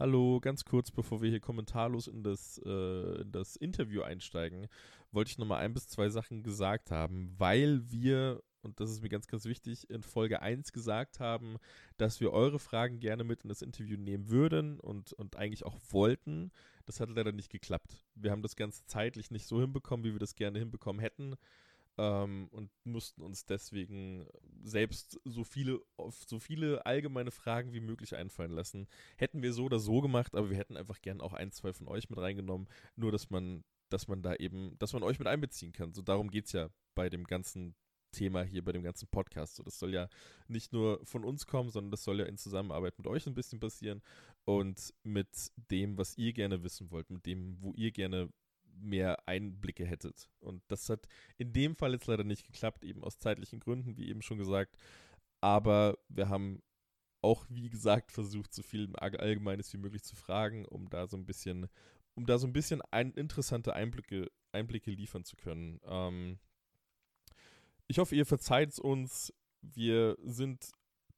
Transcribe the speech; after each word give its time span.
Hallo, 0.00 0.40
ganz 0.40 0.64
kurz, 0.64 0.90
bevor 0.90 1.20
wir 1.20 1.28
hier 1.28 1.40
kommentarlos 1.40 2.06
in 2.06 2.22
das, 2.22 2.58
äh, 2.64 3.20
in 3.20 3.32
das 3.32 3.54
Interview 3.56 4.00
einsteigen, 4.00 4.66
wollte 5.12 5.30
ich 5.30 5.36
nochmal 5.36 5.62
ein 5.62 5.74
bis 5.74 5.88
zwei 5.88 6.08
Sachen 6.08 6.42
gesagt 6.42 6.90
haben, 6.90 7.34
weil 7.36 7.82
wir, 7.90 8.42
und 8.62 8.80
das 8.80 8.90
ist 8.90 9.02
mir 9.02 9.10
ganz, 9.10 9.26
ganz 9.26 9.44
wichtig, 9.44 9.90
in 9.90 10.02
Folge 10.02 10.40
1 10.40 10.72
gesagt 10.72 11.20
haben, 11.20 11.58
dass 11.98 12.18
wir 12.18 12.32
eure 12.32 12.58
Fragen 12.58 12.98
gerne 12.98 13.24
mit 13.24 13.42
in 13.42 13.50
das 13.50 13.60
Interview 13.60 13.98
nehmen 13.98 14.30
würden 14.30 14.80
und, 14.80 15.12
und 15.12 15.36
eigentlich 15.36 15.66
auch 15.66 15.78
wollten. 15.90 16.50
Das 16.86 16.98
hat 16.98 17.10
leider 17.10 17.32
nicht 17.32 17.50
geklappt. 17.50 18.02
Wir 18.14 18.30
haben 18.30 18.40
das 18.40 18.56
Ganze 18.56 18.86
zeitlich 18.86 19.30
nicht 19.30 19.44
so 19.44 19.60
hinbekommen, 19.60 20.06
wie 20.06 20.12
wir 20.12 20.18
das 20.18 20.34
gerne 20.34 20.58
hinbekommen 20.58 21.02
hätten 21.02 21.36
ähm, 21.98 22.48
und 22.50 22.70
mussten 22.84 23.22
uns 23.22 23.44
deswegen 23.44 24.26
selbst 24.62 25.20
so 25.24 25.44
viele, 25.44 25.80
so 26.10 26.38
viele 26.38 26.84
allgemeine 26.86 27.30
Fragen 27.30 27.72
wie 27.72 27.80
möglich 27.80 28.14
einfallen 28.16 28.52
lassen. 28.52 28.86
Hätten 29.16 29.42
wir 29.42 29.52
so 29.52 29.64
oder 29.64 29.78
so 29.78 30.00
gemacht, 30.00 30.34
aber 30.34 30.50
wir 30.50 30.56
hätten 30.56 30.76
einfach 30.76 31.00
gern 31.00 31.20
auch 31.20 31.32
ein, 31.32 31.52
zwei 31.52 31.72
von 31.72 31.88
euch 31.88 32.10
mit 32.10 32.18
reingenommen, 32.18 32.68
nur 32.96 33.12
dass 33.12 33.30
man, 33.30 33.64
dass 33.88 34.08
man 34.08 34.22
da 34.22 34.34
eben, 34.34 34.78
dass 34.78 34.92
man 34.92 35.02
euch 35.02 35.18
mit 35.18 35.28
einbeziehen 35.28 35.72
kann. 35.72 35.92
So 35.92 36.02
darum 36.02 36.30
geht 36.30 36.46
es 36.46 36.52
ja 36.52 36.70
bei 36.94 37.08
dem 37.08 37.24
ganzen 37.24 37.74
Thema 38.12 38.42
hier 38.42 38.64
bei 38.64 38.72
dem 38.72 38.82
ganzen 38.82 39.08
Podcast. 39.08 39.56
So, 39.56 39.62
das 39.62 39.78
soll 39.78 39.94
ja 39.94 40.08
nicht 40.48 40.72
nur 40.72 41.04
von 41.04 41.24
uns 41.24 41.46
kommen, 41.46 41.70
sondern 41.70 41.90
das 41.90 42.04
soll 42.04 42.18
ja 42.20 42.26
in 42.26 42.36
Zusammenarbeit 42.36 42.98
mit 42.98 43.06
euch 43.06 43.26
ein 43.26 43.34
bisschen 43.34 43.60
passieren 43.60 44.02
und 44.44 44.94
mit 45.02 45.52
dem, 45.70 45.96
was 45.98 46.18
ihr 46.18 46.32
gerne 46.32 46.62
wissen 46.62 46.90
wollt, 46.90 47.10
mit 47.10 47.26
dem, 47.26 47.60
wo 47.60 47.72
ihr 47.74 47.92
gerne 47.92 48.30
mehr 48.82 49.28
Einblicke 49.28 49.84
hättet. 49.84 50.28
Und 50.40 50.62
das 50.68 50.88
hat 50.88 51.06
in 51.38 51.52
dem 51.52 51.76
Fall 51.76 51.92
jetzt 51.92 52.06
leider 52.06 52.24
nicht 52.24 52.46
geklappt, 52.46 52.84
eben 52.84 53.02
aus 53.04 53.18
zeitlichen 53.18 53.60
Gründen, 53.60 53.96
wie 53.96 54.08
eben 54.08 54.22
schon 54.22 54.38
gesagt. 54.38 54.76
Aber 55.40 55.98
wir 56.08 56.28
haben 56.28 56.62
auch, 57.22 57.46
wie 57.48 57.68
gesagt, 57.68 58.12
versucht, 58.12 58.54
so 58.54 58.62
viel 58.62 58.94
Allgemeines 58.96 59.72
wie 59.72 59.78
möglich 59.78 60.02
zu 60.02 60.16
fragen, 60.16 60.64
um 60.64 60.88
da 60.88 61.06
so 61.06 61.16
ein 61.16 61.26
bisschen, 61.26 61.68
um 62.14 62.26
da 62.26 62.38
so 62.38 62.46
ein 62.46 62.52
bisschen 62.52 62.82
ein, 62.90 63.12
interessante 63.12 63.74
Einblicke, 63.74 64.30
Einblicke 64.52 64.90
liefern 64.90 65.24
zu 65.24 65.36
können. 65.36 65.80
Ähm, 65.84 66.38
ich 67.86 67.98
hoffe, 67.98 68.14
ihr 68.14 68.26
verzeiht 68.26 68.70
es 68.70 68.78
uns. 68.78 69.32
Wir 69.62 70.16
sind 70.22 70.70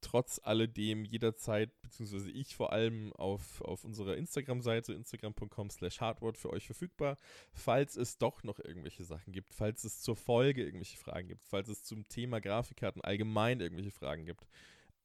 trotz 0.03 0.41
alledem 0.43 1.05
jederzeit, 1.05 1.71
beziehungsweise 1.81 2.31
ich 2.31 2.55
vor 2.55 2.73
allem 2.73 3.13
auf, 3.15 3.63
auf 3.63 3.85
unserer 3.85 4.17
Instagram-Seite, 4.17 4.93
instagram.com 4.93 5.71
slash 5.71 6.01
hardword 6.01 6.37
für 6.37 6.51
euch 6.51 6.67
verfügbar, 6.67 7.17
falls 7.55 7.97
es 7.97 8.19
doch 8.19 8.43
noch 8.43 8.59
irgendwelche 8.59 9.05
Sachen 9.05 9.33
gibt, 9.33 9.55
falls 9.55 9.85
es 9.85 10.03
zur 10.03 10.17
Folge 10.17 10.65
irgendwelche 10.65 10.99
Fragen 10.99 11.29
gibt, 11.29 11.45
falls 11.45 11.69
es 11.69 11.85
zum 11.85 12.07
Thema 12.09 12.41
Grafikkarten 12.41 13.03
allgemein 13.03 13.61
irgendwelche 13.61 13.93
Fragen 13.93 14.27
gibt. 14.27 14.47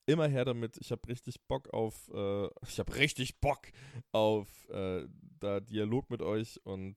Immer 0.06 0.28
her 0.28 0.46
damit, 0.46 0.78
ich 0.78 0.92
habe 0.92 1.08
richtig 1.08 1.42
Bock 1.48 1.74
auf, 1.74 2.10
äh, 2.14 2.48
ich 2.68 2.80
habe 2.80 2.96
richtig 2.96 3.40
Bock 3.40 3.68
auf 4.12 4.48
äh, 4.70 5.06
da 5.40 5.60
Dialog 5.60 6.10
mit 6.10 6.22
euch 6.22 6.60
und 6.66 6.96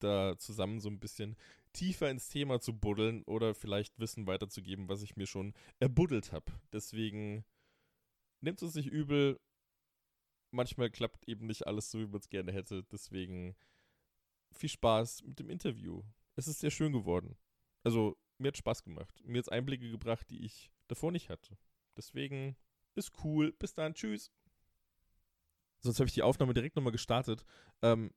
da 0.00 0.36
zusammen 0.38 0.80
so 0.80 0.88
ein 0.88 1.00
bisschen 1.00 1.36
tiefer 1.72 2.10
ins 2.10 2.28
Thema 2.28 2.60
zu 2.60 2.72
buddeln 2.78 3.22
oder 3.24 3.54
vielleicht 3.54 3.98
Wissen 3.98 4.26
weiterzugeben, 4.26 4.88
was 4.88 5.02
ich 5.02 5.16
mir 5.16 5.26
schon 5.26 5.54
erbuddelt 5.78 6.32
habe. 6.32 6.52
Deswegen 6.72 7.44
nehmt 8.40 8.62
es 8.62 8.74
nicht 8.74 8.88
übel. 8.88 9.40
Manchmal 10.50 10.90
klappt 10.90 11.28
eben 11.28 11.46
nicht 11.46 11.66
alles 11.66 11.90
so, 11.90 11.98
wie 11.98 12.06
man 12.06 12.20
es 12.20 12.28
gerne 12.28 12.52
hätte. 12.52 12.84
Deswegen 12.84 13.56
viel 14.52 14.68
Spaß 14.68 15.24
mit 15.24 15.38
dem 15.38 15.50
Interview. 15.50 16.02
Es 16.36 16.48
ist 16.48 16.60
sehr 16.60 16.70
schön 16.70 16.92
geworden. 16.92 17.36
Also, 17.84 18.16
mir 18.38 18.48
hat 18.48 18.56
Spaß 18.56 18.82
gemacht. 18.82 19.20
Mir 19.24 19.38
hat 19.38 19.52
Einblicke 19.52 19.90
gebracht, 19.90 20.30
die 20.30 20.44
ich 20.44 20.70
davor 20.86 21.12
nicht 21.12 21.28
hatte. 21.28 21.58
Deswegen 21.96 22.56
ist 22.94 23.12
cool. 23.24 23.52
Bis 23.52 23.74
dann. 23.74 23.94
Tschüss. 23.94 24.32
Sonst 25.80 26.00
habe 26.00 26.08
ich 26.08 26.14
die 26.14 26.22
Aufnahme 26.22 26.54
direkt 26.54 26.76
nochmal 26.76 26.92
gestartet. 26.92 27.44
Ähm, 27.82 28.12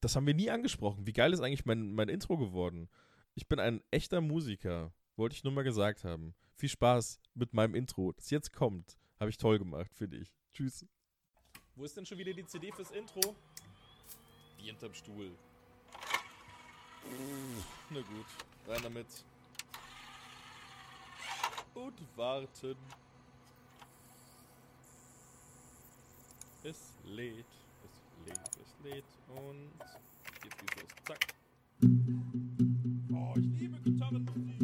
das 0.00 0.16
haben 0.16 0.26
wir 0.26 0.34
nie 0.34 0.50
angesprochen. 0.50 1.06
Wie 1.06 1.12
geil 1.12 1.32
ist 1.32 1.40
eigentlich 1.40 1.64
mein, 1.64 1.94
mein 1.94 2.08
Intro 2.08 2.36
geworden? 2.36 2.88
Ich 3.34 3.48
bin 3.48 3.58
ein 3.58 3.82
echter 3.90 4.20
Musiker. 4.20 4.92
Wollte 5.16 5.34
ich 5.34 5.44
nur 5.44 5.52
mal 5.52 5.64
gesagt 5.64 6.04
haben. 6.04 6.34
Viel 6.54 6.68
Spaß 6.68 7.20
mit 7.34 7.54
meinem 7.54 7.74
Intro. 7.74 8.12
Das 8.12 8.30
jetzt 8.30 8.52
kommt. 8.52 8.98
Habe 9.18 9.30
ich 9.30 9.38
toll 9.38 9.58
gemacht, 9.58 9.92
finde 9.94 10.18
ich. 10.18 10.36
Tschüss. 10.52 10.86
Wo 11.74 11.84
ist 11.84 11.96
denn 11.96 12.06
schon 12.06 12.18
wieder 12.18 12.32
die 12.32 12.44
CD 12.44 12.72
fürs 12.72 12.90
Intro? 12.90 13.34
Die 14.60 14.66
hinterm 14.66 14.94
Stuhl. 14.94 15.30
Uh, 17.04 17.62
na 17.90 18.00
gut. 18.00 18.26
Rein 18.66 18.82
damit. 18.82 19.06
Und 21.74 22.16
warten. 22.16 22.76
Es 26.64 26.96
lädt 27.04 27.46
lädt, 28.28 28.50
es 28.60 28.84
lädt 28.84 29.04
und 29.28 29.70
jetzt 30.44 30.58
geht's 30.58 30.76
los. 30.76 30.90
Zack. 31.06 31.34
Oh, 33.12 33.34
ich 33.36 33.60
liebe 33.60 33.78
Gitarrenmusik. 33.80 34.58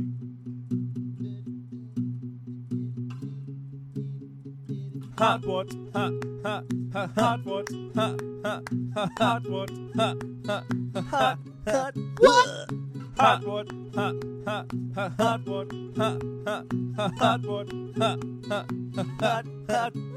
Hardwort, 5.16 5.70
ha, 5.94 6.10
ha, 6.42 6.62
ha, 6.92 7.08
Hardwort, 7.16 7.68
ha, 7.94 8.16
ha, 8.44 8.62
ha, 8.94 9.08
Hardwort, 9.18 9.70
ha, 9.96 10.14
ha, 10.46 10.62
ha, 10.94 11.38
Hardwort. 11.66 12.74
Hardwort, 13.16 13.72
ha, 13.94 14.12
ha, 14.44 14.66
ha, 14.96 15.08
Hardwort, 15.18 15.72
ha, 15.96 16.18
ha, 16.44 16.64
ha, 16.96 17.10
Hardwort, 17.20 17.72
ha, 17.96 18.16
ha, 18.48 18.66
ha, 18.96 19.42
Hardwort. 19.68 20.14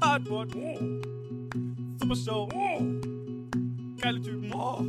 Hardwort. 0.00 0.52
Super 2.00 2.14
Show. 2.14 3.17
Geile 4.00 4.20
Typen. 4.20 4.52
Oh. 4.52 4.84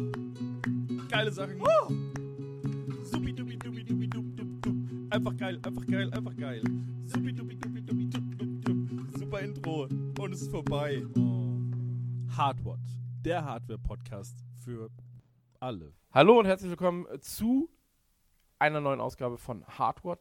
Geile 1.10 1.32
Sachen. 1.32 1.60
Oh. 1.62 1.88
Supi 3.04 3.34
dupi 3.34 3.58
dupi 3.58 3.84
dupi 3.84 4.08
dup 4.08 4.24
dup 4.36 4.62
dup. 4.62 4.76
Einfach 5.10 5.36
geil, 5.36 5.60
einfach 5.64 5.86
geil, 5.88 6.14
einfach 6.14 6.36
geil. 6.36 6.62
Supi 7.08 7.34
dupi 7.34 7.56
dupi 7.56 7.82
dupi 7.82 8.06
dup 8.06 8.38
dup 8.38 8.62
dup. 8.66 9.18
Super 9.18 9.40
Intro. 9.40 9.88
Und 10.20 10.32
es 10.32 10.44
ist 10.44 10.52
vorbei. 10.52 11.04
Oh. 11.18 11.58
Hardware. 12.38 12.78
Der 13.26 13.44
Hardware-Podcast 13.44 14.46
für 14.64 14.92
alle. 15.60 15.92
Hallo 16.12 16.38
und 16.38 16.46
herzlich 16.46 16.70
willkommen 16.70 17.08
zu 17.22 17.68
einer 18.60 18.80
neuen 18.80 19.02
Ausgabe 19.02 19.40
von 19.40 19.66
Hardware, 19.66 20.20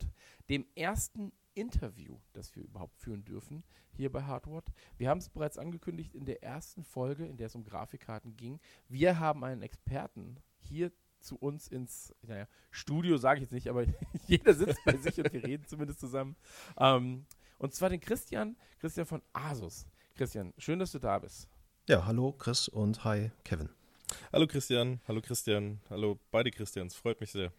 dem 0.49 0.65
ersten 0.75 1.33
Interview, 1.59 2.19
das 2.33 2.55
wir 2.55 2.63
überhaupt 2.63 2.97
führen 2.97 3.25
dürfen, 3.25 3.65
hier 3.93 4.13
bei 4.13 4.23
Hardword. 4.23 4.67
Wir 4.97 5.09
haben 5.09 5.19
es 5.19 5.29
bereits 5.29 5.59
angekündigt 5.59 6.15
in 6.15 6.25
der 6.25 6.43
ersten 6.43 6.85
Folge, 6.85 7.27
in 7.27 7.37
der 7.37 7.49
es 7.49 7.55
um 7.55 7.65
Grafikkarten 7.65 8.37
ging. 8.37 8.61
Wir 8.89 9.19
haben 9.19 9.45
einen 9.45 9.63
Experten 9.63 10.39
hier 10.57 10.93
zu 11.21 11.37
uns 11.37 11.67
ins 11.67 12.15
naja, 12.23 12.47
Studio, 12.71 13.17
sage 13.17 13.39
ich 13.39 13.43
jetzt 13.43 13.53
nicht, 13.53 13.69
aber 13.69 13.85
jeder 14.27 14.55
sitzt 14.55 14.79
bei 14.85 14.97
sich 14.97 15.19
und 15.19 15.33
wir 15.33 15.43
reden 15.43 15.67
zumindest 15.67 15.99
zusammen. 15.99 16.37
Ähm, 16.79 17.27
und 17.59 17.75
zwar 17.75 17.91
den 17.91 18.01
Christian, 18.01 18.57
Christian 18.79 19.07
von 19.07 19.21
Asus. 19.33 19.87
Christian, 20.15 20.55
schön, 20.59 20.79
dass 20.79 20.93
du 20.93 21.01
da 21.01 21.19
bist. 21.19 21.49
Ja, 21.89 22.07
hallo 22.07 22.33
Chris 22.33 22.69
und 22.69 23.05
hi 23.05 23.33
Kevin. 23.43 23.69
Hallo 24.33 24.47
Christian, 24.47 25.01
hallo 25.09 25.21
Christian, 25.21 25.81
hallo 25.91 26.19
beide 26.31 26.51
Christians, 26.51 26.95
freut 26.95 27.21
mich 27.21 27.33
sehr. 27.33 27.53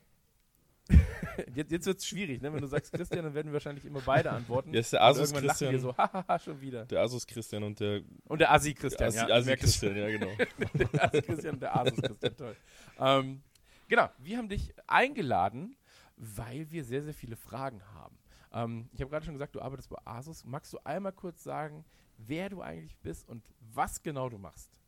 jetzt 1.55 1.71
jetzt 1.71 1.85
wird 1.85 1.99
es 1.99 2.07
schwierig, 2.07 2.41
ne? 2.41 2.53
Wenn 2.53 2.61
du 2.61 2.67
sagst 2.67 2.91
Christian, 2.91 3.23
dann 3.23 3.33
werden 3.33 3.47
wir 3.47 3.53
wahrscheinlich 3.53 3.85
immer 3.85 4.01
beide 4.01 4.31
antworten. 4.31 4.73
Ist 4.73 4.93
der 4.93 5.03
Asus 5.03 5.31
irgendwann 5.31 5.47
Christian. 5.47 5.73
Lachen 5.73 5.83
wir 5.83 5.91
so, 5.91 5.97
hahaha, 5.97 6.39
schon 6.39 6.61
wieder. 6.61 6.85
Der 6.85 7.01
Asus 7.01 7.25
Christian 7.25 7.63
und 7.63 7.79
der. 7.79 8.01
Und 8.25 8.39
der 8.39 8.51
Asi 8.51 8.73
Christian, 8.73 9.11
der 9.11 9.23
Asi, 9.23 9.29
ja. 9.29 9.35
Asi 9.35 9.57
Christian, 9.57 9.95
ja, 9.95 10.09
genau. 10.09 10.31
der 10.73 11.03
Asi 11.03 11.21
Christian 11.21 11.53
und 11.55 11.61
der 11.61 11.75
Asus 11.75 12.01
Christian, 12.01 12.37
toll. 12.37 12.55
Ähm, 12.99 13.43
genau, 13.87 14.09
wir 14.17 14.37
haben 14.37 14.49
dich 14.49 14.73
eingeladen, 14.87 15.75
weil 16.15 16.69
wir 16.71 16.83
sehr, 16.83 17.03
sehr 17.03 17.13
viele 17.13 17.35
Fragen 17.35 17.81
haben. 17.93 18.17
Ähm, 18.51 18.89
ich 18.91 19.01
habe 19.01 19.09
gerade 19.11 19.25
schon 19.25 19.35
gesagt, 19.35 19.55
du 19.55 19.61
arbeitest 19.61 19.89
bei 19.89 19.97
Asus. 20.05 20.43
Magst 20.45 20.73
du 20.73 20.79
einmal 20.83 21.13
kurz 21.13 21.43
sagen, 21.43 21.85
wer 22.17 22.49
du 22.49 22.61
eigentlich 22.61 22.97
bist 22.97 23.27
und 23.27 23.43
was 23.59 24.01
genau 24.01 24.29
du 24.29 24.37
machst? 24.37 24.78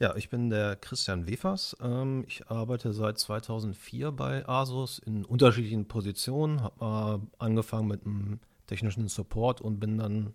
Ja, 0.00 0.16
ich 0.16 0.28
bin 0.28 0.50
der 0.50 0.74
Christian 0.74 1.28
Wefers. 1.28 1.76
Ähm, 1.80 2.24
ich 2.26 2.48
arbeite 2.48 2.92
seit 2.92 3.16
2004 3.18 4.10
bei 4.10 4.46
Asus 4.48 4.98
in 4.98 5.24
unterschiedlichen 5.24 5.86
Positionen. 5.86 6.62
Habe 6.62 7.28
angefangen 7.38 7.86
mit 7.86 8.04
einem 8.04 8.40
technischen 8.66 9.06
Support 9.06 9.60
und 9.60 9.78
bin 9.78 9.98
dann 9.98 10.34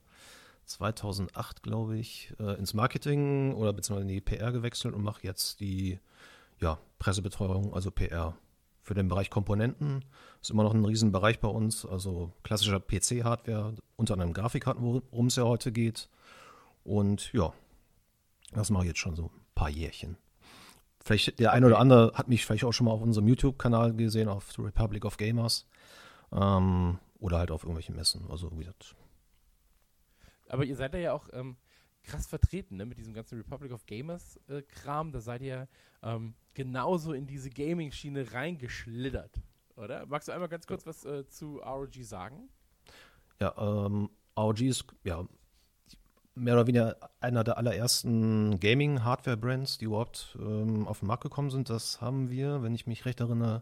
2008, 0.65 1.61
glaube 1.61 1.97
ich, 1.97 2.33
äh, 2.39 2.57
ins 2.57 2.73
Marketing 2.73 3.53
oder 3.53 3.73
beziehungsweise 3.73 4.07
in 4.09 4.15
die 4.15 4.21
PR 4.21 4.53
gewechselt 4.53 4.95
und 4.95 5.03
mache 5.03 5.23
jetzt 5.23 5.59
die 5.59 5.99
ja, 6.61 6.79
Pressebetreuung, 6.97 7.73
also 7.73 7.91
PR 7.91 8.37
für 8.81 8.93
den 8.93 9.09
Bereich 9.09 9.29
Komponenten. 9.29 10.05
Ist 10.41 10.51
immer 10.51 10.63
noch 10.63 10.73
ein 10.73 10.85
Riesenbereich 10.85 11.41
bei 11.41 11.49
uns, 11.49 11.85
also 11.85 12.31
klassischer 12.43 12.79
PC-Hardware, 12.79 13.75
unter 13.97 14.13
anderem 14.13 14.31
Grafikkarten, 14.31 14.81
worum 14.81 15.27
es 15.27 15.35
ja 15.35 15.43
heute 15.43 15.73
geht. 15.73 16.07
Und 16.85 17.33
ja, 17.33 17.51
das 18.53 18.69
mache 18.69 18.83
ich 18.83 18.89
jetzt 18.89 18.99
schon 18.99 19.15
so 19.15 19.31
paar 19.59 19.69
Jährchen. 19.69 20.17
Vielleicht 21.03 21.37
der 21.39 21.51
eine 21.51 21.65
oder 21.65 21.79
andere 21.79 22.13
hat 22.15 22.29
mich 22.29 22.45
vielleicht 22.45 22.63
auch 22.63 22.71
schon 22.71 22.85
mal 22.85 22.91
auf 22.91 23.01
unserem 23.01 23.27
YouTube-Kanal 23.27 23.93
gesehen, 23.93 24.29
auf 24.29 24.53
The 24.53 24.61
Republic 24.61 25.03
of 25.03 25.17
Gamers. 25.17 25.67
Ähm, 26.31 26.97
oder 27.19 27.39
halt 27.39 27.51
auf 27.51 27.63
irgendwelchen 27.63 27.95
Messen. 27.95 28.25
Also 28.29 28.51
wie 28.53 28.59
gesagt. 28.59 28.95
Aber 30.47 30.63
ihr 30.63 30.77
seid 30.77 30.93
ja 30.93 31.11
auch 31.11 31.27
ähm, 31.33 31.57
krass 32.03 32.25
vertreten, 32.25 32.77
ne? 32.77 32.85
Mit 32.85 32.97
diesem 32.97 33.13
ganzen 33.13 33.37
Republic 33.37 33.73
of 33.73 33.85
Gamers 33.85 34.39
äh. 34.47 34.63
Da 34.85 35.19
seid 35.19 35.41
ihr 35.41 35.67
ähm, 36.03 36.35
genauso 36.53 37.11
in 37.11 37.27
diese 37.27 37.49
Gaming-Schiene 37.49 38.31
reingeschlittert, 38.31 39.41
oder? 39.75 40.05
Magst 40.05 40.29
du 40.29 40.31
einmal 40.31 40.47
ganz 40.47 40.67
kurz 40.67 40.85
was 40.85 41.03
äh, 41.03 41.27
zu 41.27 41.57
ROG 41.57 41.95
sagen? 42.01 42.49
Ja, 43.41 43.53
ähm, 43.57 44.09
ROG 44.37 44.61
ist 44.61 44.85
ja 45.03 45.27
mehr 46.39 46.55
oder 46.55 46.67
weniger 46.67 46.95
einer 47.19 47.43
der 47.43 47.57
allerersten 47.57 48.59
Gaming-Hardware-Brands, 48.59 49.77
die 49.77 49.85
überhaupt 49.85 50.37
ähm, 50.39 50.87
auf 50.87 50.99
den 50.99 51.07
Markt 51.07 51.23
gekommen 51.23 51.49
sind. 51.49 51.69
Das 51.69 52.01
haben 52.01 52.29
wir, 52.29 52.63
wenn 52.63 52.73
ich 52.73 52.87
mich 52.87 53.05
recht 53.05 53.19
erinnere, 53.19 53.61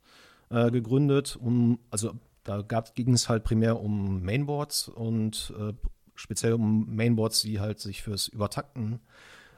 äh, 0.50 0.70
gegründet. 0.70 1.38
Um, 1.40 1.78
also 1.90 2.14
da 2.44 2.62
ging 2.94 3.12
es 3.12 3.28
halt 3.28 3.44
primär 3.44 3.80
um 3.80 4.22
Mainboards 4.22 4.88
und 4.88 5.52
äh, 5.58 5.72
speziell 6.14 6.54
um 6.54 6.94
Mainboards, 6.94 7.42
die 7.42 7.60
halt 7.60 7.80
sich 7.80 8.02
fürs 8.02 8.28
Übertakten 8.28 9.00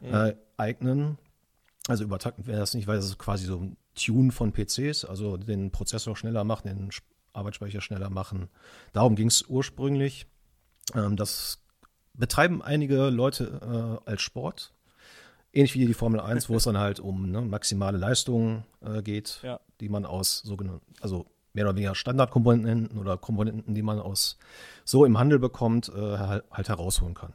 äh, 0.00 0.34
eignen. 0.56 1.18
Also 1.86 2.04
übertakten 2.04 2.46
wäre 2.46 2.60
das 2.60 2.74
nicht, 2.74 2.86
weil 2.86 2.98
es 2.98 3.18
quasi 3.18 3.46
so 3.46 3.58
ein 3.58 3.76
Tune 3.94 4.32
von 4.32 4.52
PCs, 4.52 5.04
also 5.04 5.36
den 5.36 5.70
Prozessor 5.70 6.16
schneller 6.16 6.44
machen, 6.44 6.68
den 6.68 6.90
Arbeitsspeicher 7.32 7.80
schneller 7.80 8.10
machen. 8.10 8.48
Darum 8.92 9.16
ging 9.16 9.28
es 9.28 9.42
ursprünglich. 9.48 10.26
Ähm, 10.94 11.16
das 11.16 11.62
betreiben 12.14 12.62
einige 12.62 13.10
Leute 13.10 14.00
äh, 14.06 14.10
als 14.10 14.22
Sport. 14.22 14.72
Ähnlich 15.52 15.74
wie 15.74 15.86
die 15.86 15.94
Formel 15.94 16.20
1, 16.20 16.48
wo 16.48 16.56
es 16.56 16.64
dann 16.64 16.76
halt 16.78 17.00
um 17.00 17.30
ne, 17.30 17.40
maximale 17.40 17.96
Leistungen 17.98 18.64
äh, 18.82 19.02
geht, 19.02 19.40
Ja. 19.42 19.60
die 19.80 19.88
man 19.88 20.04
aus 20.04 20.40
sogenannten, 20.40 20.84
also 21.00 21.26
mehr 21.54 21.64
oder 21.64 21.74
weniger 21.76 21.94
Standardkomponenten 21.94 22.98
oder 22.98 23.16
Komponenten, 23.16 23.74
die 23.74 23.82
man 23.82 23.98
aus 23.98 24.36
so 24.84 25.04
im 25.04 25.18
Handel 25.18 25.38
bekommt, 25.38 25.88
äh, 25.88 26.18
halt, 26.18 26.44
halt 26.50 26.68
herausholen 26.68 27.14
kann. 27.14 27.32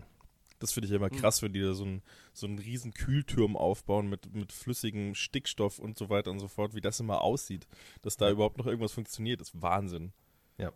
Das 0.63 0.71
finde 0.71 0.87
ich 0.87 0.93
immer 0.93 1.09
krass, 1.09 1.41
wenn 1.41 1.51
die 1.51 1.59
da 1.59 1.73
so 1.73 1.83
einen 1.83 2.01
so 2.31 2.47
einen 2.47 2.57
riesen 2.57 2.93
Kühlturm 2.93 3.57
aufbauen 3.57 4.07
mit, 4.07 4.33
mit 4.33 4.53
flüssigem 4.53 5.13
Stickstoff 5.13 5.77
und 5.77 5.97
so 5.97 6.09
weiter 6.09 6.31
und 6.31 6.39
so 6.39 6.47
fort, 6.47 6.73
wie 6.73 6.79
das 6.79 7.01
immer 7.01 7.19
aussieht. 7.19 7.67
Dass 8.01 8.15
da 8.15 8.29
überhaupt 8.29 8.57
noch 8.57 8.65
irgendwas 8.65 8.93
funktioniert, 8.93 9.41
ist 9.41 9.61
Wahnsinn. 9.61 10.13
Ja. 10.57 10.71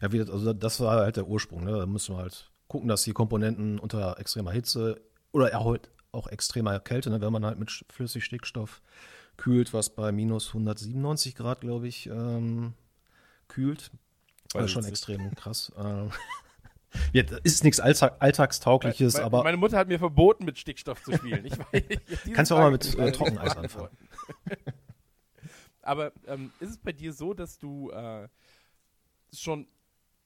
Ja, 0.00 0.12
wie 0.12 0.18
das, 0.18 0.30
also 0.30 0.54
das 0.54 0.80
war 0.80 0.96
halt 0.96 1.16
der 1.16 1.28
Ursprung. 1.28 1.62
Ne? 1.62 1.72
Da 1.72 1.84
müssen 1.84 2.14
wir 2.14 2.22
halt 2.22 2.50
gucken, 2.68 2.88
dass 2.88 3.02
die 3.02 3.12
Komponenten 3.12 3.78
unter 3.78 4.18
extremer 4.18 4.52
Hitze 4.52 4.98
oder 5.30 5.52
erholt 5.52 5.90
auch 6.10 6.28
extremer 6.28 6.80
Kälte, 6.80 7.10
ne? 7.10 7.20
wenn 7.20 7.32
man 7.32 7.44
halt 7.44 7.58
mit 7.58 7.84
Flüssigstickstoff 7.90 8.80
kühlt, 9.36 9.74
was 9.74 9.90
bei 9.90 10.10
minus 10.10 10.48
197 10.48 11.34
Grad, 11.34 11.60
glaube 11.60 11.86
ich, 11.86 12.06
ähm, 12.06 12.72
kühlt. 13.46 13.90
Ist 14.54 14.70
schon 14.70 14.86
extrem 14.86 15.34
krass. 15.34 15.70
Ja, 17.12 17.22
das 17.22 17.40
ist 17.42 17.64
nichts 17.64 17.80
Alltag, 17.80 18.16
Alltagstaugliches, 18.18 19.14
Meine- 19.14 19.24
aber 19.26 19.42
Meine 19.44 19.56
Mutter 19.56 19.76
hat 19.78 19.88
mir 19.88 19.98
verboten, 19.98 20.44
mit 20.44 20.58
Stickstoff 20.58 21.02
zu 21.02 21.12
spielen. 21.12 21.44
Ich 21.44 21.58
weiß, 21.58 21.82
diese 22.24 22.32
Kannst 22.32 22.50
du 22.50 22.54
auch 22.54 22.60
mal 22.60 22.70
mit, 22.70 22.98
äh, 22.98 23.12
Trockeneis 23.12 23.56
anfangen. 23.56 23.96
Aber 25.82 26.12
ähm, 26.26 26.52
ist 26.60 26.70
es 26.70 26.78
bei 26.78 26.92
dir 26.92 27.12
so, 27.14 27.32
dass 27.32 27.58
du 27.58 27.90
äh, 27.90 28.28
schon 29.32 29.66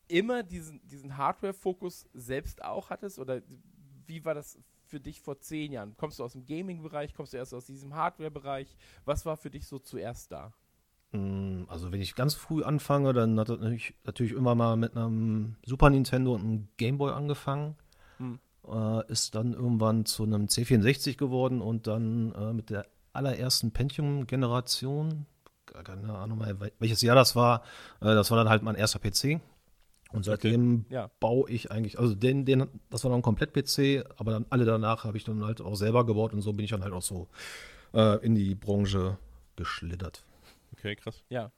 immer 0.08 0.42
diesen, 0.42 0.84
diesen 0.88 1.16
Hardware-Fokus 1.16 2.08
selbst 2.14 2.62
auch 2.64 2.90
hattest? 2.90 3.18
Oder 3.20 3.42
wie 4.06 4.24
war 4.24 4.34
das 4.34 4.58
für 4.86 4.98
dich 4.98 5.20
vor 5.20 5.38
zehn 5.38 5.70
Jahren? 5.72 5.96
Kommst 5.96 6.18
du 6.18 6.24
aus 6.24 6.32
dem 6.32 6.44
Gaming-Bereich? 6.44 7.14
Kommst 7.14 7.32
du 7.32 7.36
erst 7.36 7.54
aus 7.54 7.66
diesem 7.66 7.94
Hardware-Bereich? 7.94 8.76
Was 9.04 9.24
war 9.24 9.36
für 9.36 9.50
dich 9.50 9.66
so 9.66 9.78
zuerst 9.78 10.32
da? 10.32 10.52
Mm, 11.12 11.64
Also 11.68 11.92
wenn 11.92 12.00
ich 12.00 12.14
ganz 12.14 12.34
früh 12.34 12.62
anfange, 12.62 13.12
dann 13.12 13.38
hat 13.38 13.48
das 13.48 13.58
natürlich, 13.60 13.94
natürlich 14.04 14.32
immer 14.32 14.54
mal 14.54 14.76
mit 14.76 14.96
einem 14.96 15.56
Super 15.64 15.90
Nintendo 15.90 16.34
und 16.34 16.40
einem 16.40 16.68
Game 16.76 16.98
Boy 16.98 17.12
angefangen. 17.12 17.76
Hm. 18.18 18.38
Äh, 18.66 19.10
ist 19.10 19.34
dann 19.34 19.54
irgendwann 19.54 20.04
zu 20.06 20.22
einem 20.22 20.46
C64 20.46 21.16
geworden 21.16 21.60
und 21.60 21.86
dann 21.86 22.32
äh, 22.32 22.52
mit 22.52 22.70
der 22.70 22.86
allerersten 23.12 23.72
Pentium-Generation, 23.72 25.26
keine 25.84 26.14
Ahnung 26.16 26.38
mehr, 26.38 26.54
wel- 26.58 26.72
welches 26.78 27.02
Jahr 27.02 27.16
das 27.16 27.34
war, 27.36 27.62
äh, 28.00 28.06
das 28.14 28.30
war 28.30 28.38
dann 28.38 28.48
halt 28.48 28.62
mein 28.62 28.76
erster 28.76 28.98
PC. 28.98 29.40
Und 30.12 30.24
seitdem 30.24 30.84
Ja. 30.90 31.10
baue 31.20 31.50
ich 31.50 31.70
eigentlich, 31.70 31.98
also 31.98 32.14
den, 32.14 32.44
den, 32.44 32.66
das 32.90 33.02
war 33.02 33.10
noch 33.10 33.16
ein 33.16 33.22
Komplett-PC, 33.22 34.04
aber 34.18 34.32
dann 34.32 34.46
alle 34.50 34.64
danach 34.66 35.04
habe 35.04 35.16
ich 35.16 35.24
dann 35.24 35.42
halt 35.44 35.60
auch 35.62 35.74
selber 35.74 36.04
gebaut 36.04 36.32
und 36.34 36.42
so 36.42 36.52
bin 36.52 36.64
ich 36.64 36.70
dann 36.70 36.82
halt 36.84 36.92
auch 36.92 37.02
so 37.02 37.28
äh, 37.94 38.22
in 38.24 38.34
die 38.34 38.54
Branche 38.54 39.16
geschlittert. 39.56 40.22
Okay, 40.72 40.96
krass. 40.96 41.24
Ja. 41.28 41.52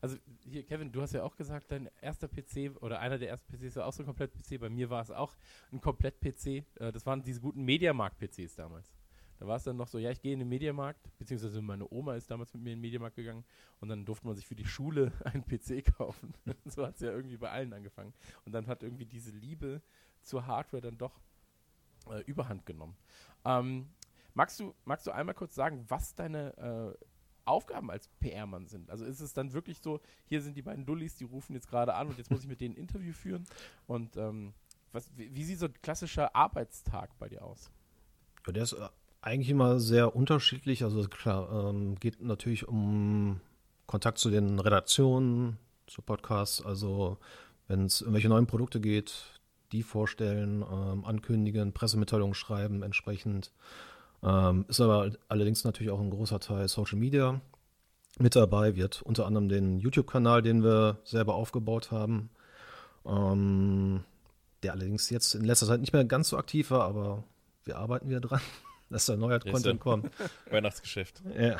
Also 0.00 0.16
hier, 0.44 0.64
Kevin, 0.64 0.90
du 0.90 1.00
hast 1.00 1.12
ja 1.12 1.22
auch 1.22 1.36
gesagt, 1.36 1.70
dein 1.70 1.88
erster 2.00 2.26
PC 2.26 2.76
oder 2.82 2.98
einer 2.98 3.18
der 3.18 3.28
ersten 3.28 3.52
PCs 3.52 3.76
war 3.76 3.86
auch 3.86 3.92
so 3.92 4.02
ein 4.02 4.06
Komplett-PC. 4.06 4.58
Bei 4.58 4.68
mir 4.68 4.90
war 4.90 5.00
es 5.00 5.12
auch 5.12 5.36
ein 5.70 5.80
Komplett-PC. 5.80 6.46
Äh, 6.80 6.92
Das 6.92 7.06
waren 7.06 7.22
diese 7.22 7.40
guten 7.40 7.62
Mediamarkt-PCs 7.64 8.56
damals. 8.56 8.92
Da 9.38 9.46
war 9.46 9.56
es 9.56 9.64
dann 9.64 9.76
noch 9.76 9.88
so, 9.88 9.98
ja, 9.98 10.10
ich 10.10 10.20
gehe 10.20 10.32
in 10.32 10.38
den 10.38 10.48
Mediamarkt, 10.48 11.00
beziehungsweise 11.18 11.60
meine 11.62 11.90
Oma 11.92 12.14
ist 12.14 12.30
damals 12.30 12.52
mit 12.54 12.62
mir 12.62 12.70
in 12.72 12.78
den 12.78 12.82
Mediamarkt 12.82 13.16
gegangen 13.16 13.44
und 13.80 13.88
dann 13.88 14.04
durfte 14.04 14.26
man 14.26 14.36
sich 14.36 14.46
für 14.46 14.54
die 14.54 14.64
Schule 14.66 15.10
einen 15.24 15.44
PC 15.44 15.84
kaufen. 15.96 16.34
so 16.64 16.86
hat 16.86 16.94
es 16.96 17.00
ja 17.00 17.10
irgendwie 17.10 17.36
bei 17.36 17.50
allen 17.50 17.72
angefangen. 17.72 18.12
Und 18.44 18.52
dann 18.52 18.66
hat 18.66 18.82
irgendwie 18.82 19.06
diese 19.06 19.30
Liebe 19.32 19.82
zur 20.22 20.46
Hardware 20.46 20.80
dann 20.80 20.98
doch 20.98 21.20
äh, 22.10 22.20
überhand 22.22 22.66
genommen. 22.66 22.96
Ähm, 23.44 23.88
magst, 24.34 24.60
du, 24.60 24.74
magst 24.84 25.06
du 25.06 25.10
einmal 25.10 25.34
kurz 25.34 25.54
sagen, 25.54 25.84
was 25.88 26.14
deine 26.14 26.96
äh, 26.98 27.04
Aufgaben 27.44 27.90
als 27.90 28.08
PR-Mann 28.20 28.66
sind? 28.66 28.90
Also 28.90 29.04
ist 29.04 29.20
es 29.20 29.32
dann 29.32 29.52
wirklich 29.52 29.78
so, 29.78 30.00
hier 30.26 30.42
sind 30.42 30.56
die 30.56 30.62
beiden 30.62 30.86
Dullis, 30.86 31.16
die 31.16 31.24
rufen 31.24 31.54
jetzt 31.54 31.68
gerade 31.68 31.94
an 31.94 32.08
und 32.08 32.18
jetzt 32.18 32.30
muss 32.30 32.42
ich 32.42 32.48
mit 32.48 32.60
denen 32.60 32.74
ein 32.74 32.78
Interview 32.78 33.12
führen? 33.12 33.44
Und 33.86 34.16
ähm, 34.16 34.54
was, 34.92 35.10
wie, 35.16 35.34
wie 35.34 35.44
sieht 35.44 35.58
so 35.58 35.66
ein 35.66 35.74
klassischer 35.82 36.34
Arbeitstag 36.34 37.18
bei 37.18 37.28
dir 37.28 37.42
aus? 37.44 37.70
Ja, 38.46 38.52
der 38.52 38.62
ist 38.62 38.72
äh, 38.72 38.88
eigentlich 39.20 39.50
immer 39.50 39.80
sehr 39.80 40.14
unterschiedlich. 40.14 40.84
Also 40.84 41.02
klar, 41.08 41.70
ähm, 41.70 41.94
geht 41.96 42.20
natürlich 42.20 42.68
um 42.68 43.40
Kontakt 43.86 44.18
zu 44.18 44.30
den 44.30 44.58
Redaktionen, 44.58 45.58
zu 45.86 46.02
Podcasts. 46.02 46.64
Also 46.64 47.18
wenn 47.68 47.86
es 47.86 48.00
irgendwelche 48.00 48.28
neuen 48.28 48.46
Produkte 48.46 48.80
geht, 48.80 49.40
die 49.72 49.82
vorstellen, 49.82 50.62
ähm, 50.62 51.04
ankündigen, 51.04 51.72
Pressemitteilungen 51.72 52.34
schreiben 52.34 52.82
entsprechend. 52.82 53.52
Ähm, 54.22 54.64
ist 54.68 54.80
aber 54.80 55.10
allerdings 55.28 55.64
natürlich 55.64 55.92
auch 55.92 56.00
ein 56.00 56.10
großer 56.10 56.38
Teil 56.40 56.68
Social 56.68 56.98
Media 56.98 57.40
mit 58.18 58.36
dabei. 58.36 58.76
Wird 58.76 59.02
unter 59.02 59.26
anderem 59.26 59.48
den 59.48 59.78
YouTube-Kanal, 59.78 60.42
den 60.42 60.62
wir 60.62 60.98
selber 61.04 61.34
aufgebaut 61.34 61.90
haben. 61.90 62.30
Ähm, 63.04 64.04
der 64.62 64.72
allerdings 64.72 65.10
jetzt 65.10 65.34
in 65.34 65.44
letzter 65.44 65.66
Zeit 65.66 65.80
nicht 65.80 65.92
mehr 65.92 66.04
ganz 66.04 66.28
so 66.28 66.38
aktiv 66.38 66.70
war, 66.70 66.84
aber 66.84 67.24
wir 67.64 67.78
arbeiten 67.78 68.08
wieder 68.08 68.20
dran, 68.20 68.40
dass 68.90 69.06
da 69.06 69.16
neuer 69.16 69.40
Content 69.40 69.80
kommt. 69.80 70.10
Weihnachtsgeschäft. 70.50 71.22
Ja. 71.36 71.56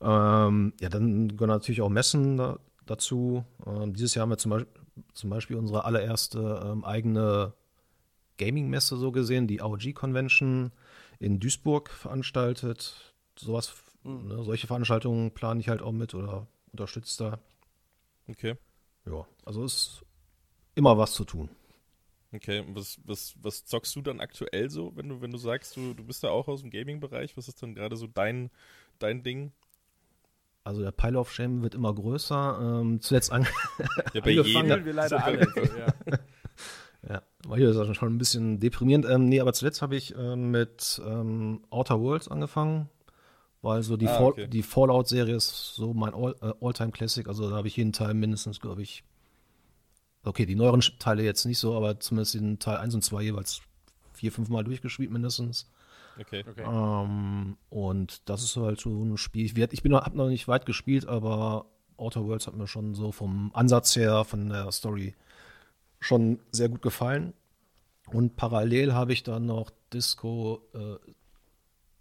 ähm, 0.48 0.72
ja, 0.80 0.88
dann 0.88 1.28
gehören 1.28 1.48
natürlich 1.48 1.82
auch 1.82 1.88
Messen 1.88 2.36
da, 2.36 2.58
dazu. 2.86 3.44
Ähm, 3.66 3.94
dieses 3.94 4.14
Jahr 4.14 4.22
haben 4.22 4.30
wir 4.30 4.38
zum 4.38 4.50
Beispiel, 4.50 4.72
zum 5.12 5.30
Beispiel 5.30 5.56
unsere 5.56 5.84
allererste 5.84 6.62
ähm, 6.64 6.84
eigene 6.84 7.52
Gaming-Messe 8.38 8.96
so 8.96 9.10
gesehen, 9.12 9.46
die 9.46 9.60
AOG 9.60 9.94
Convention 9.94 10.72
in 11.18 11.40
Duisburg 11.40 11.90
veranstaltet. 11.90 13.14
Sowas, 13.38 13.74
Mhm. 14.02 14.28
ne, 14.28 14.44
solche 14.44 14.66
Veranstaltungen 14.66 15.32
plane 15.32 15.60
ich 15.60 15.68
halt 15.68 15.82
auch 15.82 15.92
mit 15.92 16.14
oder 16.14 16.46
unterstütze 16.72 17.24
da. 17.24 17.38
Okay. 18.28 18.54
Ja, 19.04 19.26
also 19.44 19.64
ist 19.64 20.04
immer 20.74 20.96
was 20.98 21.12
zu 21.12 21.24
tun. 21.24 21.48
Okay, 22.32 22.60
und 22.60 22.74
was, 22.74 22.98
was, 23.04 23.34
was 23.40 23.64
zockst 23.64 23.94
du 23.96 24.02
dann 24.02 24.20
aktuell 24.20 24.68
so, 24.68 24.94
wenn 24.96 25.08
du, 25.08 25.20
wenn 25.20 25.30
du 25.30 25.38
sagst, 25.38 25.76
du, 25.76 25.94
du 25.94 26.04
bist 26.04 26.22
da 26.24 26.28
auch 26.30 26.48
aus 26.48 26.60
dem 26.60 26.70
Gaming-Bereich? 26.70 27.36
Was 27.36 27.48
ist 27.48 27.62
dann 27.62 27.74
gerade 27.74 27.96
so 27.96 28.06
dein, 28.06 28.50
dein 28.98 29.22
Ding? 29.22 29.52
Also 30.64 30.82
der 30.82 30.90
Pile 30.90 31.18
of 31.18 31.32
Shame 31.32 31.62
wird 31.62 31.76
immer 31.76 31.94
größer. 31.94 32.80
Ähm, 32.80 33.00
zuletzt 33.00 33.30
an 33.30 33.46
Ja, 34.12 34.20
bei 34.20 34.30
Angefangen 34.30 34.68
jedem. 34.68 34.84
wir 34.84 34.92
leider 34.92 35.24
alle. 35.24 35.48
So, 35.54 35.60
ja. 35.78 35.86
Ja, 37.08 37.22
hier 37.54 37.70
ist 37.70 37.76
das 37.76 37.96
schon 37.96 38.14
ein 38.14 38.18
bisschen 38.18 38.58
deprimierend. 38.58 39.06
Ähm, 39.08 39.28
nee, 39.28 39.40
aber 39.40 39.52
zuletzt 39.52 39.80
habe 39.82 39.94
ich 39.96 40.14
ähm, 40.16 40.50
mit 40.50 41.00
ähm, 41.06 41.62
Outer 41.70 42.00
Worlds 42.00 42.28
angefangen, 42.28 42.88
weil 43.62 43.82
so 43.82 43.96
die, 43.96 44.08
Ah, 44.08 44.14
Fall, 44.14 44.26
okay. 44.26 44.48
die 44.48 44.62
Fallout-Serie 44.62 45.36
ist 45.36 45.74
so 45.76 45.94
mein 45.94 46.14
All, 46.14 46.34
äh, 46.42 46.52
All-Time-Classic. 46.60 47.28
Also 47.28 47.48
da 47.50 47.56
habe 47.56 47.68
ich 47.68 47.76
jeden 47.76 47.92
Teil 47.92 48.14
mindestens, 48.14 48.60
glaube 48.60 48.82
ich, 48.82 49.04
okay, 50.24 50.46
die 50.46 50.56
neueren 50.56 50.80
Teile 50.98 51.22
jetzt 51.22 51.44
nicht 51.44 51.58
so, 51.58 51.76
aber 51.76 52.00
zumindest 52.00 52.34
den 52.34 52.58
Teil 52.58 52.78
1 52.78 52.94
und 52.94 53.02
2 53.02 53.22
jeweils 53.22 53.60
vier, 54.12 54.32
fünf 54.32 54.48
Mal 54.48 54.64
durchgespielt 54.64 55.10
mindestens. 55.10 55.70
Okay. 56.18 56.44
Okay. 56.50 56.64
Ähm, 56.66 57.56
und 57.68 58.28
das 58.28 58.42
ist 58.42 58.56
halt 58.56 58.80
so 58.80 58.90
ein 59.04 59.16
Spiel. 59.18 59.44
Ich, 59.44 59.54
werd- 59.54 59.72
ich 59.74 59.82
bin 59.82 59.92
noch, 59.92 60.02
hab 60.04 60.14
noch 60.14 60.28
nicht 60.28 60.48
weit 60.48 60.66
gespielt, 60.66 61.06
aber 61.06 61.66
Outer 61.98 62.24
Worlds 62.24 62.46
hat 62.46 62.56
mir 62.56 62.66
schon 62.66 62.94
so 62.94 63.12
vom 63.12 63.50
Ansatz 63.54 63.94
her, 63.96 64.24
von 64.24 64.48
der 64.48 64.72
Story 64.72 65.14
schon 66.06 66.38
sehr 66.52 66.68
gut 66.68 66.82
gefallen. 66.82 67.34
Und 68.06 68.36
parallel 68.36 68.94
habe 68.94 69.12
ich 69.12 69.22
dann 69.24 69.46
noch 69.46 69.70
Disco 69.92 70.62
äh, 70.74 70.96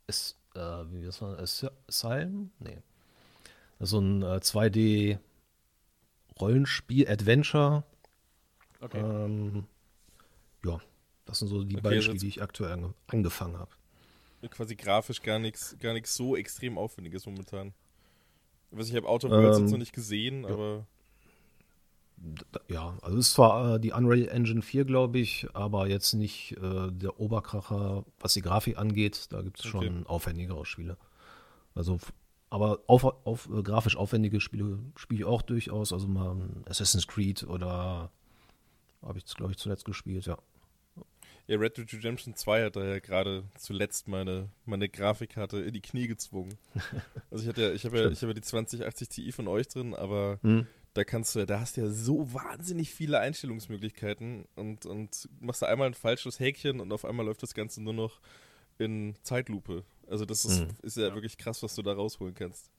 ist, 0.07 0.37
äh, 0.53 0.59
wie 0.91 1.03
das 1.03 1.21
war, 1.21 1.39
As- 1.39 1.65
Asylum? 1.87 2.51
Nee. 2.59 2.77
Das 3.79 3.87
ist 3.87 3.91
so 3.91 3.99
ein 3.99 4.21
äh, 4.21 4.35
2D 4.37 5.17
Rollenspiel, 6.39 7.07
Adventure. 7.09 7.83
Okay. 8.81 8.99
Ähm, 8.99 9.65
ja, 10.63 10.79
das 11.25 11.39
sind 11.39 11.47
so 11.47 11.63
die 11.63 11.75
Okay, 11.75 11.81
beiden 11.83 12.01
Spiele, 12.01 12.19
die 12.19 12.27
ich 12.27 12.41
aktuell 12.41 12.71
ange 12.73 12.93
angefangen 13.07 13.57
habe. 13.57 13.71
Quasi 14.51 14.75
grafisch 14.75 15.23
gar 15.23 15.39
nichts 15.39 15.75
gar 15.79 15.93
nichts 15.93 16.13
so 16.13 16.35
extrem 16.35 16.77
aufwendiges 16.77 17.25
momentan. 17.25 17.73
Was 18.69 18.89
ich 18.89 18.95
habe 18.95 19.07
Outer 19.07 19.29
Worlds 19.31 19.57
Ähm, 19.57 19.63
jetzt 19.63 19.71
noch 19.71 19.79
nicht 19.79 19.93
gesehen, 19.93 20.43
ja. 20.43 20.49
aber 20.49 20.85
Ja, 22.69 22.97
also 23.01 23.17
es 23.17 23.27
ist 23.27 23.33
zwar 23.33 23.75
äh, 23.75 23.79
die 23.79 23.91
Unreal 23.91 24.27
Engine 24.29 24.61
4, 24.61 24.85
glaube 24.85 25.19
ich, 25.19 25.47
aber 25.53 25.87
jetzt 25.87 26.13
nicht 26.13 26.53
äh, 26.53 26.91
der 26.91 27.19
Oberkracher, 27.19 28.03
was 28.19 28.33
die 28.33 28.41
Grafik 28.41 28.77
angeht. 28.77 29.27
Da 29.31 29.41
gibt 29.41 29.59
es 29.59 29.65
Okay. 29.65 29.85
schon 29.85 30.07
aufwendigere 30.07 30.65
Spiele. 30.65 30.97
Also, 31.75 31.99
aber 32.49 32.79
auf, 32.87 33.03
auf, 33.03 33.49
äh, 33.53 33.61
grafisch 33.61 33.95
aufwendige 33.97 34.39
Spiele 34.41 34.79
spiele 34.95 35.19
ich 35.21 35.25
auch 35.25 35.41
durchaus. 35.41 35.93
Also 35.93 36.07
mal 36.07 36.37
Assassin's 36.67 37.07
Creed 37.07 37.43
oder 37.43 38.09
habe 39.03 39.19
ich, 39.19 39.25
glaube 39.35 39.51
ich, 39.51 39.57
zuletzt 39.57 39.85
gespielt, 39.85 40.25
ja. 40.25 40.37
ja, 41.47 41.57
Red 41.57 41.77
Dead 41.77 41.93
Redemption 41.93 42.33
2 42.35 42.65
hat 42.65 42.75
da 42.75 42.83
ja 42.83 42.97
gerade 42.99 43.43
zuletzt 43.55 44.07
meine, 44.07 44.49
meine 44.65 44.89
Grafikkarte 44.89 45.59
in 45.59 45.73
die 45.73 45.81
Knie 45.81 46.07
gezwungen. 46.07 46.57
Also 47.29 47.43
ich 47.43 47.49
hatte 47.49 47.61
ja, 47.63 47.71
ich 47.73 47.85
habe 47.85 47.99
ja, 47.99 48.09
ich 48.09 48.21
habe 48.21 48.29
ja 48.29 48.33
die 48.35 48.41
2080 48.41 49.09
Ti 49.09 49.31
von 49.31 49.47
euch 49.47 49.67
drin, 49.67 49.93
aber 49.93 50.39
Hm. 50.41 50.65
Da 50.95 51.03
kannst 51.03 51.35
du, 51.35 51.39
ja- 51.39 51.45
da 51.45 51.59
hast 51.59 51.77
du 51.77 51.81
ja 51.81 51.89
so 51.89 52.33
wahnsinnig 52.33 52.91
viele 52.93 53.19
Einstellungsmöglichkeiten 53.19 54.45
und, 54.55 54.85
und 54.85 55.29
machst 55.39 55.61
da 55.61 55.67
einmal 55.67 55.87
ein 55.87 55.93
falsches 55.93 56.39
Häkchen 56.39 56.79
und 56.79 56.91
auf 56.91 57.05
einmal 57.05 57.25
läuft 57.25 57.43
das 57.43 57.53
Ganze 57.53 57.83
nur 57.83 57.93
noch 57.93 58.19
in 58.77 59.15
Zeitlupe. 59.21 59.83
Also 60.07 60.25
das 60.25 60.45
ist, 60.45 60.61
Mhm. 60.61 60.67
ist 60.81 60.97
ja, 60.97 61.07
Ja. 61.09 61.13
wirklich 61.13 61.37
krass, 61.37 61.61
was 61.63 61.75
du 61.75 61.81
da 61.81 61.93
rausholen 61.93 62.33
kannst. 62.33 62.71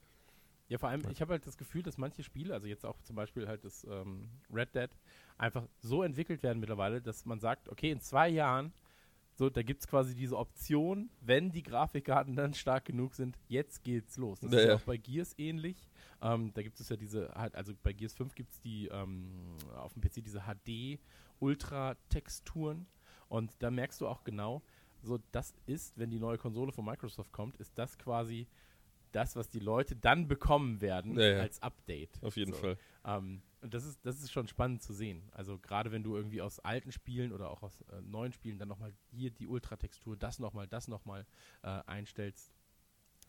Ja, 0.68 0.78
vor 0.78 0.88
allem, 0.88 1.02
ich 1.12 1.20
habe 1.20 1.32
halt 1.32 1.46
das 1.46 1.56
Gefühl, 1.56 1.82
dass 1.82 1.96
manche 1.96 2.22
Spiele, 2.24 2.52
also 2.52 2.66
jetzt 2.66 2.84
auch 2.84 3.00
zum 3.02 3.14
Beispiel 3.16 3.46
halt 3.46 3.64
das 3.64 3.84
ähm, 3.88 4.28
Red 4.52 4.74
Dead, 4.74 4.90
einfach 5.38 5.68
so 5.80 6.02
entwickelt 6.02 6.42
werden 6.42 6.58
mittlerweile, 6.58 7.00
dass 7.00 7.24
man 7.24 7.38
sagt, 7.38 7.68
okay, 7.68 7.90
in 7.90 8.00
zwei 8.00 8.28
Jahren, 8.28 8.72
so, 9.36 9.48
da 9.50 9.62
gibt 9.62 9.82
es 9.82 9.86
quasi 9.86 10.14
diese 10.14 10.38
Option, 10.38 11.10
wenn 11.20 11.52
die 11.52 11.62
Grafikkarten 11.62 12.34
dann 12.34 12.54
stark 12.54 12.86
genug 12.86 13.14
sind, 13.14 13.36
jetzt 13.48 13.84
geht's 13.84 14.16
los. 14.16 14.40
Das 14.40 14.50
Ja, 14.50 14.58
ist 14.58 14.66
ja 14.66 14.76
auch 14.76 14.80
bei 14.80 14.96
Gears 14.96 15.34
ähnlich. 15.36 15.90
Ähm, 16.22 16.52
da 16.54 16.62
gibt 16.62 16.80
es 16.80 16.88
ja 16.88 16.96
diese, 16.96 17.30
halt, 17.34 17.54
also 17.54 17.74
bei 17.82 17.92
Gears 17.92 18.14
5 18.14 18.34
gibt 18.34 18.52
es 18.52 18.62
die, 18.62 18.88
ähm, 18.88 19.58
auf 19.76 19.92
dem 19.92 20.00
PC 20.00 20.24
diese 20.24 20.44
HD-Ultra-Texturen 20.44 22.86
und 23.28 23.52
da 23.58 23.70
merkst 23.70 24.00
du 24.00 24.08
auch 24.08 24.24
genau, 24.24 24.62
so, 25.02 25.18
das 25.32 25.52
ist, 25.66 25.98
wenn 25.98 26.08
die 26.08 26.18
neue 26.18 26.38
Konsole 26.38 26.72
von 26.72 26.86
Microsoft 26.86 27.30
kommt, 27.30 27.58
ist 27.58 27.76
das 27.76 27.98
quasi 27.98 28.48
das, 29.12 29.36
was 29.36 29.50
die 29.50 29.60
Leute 29.60 29.96
dann 29.96 30.28
bekommen 30.28 30.80
werden 30.80 31.18
ja. 31.18 31.40
als 31.40 31.60
Update. 31.62 32.22
Auf 32.22 32.36
jeden 32.36 32.52
so. 32.52 32.58
Fall. 32.58 32.78
Ähm, 33.04 33.42
und 33.66 33.74
das 33.74 33.84
ist, 33.84 33.98
das 34.06 34.22
ist 34.22 34.30
schon 34.30 34.46
spannend 34.46 34.80
zu 34.80 34.92
sehen. 34.92 35.28
Also 35.32 35.58
gerade 35.58 35.90
wenn 35.90 36.04
du 36.04 36.14
irgendwie 36.14 36.40
aus 36.40 36.60
alten 36.60 36.92
Spielen 36.92 37.32
oder 37.32 37.50
auch 37.50 37.64
aus 37.64 37.80
äh, 37.90 38.00
neuen 38.00 38.32
Spielen 38.32 38.58
dann 38.58 38.68
nochmal 38.68 38.92
hier 39.10 39.32
die 39.32 39.48
Ultratextur, 39.48 40.16
das 40.16 40.38
nochmal, 40.38 40.68
das 40.68 40.86
nochmal 40.86 41.26
äh, 41.62 41.82
einstellst, 41.86 42.52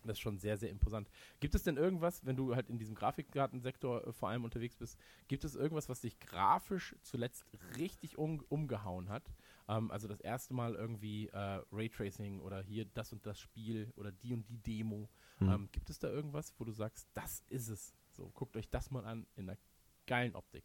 das 0.04 0.18
ist 0.18 0.22
schon 0.22 0.38
sehr, 0.38 0.56
sehr 0.56 0.70
imposant. 0.70 1.10
Gibt 1.40 1.56
es 1.56 1.64
denn 1.64 1.76
irgendwas, 1.76 2.24
wenn 2.24 2.36
du 2.36 2.56
halt 2.56 2.70
in 2.70 2.78
diesem 2.78 2.94
Grafikkartensektor 2.94 4.06
äh, 4.06 4.14
vor 4.14 4.30
allem 4.30 4.44
unterwegs 4.44 4.76
bist, 4.76 5.00
gibt 5.28 5.44
es 5.44 5.56
irgendwas, 5.56 5.90
was 5.90 6.02
dich 6.02 6.20
grafisch 6.20 6.96
zuletzt 7.02 7.44
richtig 7.76 8.20
um, 8.20 8.46
umgehauen 8.48 9.10
hat? 9.10 9.34
Ähm, 9.68 9.90
also 9.90 10.08
das 10.08 10.22
erste 10.22 10.54
Mal 10.54 10.76
irgendwie 10.76 11.30
äh, 11.30 11.62
Raytracing 11.72 12.42
oder 12.42 12.62
hier 12.62 12.86
das 12.86 13.12
und 13.12 13.26
das 13.26 13.40
Spiel 13.40 13.92
oder 13.96 14.12
die 14.12 14.34
und 14.34 14.48
die 14.48 14.60
Demo. 14.60 15.10
Hm. 15.40 15.50
Ähm, 15.50 15.70
gibt 15.72 15.90
es 15.90 15.98
da 15.98 16.10
irgendwas, 16.10 16.54
wo 16.60 16.64
du 16.64 16.74
sagst, 16.74 17.08
das 17.16 17.44
ist 17.50 17.70
es? 17.70 17.96
So, 18.12 18.30
guckt 18.36 18.56
euch 18.56 18.70
das 18.70 18.92
mal 18.92 19.04
an 19.04 19.26
in 19.36 19.50
einer 19.50 19.58
geilen 20.08 20.36
Optik. 20.36 20.64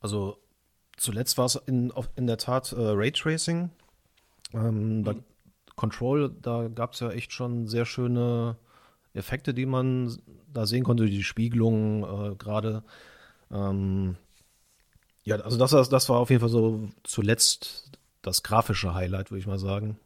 Also 0.00 0.38
zuletzt 0.96 1.36
war 1.38 1.46
es 1.46 1.56
in, 1.56 1.92
in 2.14 2.26
der 2.26 2.38
Tat 2.38 2.72
äh, 2.72 2.76
Raytracing. 2.78 3.70
Ähm, 4.52 5.04
da, 5.04 5.12
Mhm. 5.14 5.24
Control, 5.74 6.30
da 6.40 6.68
gab 6.68 6.92
es 6.94 7.00
ja 7.00 7.10
echt 7.10 7.32
schon 7.32 7.66
sehr 7.66 7.84
schöne 7.84 8.56
Effekte, 9.14 9.52
die 9.52 9.66
man 9.66 10.16
da 10.52 10.66
sehen 10.66 10.84
konnte, 10.84 11.06
die 11.06 11.24
Spiegelung 11.24 12.04
äh, 12.04 12.36
gerade. 12.36 12.82
Ähm, 13.50 14.16
ja, 15.24 15.36
also 15.36 15.58
das, 15.58 15.72
war- 15.72 15.84
das 15.86 16.08
war 16.08 16.18
auf 16.18 16.30
jeden 16.30 16.40
Fall 16.40 16.48
so 16.50 16.88
zuletzt 17.02 17.90
das 18.22 18.42
grafische 18.42 18.94
Highlight, 18.94 19.30
würde 19.30 19.40
ich 19.40 19.46
mal 19.46 19.58
sagen. 19.58 19.98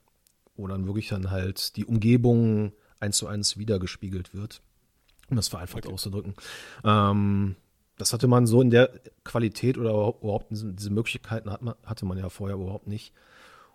Wo 0.57 0.67
dann 0.67 0.87
wirklich 0.87 1.09
dann 1.09 1.31
halt 1.31 1.77
die 1.77 1.85
Umgebung 1.85 2.73
eins 3.01 3.19
zu 3.19 3.27
eins 3.27 3.57
wiedergespiegelt 3.59 4.35
wird. 4.35 4.61
Um 5.31 5.37
das 5.37 5.49
vereinfacht 5.49 5.87
Okay. 5.87 5.95
auszudrücken. 5.95 6.35
Ähm, 6.85 7.57
das 8.01 8.13
hatte 8.13 8.29
man 8.29 8.47
so 8.47 8.63
in 8.63 8.71
der 8.71 8.91
Qualität 9.25 9.77
oder 9.77 9.91
überhaupt 9.91 10.47
diese, 10.51 10.91
Möglichkeiten 10.91 11.51
hat 11.51 11.61
man, 11.63 11.75
hatte 11.85 12.07
man 12.07 12.17
ja 12.17 12.31
vorher 12.31 12.57
überhaupt 12.57 12.87
nicht. 12.87 13.13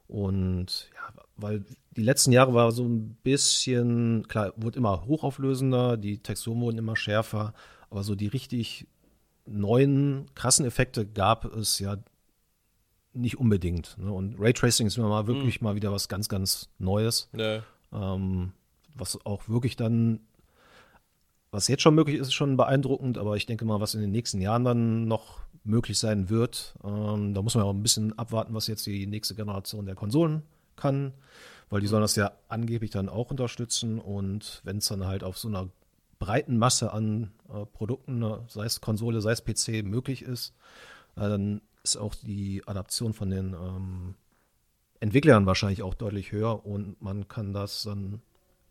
Und 0.07 0.89
ja, 0.93 1.23
weil 1.37 1.63
die 1.91 2.03
letzten 2.03 2.31
Jahre 2.31 2.53
war 2.53 2.71
so 2.71 2.83
ein 2.85 3.15
bisschen, 3.23 4.27
klar, 4.27 4.53
wurde 4.55 4.79
immer 4.79 5.05
hochauflösender, 5.05 5.97
die 5.97 6.17
Texturen 6.17 6.59
wurden 6.61 6.77
immer 6.77 6.95
schärfer, 6.95 7.53
aber 7.89 8.03
so 8.03 8.15
die 8.15 8.27
richtig 8.27 8.87
neuen, 9.45 10.25
krassen 10.33 10.65
Effekte 10.65 11.05
gab 11.05 11.45
es 11.45 11.77
ja 11.79 11.97
nicht 13.13 13.37
unbedingt. 13.37 13.95
Ne? 13.99 14.11
Und 14.11 14.39
Raytracing 14.39 14.87
ist 14.87 14.97
mir 14.97 15.07
mal 15.07 15.27
wirklich 15.27 15.61
mal 15.61 15.75
wieder 15.75 15.91
was 15.91 16.09
ganz, 16.09 16.29
ganz 16.29 16.69
Neues 16.79 17.29
Ja, 17.33 17.61
ähm, 17.93 18.53
was 18.95 19.23
auch 19.25 19.47
wirklich 19.47 19.75
dann, 19.75 20.21
was 21.55 21.69
jetzt 21.69 21.81
schon 21.81 21.95
möglich 21.95 22.17
ist, 22.17 22.27
ist 22.27 22.33
schon 22.33 22.57
beeindruckend, 22.57 23.17
aber 23.17 23.37
ich 23.37 23.45
denke 23.45 23.63
mal, 23.63 23.79
was 23.79 23.95
in 23.95 24.01
den 24.01 24.11
nächsten 24.11 24.41
Jahren 24.41 24.65
dann 24.65 25.07
noch 25.07 25.39
möglich 25.63 25.97
sein 25.97 26.29
wird, 26.29 26.75
ähm, 26.83 27.33
da 27.33 27.41
muss 27.41 27.55
man 27.55 27.63
auch 27.63 27.73
ein 27.73 27.81
bisschen 27.81 28.17
abwarten, 28.19 28.53
was 28.53 28.67
jetzt 28.67 28.85
die 28.85 29.07
nächste 29.07 29.35
Generation 29.35 29.85
der 29.85 29.95
Konsolen 29.95 30.43
kann, 30.75 31.13
weil 31.69 31.79
die 31.79 31.87
sollen 31.87 32.01
das 32.01 32.17
ja 32.17 32.33
angeblich 32.49 32.91
dann 32.91 33.07
auch 33.07 33.31
unterstützen 33.31 33.99
und 33.99 34.61
wenn 34.65 34.77
es 34.79 34.87
dann 34.87 35.07
halt 35.07 35.23
auf 35.23 35.37
so 35.37 35.47
einer 35.47 35.69
breiten 36.19 36.57
Masse 36.57 36.91
an 36.91 37.31
äh, 37.49 37.65
Produkten, 37.65 38.19
ne, 38.19 38.43
sei 38.49 38.65
es 38.65 38.81
Konsole, 38.81 39.21
sei 39.21 39.31
es 39.31 39.43
PC, 39.43 39.85
möglich 39.85 40.23
ist, 40.23 40.53
äh, 41.15 41.21
dann 41.21 41.61
ist 41.83 41.95
auch 41.95 42.15
die 42.15 42.63
Adaption 42.65 43.13
von 43.13 43.29
den 43.29 43.53
ähm, 43.53 44.15
Entwicklern 44.99 45.45
wahrscheinlich 45.45 45.83
auch 45.83 45.93
deutlich 45.93 46.33
höher 46.33 46.65
und 46.65 47.01
man 47.01 47.29
kann 47.29 47.53
das 47.53 47.83
dann 47.83 48.21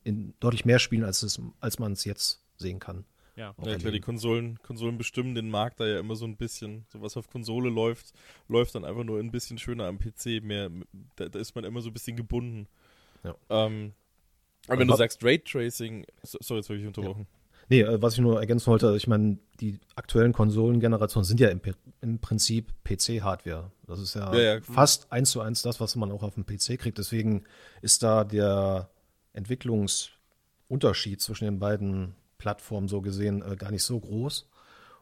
in 0.03 0.35
deutlich 0.39 0.67
mehr 0.67 0.79
spielen, 0.79 1.05
als, 1.05 1.23
es, 1.23 1.41
als 1.61 1.79
man 1.79 1.93
es 1.93 2.05
jetzt 2.05 2.44
sehen 2.57 2.79
kann. 2.79 3.05
Ja. 3.37 3.55
Ja 3.65 3.77
klar, 3.77 3.93
die. 3.93 4.01
Konsolen, 4.01 4.59
Konsolen 4.63 4.97
bestimmen 4.97 5.35
den 5.35 5.51
Markt 5.51 5.81
da 5.81 5.87
ja 5.87 5.99
immer 5.99 6.15
so 6.15 6.25
ein 6.25 6.37
bisschen. 6.37 6.87
So 6.89 7.03
was 7.03 7.17
auf 7.17 7.29
Konsole 7.29 7.69
läuft, 7.69 8.13
läuft 8.49 8.75
dann 8.75 8.85
einfach 8.85 9.05
nur 9.05 9.19
ein 9.19 9.31
bisschen 9.33 9.59
schöner 9.59 9.87
am 9.87 9.99
PC. 9.99 10.43
Mehr, 10.43 10.71
da, 11.17 11.29
da 11.29 11.39
ist 11.39 11.55
man 11.55 11.65
immer 11.65 11.81
so 11.81 11.91
ein 11.91 11.93
bisschen 11.93 12.17
gebunden. 12.17 12.69
Ja. 13.25 13.35
Ähm, 13.49 13.93
aber 14.69 14.79
wenn 14.79 14.89
du 14.89 14.97
sagst 14.97 15.23
Raytracing, 15.25 16.07
so, 16.23 16.39
sorry, 16.41 16.61
jetzt 16.61 16.69
habe 16.69 16.79
ich 16.79 16.87
unterbrochen. 16.87 17.27
Nee, 17.69 17.81
äh, 17.81 18.01
was 18.01 18.15
ich 18.15 18.21
nur 18.21 18.39
ergänzen 18.39 18.67
wollte, 18.67 18.95
ich 18.97 19.07
meine, 19.07 19.39
die 19.61 19.79
aktuellen 19.97 20.33
Konsolengenerationen 20.33 21.25
sind 21.25 21.41
ja 21.41 21.49
im, 21.49 21.61
im 22.03 22.19
Prinzip 22.19 22.73
PC-Hardware. 22.85 23.71
Das 23.87 24.01
ist 24.01 24.15
ja, 24.15 24.33
Ja, 24.35 24.55
ja. 24.55 24.61
fast 24.61 25.11
eins 25.13 25.31
zu 25.31 25.41
eins 25.41 25.63
das, 25.63 25.81
was 25.81 25.97
man 25.97 26.13
auch 26.13 26.23
auf 26.23 26.35
dem 26.35 26.45
PC 26.47 26.79
kriegt. 26.79 26.99
Deswegen 26.99 27.45
ist 27.83 28.03
da 28.03 28.25
der 28.25 28.91
Entwicklungsunterschied 29.33 31.21
zwischen 31.21 31.45
den 31.47 31.59
beiden 31.59 32.15
Plattformen 32.45 32.89
so 32.89 33.01
gesehen 33.01 33.41
äh, 33.41 33.57
gar 33.57 33.71
nicht 33.71 33.85
so 33.85 33.99
groß. 33.99 34.51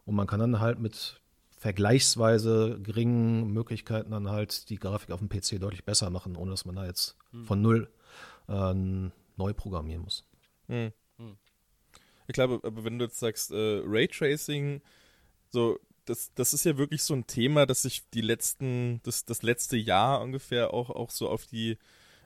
Und 0.05 0.15
man 0.15 0.29
kann 0.29 0.39
dann 0.39 0.61
halt 0.61 0.79
mit 0.79 1.21
vergleichsweise 1.59 2.79
geringen 2.81 3.53
Möglichkeiten 3.53 4.13
dann 4.13 4.31
halt 4.31 4.69
die 4.69 4.77
Grafik 4.77 5.11
auf 5.11 5.19
dem 5.19 5.29
PC 5.29 5.61
deutlich 5.61 5.85
besser 5.85 6.09
machen, 6.09 6.37
ohne 6.37 6.53
dass 6.53 6.65
man 6.65 6.77
da 6.77 6.87
jetzt 6.87 7.17
von 7.45 7.61
null 7.61 7.91
äh, 8.47 8.75
neu 8.75 9.53
programmieren 9.55 10.03
muss. 10.03 10.25
Hm. 10.69 10.93
Hm. 11.19 11.37
Ich 12.29 12.33
glaube, 12.33 12.61
aber 12.63 12.85
wenn 12.85 13.01
du 13.01 13.07
jetzt 13.07 13.19
sagst, 13.19 13.51
äh, 13.51 13.83
Raytracing, 13.85 14.83
so, 15.49 15.81
das, 16.05 16.33
das 16.35 16.55
ist 16.55 16.65
ja 16.65 16.79
wirklich 16.79 17.03
so 17.03 17.15
ein 17.15 17.27
Thema, 17.27 17.67
das 17.67 17.83
sich 17.83 18.09
die 18.11 18.21
letzten, 18.21 19.01
das, 19.03 19.25
das 19.25 19.43
letzte 19.43 19.77
Jahr 19.77 20.21
ungefähr 20.21 20.73
auch, 20.73 20.91
auch 20.91 21.11
so 21.11 21.29
auf 21.29 21.47
die, 21.47 21.77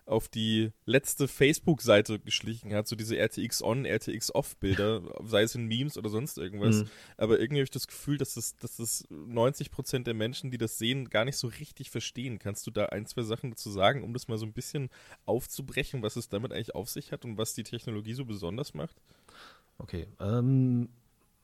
auf 0.07 0.29
die 0.29 0.71
letzte 0.85 1.27
Facebook-Seite 1.27 2.21
geschlichen 2.21 2.73
hat, 2.73 2.87
so 2.87 2.95
diese 2.95 3.17
RTX 3.17 3.61
On, 3.63 3.85
RTX 3.85 4.35
Off-Bilder, 4.35 5.03
sei 5.25 5.43
es 5.43 5.55
in 5.57 5.67
Memes 5.67 5.99
oder 5.99 6.09
sonst 6.09 6.39
irgendwas. 6.39 6.77
Mhm. 6.77 6.89
Aber 7.17 7.41
irgendwie 7.41 7.61
habe 7.61 7.65
ich 7.65 7.71
das 7.71 7.89
Gefühl, 7.89 8.17
dass 8.17 8.35
das, 8.35 8.57
dass 8.57 8.77
das 8.77 9.09
90% 9.11 10.05
der 10.05 10.15
Menschen, 10.15 10.53
die 10.53 10.59
das 10.59 10.79
sehen, 10.79 11.11
gar 11.11 11.25
nicht 11.25 11.37
so 11.37 11.49
richtig 11.49 11.91
verstehen. 11.91 12.39
Kannst 12.39 12.67
du 12.67 12.71
da 12.71 12.87
ein, 12.87 13.07
zwei 13.07 13.23
Sachen 13.23 13.51
dazu 13.51 13.69
sagen, 13.69 14.05
um 14.05 14.13
das 14.13 14.29
mal 14.29 14.39
so 14.39 14.47
ein 14.47 14.53
bisschen 14.53 14.91
aufzubrechen, 15.25 16.03
was 16.03 16.15
es 16.15 16.29
damit 16.29 16.53
eigentlich 16.53 16.77
auf 16.77 16.89
sich 16.89 17.11
hat 17.11 17.25
und 17.25 17.37
was 17.37 17.55
die 17.55 17.65
Technologie 17.65 18.15
so 18.15 18.25
besonders 18.25 18.75
macht? 18.75 18.97
Okay. 19.79 20.07
Ähm, 20.21 20.89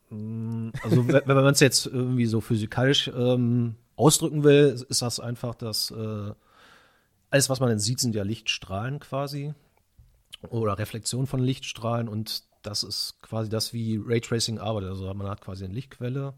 mh, 0.09 0.71
also 0.85 1.09
wenn 1.09 1.23
wenn 1.27 1.37
man 1.37 1.53
es 1.53 1.61
jetzt 1.61 1.87
irgendwie 1.87 2.27
so 2.27 2.41
physikalisch 2.41 3.09
ähm, 3.09 3.75
ausdrücken 3.97 4.45
will, 4.45 4.85
ist 4.89 5.03
das 5.03 5.19
einfach, 5.19 5.57
dass 5.57 5.91
äh, 5.91 6.33
alles, 7.33 7.49
was 7.49 7.61
man 7.61 7.71
dann 7.71 7.79
sieht, 7.79 7.99
sind 7.99 8.15
ja 8.15 8.23
Lichtstrahlen 8.23 9.01
quasi 9.01 9.55
oder 10.51 10.79
Reflexion 10.79 11.27
von 11.27 11.41
Lichtstrahlen 11.41 12.09
und 12.09 12.45
das 12.63 12.83
ist 12.83 13.21
quasi 13.23 13.49
das, 13.49 13.73
wie 13.73 14.01
Raytracing 14.05 14.59
arbeitet. 14.59 14.91
Also 14.91 15.13
man 15.15 15.29
hat 15.29 15.41
quasi 15.41 15.65
eine 15.65 15.75
Lichtquelle, 15.75 16.35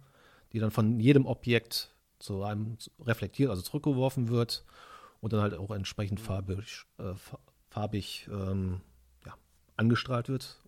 die 0.52 0.60
dann 0.60 0.70
von 0.70 1.00
jedem 1.00 1.26
Objekt 1.26 1.90
zu 2.18 2.44
einem 2.44 2.78
reflektiert, 3.00 3.50
also 3.50 3.60
zurückgeworfen 3.60 4.28
wird 4.28 4.64
und 5.20 5.32
dann 5.32 5.40
halt 5.40 5.54
auch 5.54 5.72
entsprechend 5.72 6.20
farbig, 6.20 6.84
äh, 6.98 7.14
farbig 7.70 8.28
ähm, 8.30 8.80
ja, 9.26 9.34
angestrahlt 9.76 10.28
wird. 10.28 10.60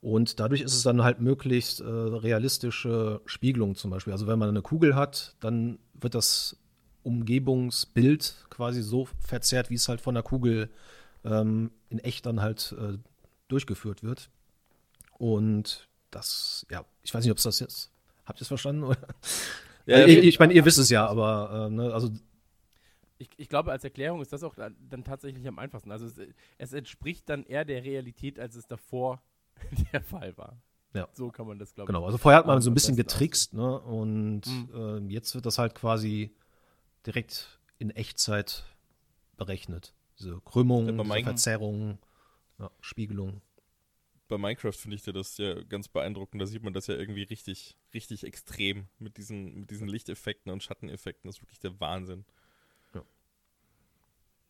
Und 0.00 0.40
dadurch 0.40 0.62
ist 0.62 0.74
es 0.74 0.82
dann 0.82 1.02
halt 1.02 1.20
möglichst 1.20 1.80
äh, 1.80 1.84
realistische 1.84 3.20
Spiegelung 3.24 3.76
zum 3.76 3.90
Beispiel. 3.90 4.12
Also 4.12 4.26
wenn 4.26 4.38
man 4.38 4.48
eine 4.48 4.62
Kugel 4.62 4.96
hat, 4.96 5.36
dann 5.40 5.78
wird 5.94 6.14
das 6.14 6.56
Umgebungsbild 7.08 8.46
quasi 8.50 8.82
so 8.82 9.08
verzerrt, 9.20 9.70
wie 9.70 9.74
es 9.74 9.88
halt 9.88 10.00
von 10.00 10.14
der 10.14 10.22
Kugel 10.22 10.70
ähm, 11.24 11.70
in 11.88 11.98
echt 11.98 12.26
dann 12.26 12.40
halt 12.40 12.74
äh, 12.78 12.98
durchgeführt 13.48 14.02
wird. 14.02 14.30
Und 15.18 15.88
das, 16.10 16.66
ja, 16.70 16.84
ich 17.02 17.12
weiß 17.12 17.24
nicht, 17.24 17.32
ob 17.32 17.38
es 17.38 17.44
das 17.44 17.60
jetzt, 17.60 17.90
habt 18.24 18.38
ihr 18.40 18.42
es 18.42 18.48
verstanden? 18.48 18.94
Ja, 19.86 20.04
ich, 20.04 20.18
ich 20.18 20.38
meine, 20.38 20.52
ihr 20.52 20.66
wisst 20.66 20.78
es 20.78 20.90
ja, 20.90 21.06
aber 21.06 21.68
äh, 21.68 21.74
ne, 21.74 21.94
also 21.94 22.10
ich, 23.16 23.30
ich, 23.38 23.48
glaube, 23.48 23.72
als 23.72 23.84
Erklärung 23.84 24.20
ist 24.20 24.34
das 24.34 24.44
auch 24.44 24.54
dann 24.54 25.02
tatsächlich 25.02 25.48
am 25.48 25.58
einfachsten. 25.58 25.90
Also 25.90 26.04
es, 26.04 26.20
es, 26.58 26.72
entspricht 26.74 27.28
dann 27.30 27.42
eher 27.44 27.64
der 27.64 27.82
Realität, 27.82 28.38
als 28.38 28.54
es 28.54 28.66
davor 28.66 29.22
der 29.92 30.02
Fall 30.02 30.36
war. 30.36 30.60
Ja. 30.94 31.08
So 31.12 31.30
kann 31.30 31.46
man 31.46 31.58
das, 31.58 31.74
glaube 31.74 31.90
ich. 31.90 31.94
Genau, 31.94 32.04
also 32.04 32.18
vorher 32.18 32.38
hat 32.38 32.46
man 32.46 32.60
so 32.60 32.70
ein 32.70 32.74
bisschen 32.74 32.96
getrickst, 32.96 33.54
ne? 33.54 33.80
Und 33.80 34.42
mhm. 34.46 35.08
äh, 35.08 35.12
jetzt 35.12 35.34
wird 35.34 35.46
das 35.46 35.56
halt 35.58 35.74
quasi 35.74 36.34
direkt 37.08 37.58
in 37.78 37.90
Echtzeit 37.90 38.64
berechnet. 39.36 39.94
Diese 40.18 40.40
Krümmung, 40.42 40.86
ja, 40.86 41.02
diese 41.02 41.22
Verzerrung, 41.24 41.98
ja, 42.58 42.70
Spiegelung. 42.80 43.40
Bei 44.28 44.36
Minecraft 44.36 44.72
finde 44.72 44.96
ich 44.96 45.02
das 45.02 45.38
ja 45.38 45.62
ganz 45.62 45.88
beeindruckend. 45.88 46.42
Da 46.42 46.46
sieht 46.46 46.62
man 46.62 46.74
das 46.74 46.86
ja 46.86 46.96
irgendwie 46.96 47.22
richtig, 47.22 47.78
richtig 47.94 48.24
extrem 48.24 48.88
mit 48.98 49.16
diesen, 49.16 49.60
mit 49.60 49.70
diesen 49.70 49.88
Lichteffekten 49.88 50.52
und 50.52 50.62
Schatteneffekten. 50.62 51.28
Das 51.28 51.36
ist 51.36 51.42
wirklich 51.42 51.60
der 51.60 51.80
Wahnsinn. 51.80 52.26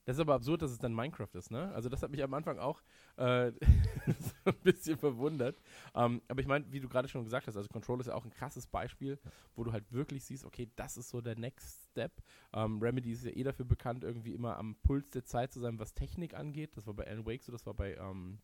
Das 0.08 0.16
ist 0.16 0.22
aber 0.22 0.36
absurd, 0.36 0.62
dass 0.62 0.70
es 0.70 0.78
dann 0.78 0.94
Minecraft 0.94 1.34
ist, 1.34 1.50
ne? 1.50 1.70
Also 1.74 1.90
das 1.90 2.02
hat 2.02 2.10
mich 2.10 2.22
am 2.22 2.32
Anfang 2.32 2.58
auch 2.58 2.80
äh, 3.18 3.52
so 4.06 4.32
ein 4.46 4.58
bisschen 4.62 4.96
verwundert. 4.96 5.60
Ähm, 5.94 6.22
aber 6.28 6.40
ich 6.40 6.46
meine, 6.46 6.64
wie 6.72 6.80
du 6.80 6.88
gerade 6.88 7.08
schon 7.08 7.24
gesagt 7.24 7.46
hast, 7.46 7.58
also 7.58 7.68
Control 7.68 8.00
ist 8.00 8.06
ja 8.06 8.14
auch 8.14 8.24
ein 8.24 8.30
krasses 8.30 8.66
Beispiel, 8.66 9.18
wo 9.54 9.64
du 9.64 9.72
halt 9.72 9.92
wirklich 9.92 10.24
siehst, 10.24 10.46
okay, 10.46 10.70
das 10.76 10.96
ist 10.96 11.10
so 11.10 11.20
der 11.20 11.38
Next 11.38 11.90
Step. 11.90 12.22
Ähm, 12.54 12.80
Remedy 12.80 13.12
ist 13.12 13.26
ja 13.26 13.32
eh 13.32 13.42
dafür 13.42 13.66
bekannt, 13.66 14.02
irgendwie 14.02 14.32
immer 14.32 14.56
am 14.56 14.76
Puls 14.76 15.10
der 15.10 15.26
Zeit 15.26 15.52
zu 15.52 15.60
sein, 15.60 15.78
was 15.78 15.92
Technik 15.92 16.32
angeht. 16.32 16.74
Das 16.78 16.86
war 16.86 16.94
bei 16.94 17.06
Alan 17.06 17.26
Wake 17.26 17.42
so, 17.42 17.52
das 17.52 17.66
war 17.66 17.74
bei 17.74 17.94
ähm, 17.96 18.38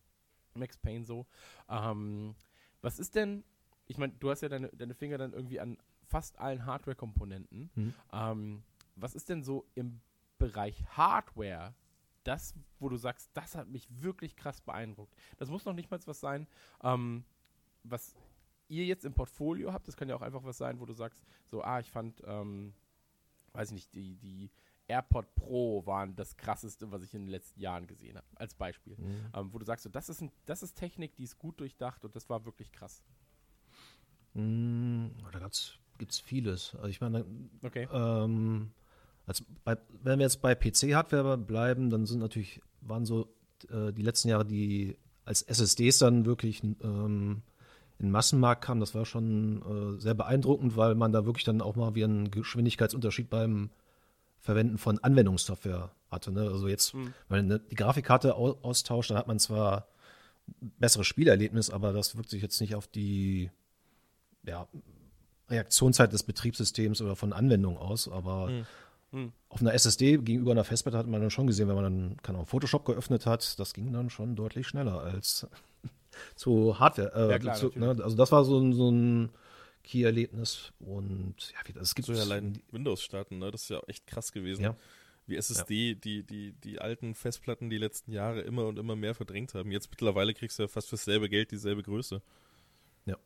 Max 0.53 0.77
Payne 0.77 1.07
so. 1.07 1.27
was 1.67 2.99
ist 2.99 3.15
denn, 3.15 3.43
ich 3.87 3.97
meine, 3.97 4.13
du 4.13 4.29
hast 4.29 4.43
ja 4.43 4.51
deine, 4.51 4.69
deine 4.69 4.93
Finger 4.93 5.17
dann 5.17 5.33
irgendwie 5.33 5.61
an 5.61 5.79
fast 6.03 6.39
allen 6.39 6.67
Hardware-Komponenten. 6.67 7.71
Mhm. 7.75 8.63
was 8.97 9.15
ist 9.15 9.31
denn 9.31 9.43
so 9.43 9.65
im 9.75 10.03
Bereich 10.45 10.85
Hardware, 10.97 11.75
das, 12.23 12.55
wo 12.79 12.89
du 12.89 12.97
sagst, 12.97 13.31
das 13.35 13.55
hat 13.55 13.69
mich 13.69 13.87
wirklich 14.03 14.37
krass 14.37 14.61
beeindruckt. 14.61 15.15
Das 15.39 15.49
muss 15.51 15.65
noch 15.65 15.75
nicht 15.75 15.91
mal 15.91 16.01
was 16.07 16.21
sein, 16.21 16.47
ähm, 16.83 17.25
was 17.83 18.15
ihr 18.69 18.85
jetzt 18.85 19.05
im 19.05 19.15
Portfolio 19.15 19.73
habt. 19.73 19.89
Das 19.89 19.97
kann 19.97 20.09
ja 20.09 20.17
auch 20.17 20.23
einfach 20.23 20.45
was 20.45 20.59
sein, 20.59 20.81
wo 20.81 20.87
du 20.87 20.93
sagst, 20.93 21.25
so, 21.47 21.63
ah, 21.63 21.81
ich 21.81 21.91
fand, 21.91 22.23
ähm, 22.27 22.75
weiß 23.53 23.69
ich 23.69 23.75
nicht, 23.75 23.95
die, 23.95 24.17
die 24.17 24.51
AirPod 24.89 25.35
Pro 25.35 25.87
waren 25.87 26.15
das 26.15 26.37
krasseste, 26.37 26.91
was 26.91 27.03
ich 27.03 27.15
in 27.15 27.23
den 27.23 27.31
letzten 27.31 27.61
Jahren 27.61 27.87
gesehen 27.87 28.17
habe, 28.17 28.27
als 28.35 28.55
Beispiel. 28.55 28.97
Mhm. 28.97 29.31
Ähm, 29.35 29.53
wo 29.53 29.59
du 29.59 29.65
sagst, 29.65 29.85
so, 29.85 29.91
das, 29.91 30.09
ist 30.09 30.21
ein, 30.21 30.31
das 30.47 30.63
ist 30.63 30.75
Technik, 30.75 31.17
die 31.17 31.25
ist 31.25 31.39
gut 31.39 31.61
durchdacht 31.61 32.05
und 32.05 32.15
das 32.17 32.29
war 32.29 32.45
wirklich 32.45 32.73
krass. 32.73 33.03
Mhm, 34.35 35.13
da 35.33 35.49
gibt 35.99 36.13
es 36.13 36.21
vieles. 36.21 36.75
Also 36.75 36.89
ich 36.89 37.01
meine, 37.01 37.25
okay. 37.63 37.89
ähm, 37.93 38.73
also 39.27 39.45
bei, 39.65 39.77
wenn 40.03 40.19
wir 40.19 40.25
jetzt 40.25 40.43
bei 40.43 40.55
PC-Hardware 40.55 41.39
bleiben, 41.39 41.91
dann 41.91 42.07
sind 42.07 42.21
natürlich, 42.21 42.61
waren 42.81 43.07
so 43.07 43.35
äh, 43.71 43.93
die 43.93 44.03
letzten 44.03 44.29
Jahre, 44.29 44.45
die 44.45 44.97
als 45.25 45.43
SSDs 45.43 45.99
dann 45.99 46.27
wirklich 46.27 46.63
ähm, 46.63 47.43
in 47.99 48.07
den 48.07 48.11
Massenmarkt 48.11 48.65
kamen, 48.65 48.81
das 48.81 48.95
war 48.95 49.07
schon 49.07 49.97
äh, 49.97 50.01
sehr 50.01 50.15
beeindruckend, 50.15 50.77
weil 50.77 50.95
man 50.95 51.13
da 51.13 51.25
wirklich 51.25 51.45
dann 51.45 51.63
auch 51.63 51.77
mal 51.77 51.95
wie 51.95 52.05
einen 52.05 52.31
Geschwindigkeitsunterschied 52.31 53.31
beim 53.31 53.71
Verwenden 54.41 54.77
von 54.77 54.99
Anwendungssoftware 54.99 55.91
hatte. 56.11 56.33
Ne? 56.33 56.43
Also 56.43 56.69
jetzt, 56.69 56.95
mhm. 56.95 57.15
wenn 57.29 57.49
man 57.49 57.61
die 57.71 57.77
Grafikkarte 57.77 58.35
au 58.35 58.59
austauscht, 58.63 59.11
dann 59.11 59.19
hat 59.19 59.29
man 59.29 59.39
zwar 59.39 59.89
besseres 60.61 61.07
Spielerlebnis, 61.07 61.71
aber 61.71 61.93
das 61.93 62.17
wirkt 62.17 62.29
sich 62.29 62.43
jetzt 62.43 62.61
nicht 62.61 62.75
auf 62.75 62.87
die 62.87 63.51
ja, 64.47 64.69
Reaktionszeit 65.49 66.13
des 66.13 66.25
Betriebssystems 66.25 67.01
oder 67.01 67.17
von 67.17 67.33
Anwendungen 67.33 67.79
aus, 67.79 68.09
aber 68.09 68.49
mhm. 68.49 68.67
Hm. 69.15 69.33
Auf 69.49 69.61
einer 69.61 69.73
SSD 69.75 70.19
gegenüber 70.19 70.51
einer 70.51 70.65
Festplatte 70.65 70.99
hat 70.99 71.07
man 71.07 71.21
dann 71.21 71.31
schon 71.31 71.47
gesehen, 71.47 71.69
wenn 71.69 71.77
man 71.77 71.85
dann 71.85 72.17
keine 72.21 72.39
Ahnung, 72.39 72.49
Photoshop 72.49 72.85
geöffnet 72.85 73.27
hat, 73.27 73.61
das 73.61 73.73
ging 73.73 73.93
dann 73.93 74.11
schon 74.11 74.35
deutlich 74.35 74.67
schneller 74.67 75.03
als 75.03 75.47
zu 76.35 76.81
Hardware. 76.81 77.13
Äh, 77.15 77.31
ja, 77.31 77.39
klar, 77.39 77.55
zu, 77.55 77.71
ne? 77.77 77.91
Also 77.91 78.17
das 78.17 78.33
war 78.33 78.45
so 78.45 78.59
ein, 78.59 78.73
so 78.73 78.91
ein 78.91 79.31
Key-Erlebnis 79.85 80.73
und 80.81 81.53
ja, 81.53 81.81
es 81.81 81.95
gibt 81.95 82.07
so 82.07 82.13
allein 82.13 82.61
Windows 82.73 83.05
starten, 83.05 83.39
ne? 83.39 83.53
Das 83.53 83.63
ist 83.63 83.69
ja 83.69 83.81
echt 83.87 84.05
krass 84.09 84.33
gewesen. 84.33 84.65
Ja. 84.65 84.77
Wie 85.29 85.37
SSD, 85.37 85.91
ja. 85.91 85.95
die, 85.95 86.25
die, 86.25 86.53
die 86.53 86.81
alten 86.81 87.15
Festplatten 87.15 87.71
die 87.71 87.79
letzten 87.79 88.11
Jahre 88.11 88.41
immer 88.41 88.67
und 88.67 88.81
immer 88.81 88.97
mehr 88.97 89.15
verdrängt 89.15 89.55
haben. 89.55 89.71
Jetzt 89.71 89.91
mittlerweile 89.91 90.35
kriegst 90.35 90.59
du 90.59 90.65
ja 90.65 90.69
fast 90.69 90.89
fürs 90.89 91.05
selbe 91.05 91.29
Geld 91.29 91.53
dieselbe 91.53 91.85
Größe. 91.85 92.21
Ja. 93.07 93.17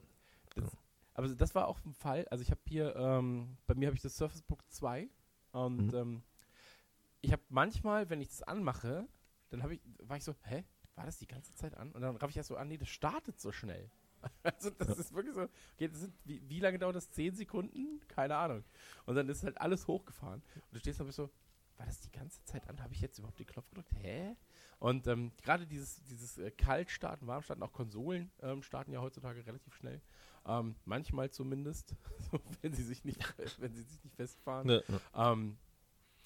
Das, 0.55 0.55
genau. 0.55 0.71
Aber 1.15 1.29
das 1.29 1.55
war 1.55 1.67
auch 1.67 1.83
ein 1.87 1.95
Fall, 1.95 2.29
also 2.29 2.43
ich 2.43 2.51
habe 2.51 2.61
hier, 2.69 2.95
ähm, 2.95 3.57
bei 3.67 3.75
mir 3.75 3.87
habe 3.87 3.97
ich 3.97 4.03
das 4.03 4.19
Surface 4.19 4.43
Book 4.43 4.61
2 4.69 5.09
und 5.53 5.93
mhm. 5.93 5.95
ähm, 5.95 6.23
ich 7.21 7.33
habe 7.33 7.43
manchmal, 7.49 8.11
wenn 8.11 8.21
ich 8.21 8.29
das 8.29 8.43
anmache, 8.43 9.09
dann 9.51 9.63
habe 9.63 9.75
ich, 9.75 9.81
war 9.99 10.17
ich 10.17 10.25
so, 10.25 10.35
hä, 10.45 10.65
war 10.95 11.07
das 11.07 11.19
die 11.19 11.27
ganze 11.27 11.55
Zeit 11.55 11.77
an? 11.77 11.93
Und 11.93 12.03
dann 12.03 12.17
raff 12.17 12.31
ich 12.31 12.37
erst 12.37 12.49
so 12.49 12.57
an, 12.57 12.69
nee, 12.69 12.77
das 12.77 12.89
startet 12.89 13.41
so 13.41 13.53
schnell. 13.53 13.91
Also 14.43 14.71
das 14.71 14.89
ja. 14.89 14.95
ist 14.95 15.15
wirklich 15.15 15.35
so, 15.35 15.49
okay, 15.75 15.89
sind, 15.93 16.13
wie, 16.25 16.43
wie, 16.49 16.59
lange 16.59 16.79
dauert 16.81 16.97
das? 16.97 17.09
Zehn 17.13 17.37
Sekunden? 17.37 18.01
Keine 18.09 18.35
Ahnung. 18.35 18.65
Und 19.07 19.15
dann 19.15 19.29
ist 19.29 19.45
halt 19.45 19.61
alles 19.61 19.87
hochgefahren. 19.87 20.43
Und 20.57 20.73
du 20.73 20.81
stehst 20.81 20.99
dann 20.99 21.07
bist 21.07 21.19
so, 21.19 21.31
war 21.77 21.87
das 21.87 22.01
die 22.01 22.11
ganze 22.11 22.43
Zeit 22.45 22.69
an? 22.69 22.83
Habe 22.83 22.93
ich 22.93 23.01
jetzt 23.01 23.19
überhaupt 23.19 23.39
den 23.39 23.47
Knopf 23.47 23.69
gedrückt? 23.69 23.93
Hä? 24.01 24.35
Und 24.81 25.07
ähm, 25.07 25.31
gerade 25.43 25.69
dieses, 25.69 26.03
dieses 26.05 26.37
äh, 26.39 26.51
Kaltstarten, 26.51 27.29
Warmstarten, 27.29 27.63
auch 27.63 27.73
Konsolen 27.73 28.33
ähm, 28.41 28.63
starten 28.63 28.93
ja 28.93 29.01
heutzutage 29.01 29.47
relativ 29.47 29.75
schnell. 29.75 30.01
Ähm, 30.49 30.75
manchmal 30.87 31.31
zumindest, 31.31 31.95
wenn 32.63 32.73
sie 32.73 32.83
sich 32.83 33.05
nicht, 33.05 33.21
wenn 33.59 33.75
sie 33.75 33.83
sich 33.83 34.03
nicht 34.03 34.17
festfahren. 34.17 34.69
Ja. 34.69 35.33
Ähm, 35.33 35.59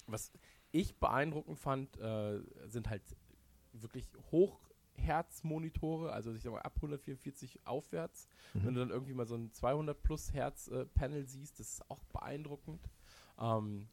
was 0.07 0.31
ich 0.71 0.95
beeindruckend 0.97 1.59
fand, 1.59 1.97
äh, 1.99 2.41
sind 2.67 2.89
halt 2.89 3.03
wirklich 3.73 4.07
Hochherzmonitore, 4.31 6.13
also 6.13 6.33
ich 6.33 6.41
sag 6.41 6.53
mal 6.53 6.61
ab 6.61 6.73
144 6.77 7.65
aufwärts. 7.65 8.27
Mhm. 8.53 8.65
Wenn 8.65 8.73
du 8.73 8.79
dann 8.79 8.89
irgendwie 8.89 9.13
mal 9.13 9.27
so 9.27 9.35
ein 9.35 9.51
200 9.51 10.01
plus 10.01 10.33
Hertz 10.33 10.67
äh, 10.69 10.85
Panel 10.85 11.25
siehst, 11.27 11.59
das 11.59 11.73
ist 11.73 11.91
auch 11.91 12.03
beeindruckend. 12.05 12.89
Ähm, 13.39 13.87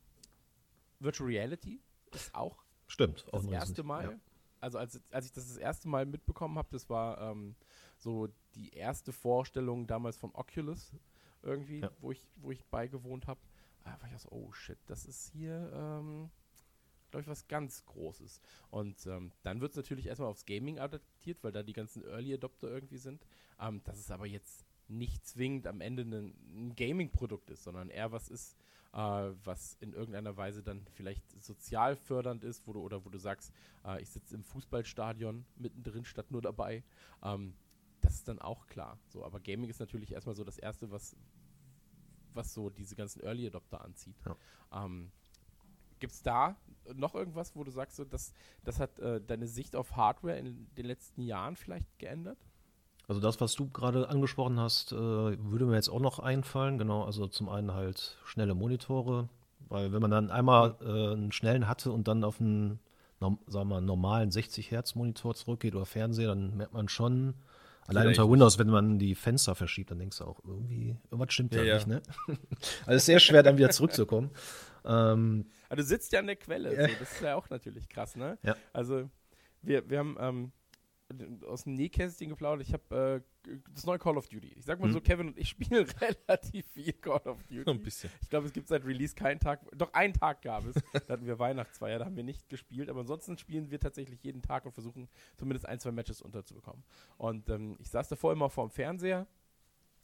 Virtual 1.01 1.29
Reality 1.29 1.81
ist 2.13 2.35
auch 2.35 2.65
Stimmt, 2.87 3.25
das 3.33 3.45
auch 3.47 3.51
erste 3.51 3.83
Mal. 3.83 4.05
Ja. 4.05 4.21
Also 4.61 4.79
als, 4.79 5.01
als 5.11 5.27
ich 5.27 5.33
das 5.33 5.49
das 5.49 5.57
erste 5.57 5.89
Mal 5.89 6.07
mitbekommen 6.07 6.59
habe, 6.59 6.69
das 6.71 6.89
war 6.91 7.21
ähm, 7.31 7.57
so 8.01 8.29
die 8.55 8.71
erste 8.71 9.13
Vorstellung 9.13 9.87
damals 9.87 10.17
von 10.17 10.35
Oculus 10.35 10.93
irgendwie, 11.43 11.81
ja. 11.81 11.91
wo, 12.01 12.13
ich, 12.13 12.27
wo 12.37 12.51
ich 12.51 12.65
beigewohnt 12.67 13.27
habe. 13.27 13.41
Da 13.85 13.99
war 14.01 14.09
ich 14.09 14.15
auch 14.15 14.21
so, 14.21 14.31
oh 14.31 14.53
shit, 14.53 14.79
das 14.87 15.07
ist 15.07 15.31
hier, 15.33 15.71
ähm, 15.75 16.31
glaube 17.11 17.23
ich, 17.23 17.29
was 17.29 17.49
ganz 17.49 17.85
Großes. 17.87 18.41
Und 18.71 19.07
ähm, 19.07 19.33
dann 19.43 19.61
wird 19.61 19.71
es 19.71 19.77
natürlich 19.77 20.07
erstmal 20.07 20.29
aufs 20.29 20.45
Gaming 20.45 20.79
adaptiert, 20.79 21.43
weil 21.43 21.53
da 21.53 21.63
die 21.63 21.73
ganzen 21.73 22.05
Early 22.05 22.35
Adopter 22.35 22.69
irgendwie 22.69 22.99
sind. 22.99 23.25
Ähm, 23.59 23.81
das 23.85 23.99
ist 23.99 24.11
aber 24.11 24.27
jetzt 24.27 24.65
nicht 24.89 25.27
zwingend 25.27 25.67
am 25.67 25.81
Ende 25.81 26.03
ein, 26.03 26.35
ein 26.53 26.75
Gaming-Produkt 26.77 27.51
ist, 27.51 27.63
sondern 27.63 27.89
eher 27.89 28.13
was 28.13 28.29
ist, 28.29 28.57
äh, 28.93 28.99
was 29.45 29.77
in 29.81 29.93
irgendeiner 29.93 30.37
Weise 30.37 30.63
dann 30.63 30.87
vielleicht 30.93 31.23
sozial 31.43 31.97
fördernd 31.97 32.45
ist, 32.45 32.67
wo 32.67 32.73
du 32.73 32.81
oder 32.81 33.05
wo 33.05 33.09
du 33.09 33.19
sagst, 33.19 33.53
äh, 33.85 34.03
ich 34.03 34.11
sitze 34.11 34.35
im 34.35 34.45
Fußballstadion 34.45 35.47
mittendrin 35.57 36.05
statt 36.05 36.31
nur 36.31 36.43
dabei. 36.43 36.83
Ähm, 37.23 37.55
das 38.01 38.15
ist 38.15 38.29
dann 38.29 38.39
auch 38.39 38.67
klar. 38.67 38.99
So, 39.09 39.25
aber 39.25 39.41
Gaming 39.41 39.71
ist 39.71 39.81
natürlich 39.81 40.13
erstmal 40.13 40.35
so 40.35 40.45
das 40.45 40.59
Erste, 40.59 40.91
was, 40.91 41.17
was 42.35 42.53
so 42.53 42.71
diese 42.71 42.97
ganzen 42.97 43.21
Early 43.23 43.47
Adopter 43.47 43.85
anzieht. 43.85 44.17
Ja. 44.27 44.85
Ähm, 44.85 45.11
Gibt 45.99 46.15
es 46.15 46.23
da 46.23 46.57
noch 46.95 47.15
irgendwas, 47.15 47.55
wo 47.55 47.63
du 47.63 47.71
sagst, 47.71 47.97
so, 47.97 48.05
das, 48.05 48.33
das 48.65 48.81
hat 48.81 48.99
äh, 48.99 49.21
deine 49.21 49.47
Sicht 49.47 49.77
auf 49.77 49.97
Hardware 49.97 50.39
in 50.39 50.67
den 50.77 50.87
letzten 50.87 51.23
Jahren 51.23 51.57
vielleicht 51.57 51.99
geändert? 51.99 52.39
Also 53.07 53.21
das, 53.21 53.41
was 53.41 53.55
du 53.55 53.69
gerade 53.69 54.09
angesprochen 54.09 54.59
hast, 54.59 54.93
äh, 54.93 54.97
würde 54.97 55.67
mir 55.67 55.75
jetzt 55.75 55.89
auch 55.89 56.01
noch 56.01 56.21
einfallen. 56.21 56.79
Genau, 56.79 57.05
also 57.05 57.27
zum 57.27 57.49
einen 57.49 57.75
halt 57.75 58.17
schnelle 58.25 58.55
Monitore, 58.55 59.29
weil 59.69 59.93
wenn 59.93 60.01
man 60.01 60.11
dann 60.11 60.31
einmal 60.31 60.77
äh, 60.81 61.13
einen 61.13 61.33
schnellen 61.33 61.69
hatte 61.69 61.93
und 61.93 62.09
dann 62.09 62.25
auf 62.25 62.41
einen, 62.41 62.79
sagen 63.19 63.39
wir 63.47 63.65
mal, 63.65 63.81
normalen 63.81 64.31
60 64.31 64.71
Hertz 64.71 64.95
Monitor 64.95 65.35
zurückgeht 65.35 65.75
oder 65.75 65.87
Fernseher, 65.87 66.29
dann 66.29 66.57
merkt 66.57 66.73
man 66.73 66.89
schon, 66.89 67.35
Allein 67.91 68.09
unter 68.09 68.31
Windows, 68.31 68.59
wenn 68.59 68.69
man 68.69 68.99
die 68.99 69.15
Fenster 69.15 69.55
verschiebt, 69.55 69.91
dann 69.91 69.99
denkst 69.99 70.19
du 70.19 70.25
auch, 70.25 70.41
irgendwie, 70.45 70.97
irgendwas 71.11 71.33
stimmt 71.33 71.55
ja, 71.55 71.63
ja 71.63 71.75
nicht, 71.75 71.87
ne? 71.87 72.03
also 72.29 72.37
es 72.87 72.97
ist 72.97 73.07
sehr 73.07 73.21
schwer, 73.21 73.43
dann 73.43 73.59
wieder 73.59 73.71
zurückzukommen. 73.71 74.31
Ähm, 74.83 75.45
also 75.69 75.83
du 75.83 75.87
sitzt 75.87 76.11
ja 76.11 76.21
an 76.21 76.27
der 76.27 76.37
Quelle, 76.37 76.75
ja. 76.75 76.89
So, 76.89 76.95
das 77.01 77.13
ist 77.13 77.21
ja 77.21 77.35
auch 77.35 77.51
natürlich 77.51 77.87
krass, 77.91 78.17
ne? 78.17 78.39
Ja. 78.43 78.57
Also 78.73 79.11
wir, 79.61 79.91
wir 79.91 79.99
haben 79.99 80.17
ähm, 80.19 80.53
aus 81.47 81.65
dem 81.65 81.75
Nähkästchen 81.75 82.29
geplaudert. 82.29 82.67
Ich 82.67 82.73
habe 82.73 83.25
äh, 83.47 83.53
das 83.73 83.85
neue 83.85 83.99
Call 83.99 84.17
of 84.17 84.29
Duty. 84.29 84.55
Ich 84.57 84.65
sag 84.65 84.79
mal 84.79 84.87
hm. 84.87 84.93
so, 84.93 85.01
Kevin 85.01 85.29
und 85.29 85.39
ich 85.39 85.49
spielen 85.51 85.87
relativ 86.01 86.67
viel 86.69 86.93
Call 86.93 87.23
of 87.27 87.43
Duty. 87.45 87.71
Ein 87.71 87.83
bisschen. 87.83 88.11
Ich 88.23 88.29
glaube, 88.29 88.47
es 88.47 88.53
gibt 88.53 88.69
seit 88.69 88.85
Release 88.85 89.15
keinen 89.15 89.41
Tag, 89.41 89.61
doch 89.77 89.93
einen 89.93 90.15
Tag 90.15 90.43
gab 90.43 90.65
es. 90.67 90.75
da 91.07 91.15
hatten 91.15 91.27
wir 91.27 91.39
Weihnachtsfeier, 91.39 91.99
da 91.99 92.05
haben 92.05 92.17
wir 92.17 92.25
nicht 92.25 92.49
gespielt. 92.49 92.89
Aber 92.89 93.01
ansonsten 93.01 93.39
spielen 93.39 93.71
wir 93.71 93.81
tatsächlich 93.81 94.23
jeden 94.23 94.43
Tag 94.43 94.67
und 94.67 94.73
versuchen 94.73 95.09
zumindest 95.37 95.67
ein, 95.67 95.81
zwei 95.81 95.93
Matches 95.93 96.23
unterzubekommen. 96.23 96.85
Und 97.17 97.49
ähm, 97.51 97.77
ich 97.79 97.91
saß 97.91 98.09
davor 98.09 98.33
immer 98.33 98.51
vor 98.51 98.69
dem 98.69 98.71
Fernseher. 98.71 99.27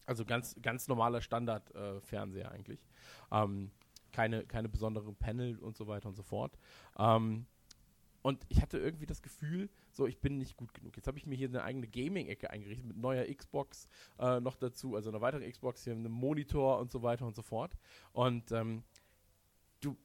Also 0.04 0.24
ganz, 0.24 0.54
ganz 0.62 0.86
normaler 0.86 1.20
Standard-Fernseher 1.20 2.46
äh, 2.46 2.54
eigentlich. 2.54 2.86
Ähm, 3.32 3.72
keine, 4.12 4.46
keine 4.46 4.68
besonderen 4.68 5.16
Panel 5.16 5.58
und 5.58 5.76
so 5.76 5.88
weiter 5.88 6.08
und 6.08 6.14
so 6.14 6.22
fort. 6.22 6.56
Ähm, 6.98 7.46
und 8.26 8.44
ich 8.48 8.60
hatte 8.60 8.76
irgendwie 8.76 9.06
das 9.06 9.22
Gefühl, 9.22 9.70
so, 9.92 10.04
ich 10.04 10.18
bin 10.18 10.36
nicht 10.36 10.56
gut 10.56 10.74
genug. 10.74 10.96
Jetzt 10.96 11.06
habe 11.06 11.16
ich 11.16 11.26
mir 11.26 11.36
hier 11.36 11.46
eine 11.46 11.62
eigene 11.62 11.86
Gaming-Ecke 11.86 12.50
eingerichtet 12.50 12.84
mit 12.84 12.96
neuer 12.96 13.24
Xbox 13.32 13.86
äh, 14.18 14.40
noch 14.40 14.56
dazu, 14.56 14.96
also 14.96 15.10
eine 15.10 15.20
weitere 15.20 15.48
Xbox 15.48 15.84
hier, 15.84 15.92
einem 15.92 16.10
Monitor 16.10 16.80
und 16.80 16.90
so 16.90 17.04
weiter 17.04 17.24
und 17.24 17.36
so 17.36 17.42
fort. 17.42 17.76
Und 18.10 18.50
ähm, 18.50 18.82
du 19.78 19.96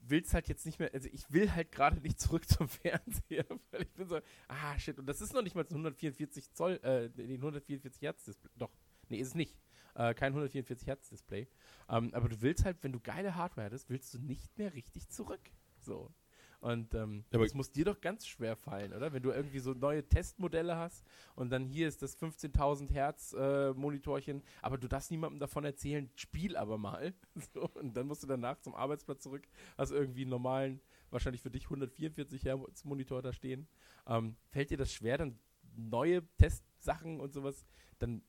willst 0.00 0.34
halt 0.34 0.46
jetzt 0.48 0.66
nicht 0.66 0.78
mehr, 0.78 0.92
also 0.92 1.08
ich 1.10 1.32
will 1.32 1.50
halt 1.52 1.72
gerade 1.72 2.02
nicht 2.02 2.20
zurück 2.20 2.46
zum 2.50 2.68
Fernseher, 2.68 3.46
weil 3.70 3.80
ich 3.80 3.92
bin 3.94 4.06
so, 4.06 4.20
ah 4.48 4.78
shit, 4.78 4.98
und 4.98 5.06
das 5.06 5.22
ist 5.22 5.32
noch 5.32 5.40
nicht 5.40 5.54
mal 5.54 5.64
ein 5.64 5.70
144 5.70 6.52
Zoll, 6.52 6.80
äh, 6.82 7.08
144 7.16 8.02
Hertz 8.02 8.26
Display, 8.26 8.50
doch, 8.58 8.76
nee, 9.08 9.16
ist 9.16 9.28
es 9.28 9.34
nicht. 9.34 9.56
Äh, 9.94 10.12
kein 10.12 10.34
144 10.34 10.86
Hertz 10.86 11.08
Display. 11.08 11.48
Ähm, 11.88 12.12
aber 12.12 12.28
du 12.28 12.42
willst 12.42 12.66
halt, 12.66 12.76
wenn 12.82 12.92
du 12.92 13.00
geile 13.00 13.36
Hardware 13.36 13.64
hättest, 13.64 13.88
willst 13.88 14.12
du 14.12 14.18
nicht 14.18 14.58
mehr 14.58 14.74
richtig 14.74 15.08
zurück. 15.08 15.40
So. 15.78 16.12
Und 16.60 16.94
ähm, 16.94 17.24
ja, 17.32 17.38
das 17.38 17.54
muss 17.54 17.72
dir 17.72 17.86
doch 17.86 18.00
ganz 18.00 18.26
schwer 18.26 18.54
fallen, 18.54 18.92
oder? 18.92 19.12
Wenn 19.14 19.22
du 19.22 19.30
irgendwie 19.30 19.60
so 19.60 19.72
neue 19.72 20.06
Testmodelle 20.06 20.76
hast 20.76 21.06
und 21.34 21.50
dann 21.50 21.64
hier 21.64 21.88
ist 21.88 22.02
das 22.02 22.18
15.000 22.18 22.90
Hertz 22.90 23.32
äh, 23.32 23.72
Monitorchen, 23.72 24.42
aber 24.60 24.76
du 24.76 24.86
darfst 24.86 25.10
niemandem 25.10 25.40
davon 25.40 25.64
erzählen, 25.64 26.10
spiel 26.16 26.56
aber 26.56 26.76
mal. 26.76 27.14
so, 27.54 27.68
und 27.74 27.96
dann 27.96 28.06
musst 28.06 28.22
du 28.22 28.26
danach 28.26 28.60
zum 28.60 28.74
Arbeitsplatz 28.74 29.22
zurück, 29.22 29.48
hast 29.78 29.90
irgendwie 29.90 30.22
einen 30.22 30.30
normalen, 30.30 30.80
wahrscheinlich 31.08 31.40
für 31.40 31.50
dich 31.50 31.64
144 31.64 32.44
Hertz 32.44 32.84
Monitor 32.84 33.22
da 33.22 33.32
stehen. 33.32 33.66
Ähm, 34.06 34.36
fällt 34.50 34.70
dir 34.70 34.76
das 34.76 34.92
schwer, 34.92 35.16
dann 35.16 35.38
neue 35.76 36.26
Testsachen 36.36 37.20
und 37.20 37.32
sowas 37.32 37.64
dann 37.98 38.22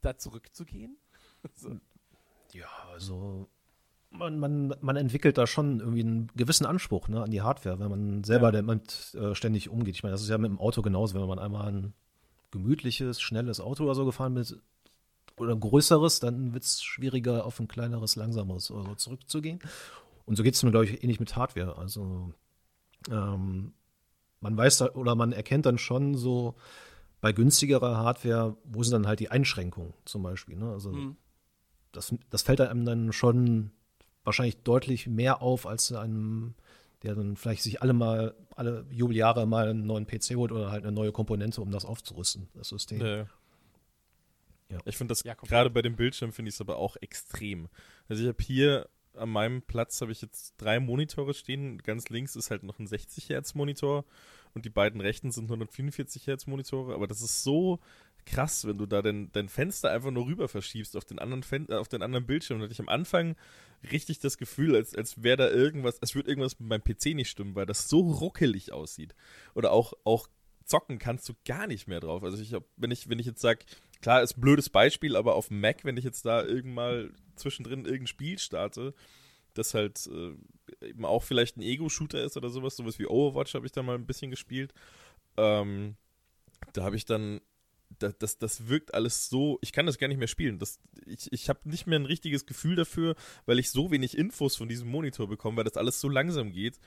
da 0.00 0.18
zurückzugehen? 0.18 0.98
so. 1.54 1.78
Ja, 2.52 2.68
also 2.90 3.48
man, 4.18 4.38
man, 4.38 4.74
man 4.80 4.96
entwickelt 4.96 5.38
da 5.38 5.46
schon 5.46 5.80
irgendwie 5.80 6.02
einen 6.02 6.30
gewissen 6.34 6.66
Anspruch 6.66 7.08
ne, 7.08 7.22
an 7.22 7.30
die 7.30 7.42
Hardware, 7.42 7.78
wenn 7.78 7.90
man 7.90 8.24
selber 8.24 8.46
ja. 8.46 8.52
damit 8.52 9.14
äh, 9.14 9.34
ständig 9.34 9.68
umgeht. 9.68 9.96
Ich 9.96 10.02
meine, 10.02 10.12
das 10.12 10.22
ist 10.22 10.28
ja 10.28 10.38
mit 10.38 10.50
dem 10.50 10.60
Auto 10.60 10.82
genauso, 10.82 11.20
wenn 11.20 11.28
man 11.28 11.38
einmal 11.38 11.68
ein 11.68 11.94
gemütliches, 12.50 13.20
schnelles 13.20 13.60
Auto 13.60 13.84
oder 13.84 13.94
so 13.94 14.04
gefahren 14.04 14.36
ist 14.36 14.56
oder 15.36 15.52
ein 15.52 15.60
größeres, 15.60 16.20
dann 16.20 16.54
wird 16.54 16.64
es 16.64 16.82
schwieriger, 16.82 17.44
auf 17.44 17.58
ein 17.58 17.68
kleineres, 17.68 18.16
langsameres 18.16 18.70
oder 18.70 18.84
so 18.84 18.94
zurückzugehen. 18.94 19.58
Und 20.26 20.36
so 20.36 20.42
geht 20.42 20.54
es 20.54 20.62
mir, 20.62 20.70
glaube 20.70 20.86
ich, 20.86 21.02
ähnlich 21.02 21.20
mit 21.20 21.34
Hardware. 21.36 21.76
Also 21.76 22.32
ähm, 23.10 23.74
man 24.40 24.56
weiß 24.56 24.78
da, 24.78 24.92
oder 24.92 25.14
man 25.16 25.32
erkennt 25.32 25.66
dann 25.66 25.78
schon 25.78 26.14
so 26.14 26.54
bei 27.20 27.32
günstigerer 27.32 27.96
Hardware, 27.96 28.56
wo 28.64 28.82
sind 28.82 28.92
dann 28.92 29.06
halt 29.06 29.20
die 29.20 29.30
Einschränkungen 29.30 29.94
zum 30.04 30.22
Beispiel. 30.22 30.56
Ne? 30.56 30.70
Also 30.70 30.92
mhm. 30.92 31.16
das, 31.92 32.14
das 32.30 32.42
fällt 32.42 32.60
einem 32.60 32.84
dann 32.84 33.12
schon 33.12 33.72
wahrscheinlich 34.24 34.56
deutlich 34.58 35.06
mehr 35.06 35.42
auf 35.42 35.66
als 35.66 35.92
einem, 35.92 36.54
der 37.02 37.14
dann 37.14 37.36
vielleicht 37.36 37.62
sich 37.62 37.82
alle 37.82 37.92
mal, 37.92 38.34
alle 38.56 38.86
Jubeljahre 38.90 39.46
mal 39.46 39.68
einen 39.68 39.86
neuen 39.86 40.06
PC 40.06 40.36
holt 40.36 40.52
oder 40.52 40.70
halt 40.70 40.84
eine 40.84 40.92
neue 40.92 41.12
Komponente, 41.12 41.60
um 41.60 41.70
das 41.70 41.84
aufzurüsten, 41.84 42.48
das 42.54 42.68
System. 42.68 43.00
Ja. 43.00 43.26
Ja. 44.70 44.78
Ich 44.86 44.96
finde 44.96 45.12
das 45.12 45.22
ja, 45.24 45.34
gerade 45.34 45.70
bei 45.70 45.82
dem 45.82 45.94
Bildschirm 45.94 46.32
finde 46.32 46.48
ich 46.48 46.54
es 46.54 46.60
aber 46.60 46.78
auch 46.78 46.96
extrem. 47.00 47.68
Also 48.08 48.22
ich 48.22 48.28
habe 48.28 48.42
hier 48.42 48.88
an 49.16 49.28
meinem 49.28 49.62
Platz 49.62 50.00
habe 50.00 50.12
ich 50.12 50.22
jetzt 50.22 50.54
drei 50.58 50.80
Monitore 50.80 51.34
stehen. 51.34 51.78
Ganz 51.78 52.08
links 52.08 52.36
ist 52.36 52.50
halt 52.50 52.62
noch 52.62 52.78
ein 52.78 52.86
60 52.86 53.28
Hertz 53.28 53.54
Monitor 53.54 54.04
und 54.54 54.64
die 54.64 54.70
beiden 54.70 55.00
rechten 55.00 55.30
sind 55.30 55.44
144 55.44 56.26
Hertz 56.26 56.46
Monitore. 56.46 56.94
Aber 56.94 57.06
das 57.06 57.20
ist 57.20 57.42
so 57.44 57.80
krass, 58.26 58.66
wenn 58.66 58.78
du 58.78 58.86
da 58.86 59.02
dein, 59.02 59.30
dein 59.32 59.48
Fenster 59.48 59.90
einfach 59.90 60.10
nur 60.10 60.26
rüber 60.26 60.48
verschiebst 60.48 60.96
auf 60.96 61.04
den 61.04 61.18
anderen, 61.18 61.42
Fen 61.42 61.68
äh, 61.68 61.74
auf 61.74 61.88
den 61.88 62.02
anderen 62.02 62.26
Bildschirm. 62.26 62.58
Da 62.58 62.64
hatte 62.64 62.72
ich 62.72 62.80
am 62.80 62.88
Anfang 62.88 63.36
richtig 63.90 64.18
das 64.18 64.38
Gefühl, 64.38 64.74
als, 64.76 64.94
als 64.94 65.22
wäre 65.22 65.36
da 65.36 65.50
irgendwas, 65.50 66.00
als 66.00 66.14
würde 66.14 66.28
irgendwas 66.28 66.58
mit 66.58 66.68
meinem 66.68 66.84
PC 66.84 67.14
nicht 67.14 67.30
stimmen, 67.30 67.54
weil 67.54 67.66
das 67.66 67.88
so 67.88 68.00
ruckelig 68.00 68.72
aussieht. 68.72 69.14
Oder 69.54 69.72
auch, 69.72 69.92
auch 70.04 70.28
zocken 70.64 70.98
kannst 70.98 71.28
du 71.28 71.34
gar 71.44 71.66
nicht 71.66 71.86
mehr 71.88 72.00
drauf. 72.00 72.22
Also 72.22 72.40
ich 72.42 72.54
hab, 72.54 72.64
wenn 72.76 72.90
ich, 72.90 73.08
wenn 73.08 73.18
ich 73.18 73.26
jetzt 73.26 73.40
sage, 73.40 73.64
klar, 74.00 74.22
ist 74.22 74.36
ein 74.36 74.40
blödes 74.40 74.70
Beispiel, 74.70 75.16
aber 75.16 75.34
auf 75.34 75.50
Mac, 75.50 75.84
wenn 75.84 75.96
ich 75.96 76.04
jetzt 76.04 76.24
da 76.24 76.42
irgendwann 76.42 77.14
zwischendrin 77.36 77.84
irgendein 77.84 78.06
Spiel 78.06 78.38
starte, 78.38 78.94
das 79.52 79.74
halt 79.74 80.08
äh, 80.08 80.88
eben 80.88 81.04
auch 81.04 81.22
vielleicht 81.22 81.56
ein 81.56 81.62
Ego-Shooter 81.62 82.22
ist 82.22 82.36
oder 82.36 82.50
sowas, 82.50 82.76
sowas 82.76 82.98
wie 82.98 83.06
Overwatch 83.06 83.54
habe 83.54 83.66
ich 83.66 83.72
da 83.72 83.82
mal 83.82 83.94
ein 83.94 84.06
bisschen 84.06 84.30
gespielt. 84.30 84.72
Ähm, 85.36 85.96
da 86.72 86.84
habe 86.84 86.96
ich 86.96 87.04
dann 87.04 87.40
das, 87.98 88.18
das, 88.18 88.38
das 88.38 88.68
wirkt 88.68 88.94
alles 88.94 89.28
so, 89.28 89.58
ich 89.62 89.72
kann 89.72 89.86
das 89.86 89.98
gar 89.98 90.08
nicht 90.08 90.18
mehr 90.18 90.28
spielen. 90.28 90.58
Das, 90.58 90.80
ich 91.06 91.32
ich 91.32 91.48
habe 91.48 91.60
nicht 91.64 91.86
mehr 91.86 91.98
ein 91.98 92.06
richtiges 92.06 92.46
Gefühl 92.46 92.76
dafür, 92.76 93.14
weil 93.46 93.58
ich 93.58 93.70
so 93.70 93.90
wenig 93.90 94.16
Infos 94.16 94.56
von 94.56 94.68
diesem 94.68 94.88
Monitor 94.88 95.28
bekomme, 95.28 95.58
weil 95.58 95.64
das 95.64 95.76
alles 95.76 96.00
so 96.00 96.08
langsam 96.08 96.52
geht. 96.52 96.78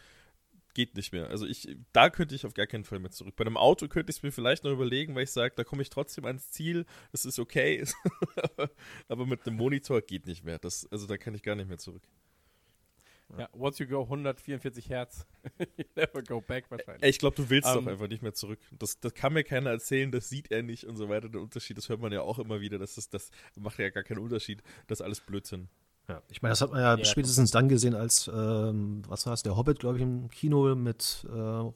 Geht 0.73 0.95
nicht 0.95 1.11
mehr. 1.11 1.29
Also 1.29 1.47
ich, 1.47 1.75
da 1.91 2.09
könnte 2.09 2.35
ich 2.35 2.45
auf 2.45 2.53
gar 2.53 2.67
keinen 2.67 2.83
Fall 2.83 2.99
mehr 2.99 3.09
zurück. 3.09 3.35
Bei 3.35 3.45
einem 3.45 3.57
Auto 3.57 3.87
könnte 3.87 4.11
ich 4.11 4.17
es 4.17 4.23
mir 4.23 4.31
vielleicht 4.31 4.63
noch 4.63 4.71
überlegen, 4.71 5.15
weil 5.15 5.23
ich 5.23 5.31
sage, 5.31 5.55
da 5.55 5.63
komme 5.63 5.81
ich 5.81 5.89
trotzdem 5.89 6.25
ans 6.25 6.51
Ziel, 6.51 6.85
das 7.11 7.25
ist 7.25 7.39
okay. 7.39 7.83
Aber 9.07 9.25
mit 9.25 9.47
einem 9.47 9.57
Monitor 9.57 10.01
geht 10.01 10.27
nicht 10.27 10.43
mehr. 10.43 10.59
Das, 10.59 10.87
also 10.91 11.07
da 11.07 11.17
kann 11.17 11.33
ich 11.33 11.41
gar 11.41 11.55
nicht 11.55 11.67
mehr 11.67 11.79
zurück. 11.79 12.03
Ja, 13.37 13.49
once 13.53 13.79
you 13.79 13.87
go 13.87 14.03
144 14.03 14.89
Hertz, 14.89 15.25
you 15.77 15.83
never 15.95 16.21
go 16.23 16.39
back 16.39 16.71
wahrscheinlich. 16.71 17.03
Ich 17.03 17.19
glaube, 17.19 17.35
du 17.35 17.49
willst 17.49 17.67
um, 17.67 17.75
doch 17.75 17.81
ähm, 17.81 17.87
einfach 17.89 18.07
nicht 18.07 18.23
mehr 18.23 18.33
zurück. 18.33 18.59
Das, 18.71 18.99
das 18.99 19.13
kann 19.13 19.33
mir 19.33 19.43
keiner 19.43 19.71
erzählen, 19.71 20.11
das 20.11 20.29
sieht 20.29 20.49
er 20.49 20.63
nicht 20.63 20.85
und 20.85 20.95
so 20.95 21.09
weiter. 21.09 21.27
Der 21.27 21.41
Unterschied, 21.41 21.77
das 21.77 21.89
hört 21.89 21.99
man 21.99 22.11
ja 22.13 22.21
auch 22.21 22.39
immer 22.39 22.61
wieder, 22.61 22.79
das, 22.79 22.97
ist, 22.97 23.13
das 23.13 23.31
macht 23.59 23.79
ja 23.79 23.89
gar 23.89 24.03
keinen 24.03 24.19
Unterschied. 24.19 24.63
Das 24.87 24.99
ist 24.99 25.05
alles 25.05 25.19
Blödsinn. 25.19 25.67
Ja, 26.07 26.21
ich 26.29 26.41
meine, 26.41 26.53
das 26.53 26.61
hat 26.61 26.71
man 26.71 26.79
ja, 26.79 26.95
ja 26.95 27.03
spätestens 27.03 27.51
dann 27.51 27.67
gesehen, 27.67 27.93
als, 27.93 28.31
ähm, 28.33 29.01
was 29.07 29.25
war 29.25 29.33
es, 29.33 29.43
der 29.43 29.57
Hobbit, 29.57 29.79
glaube 29.79 29.97
ich, 29.97 30.03
im 30.03 30.29
Kino 30.29 30.73
mit 30.73 31.25
äh, 31.29 31.31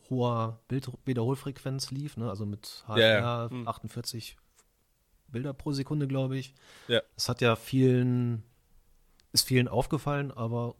hoher 0.09 0.61
Bildwiederholfrequenz 0.69 1.91
lief, 1.91 2.15
ne? 2.15 2.29
also 2.29 2.45
mit 2.45 2.85
HDR 2.87 2.97
ja, 2.97 3.49
ja. 3.51 3.67
48 3.67 4.31
hm. 4.31 4.37
Bilder 5.27 5.53
pro 5.53 5.73
Sekunde, 5.73 6.07
glaube 6.07 6.37
ich. 6.37 6.53
Ja. 6.87 7.01
Das 7.15 7.27
hat 7.27 7.41
ja 7.41 7.57
vielen, 7.57 8.43
ist 9.33 9.45
vielen 9.45 9.67
aufgefallen, 9.67 10.31
aber 10.31 10.75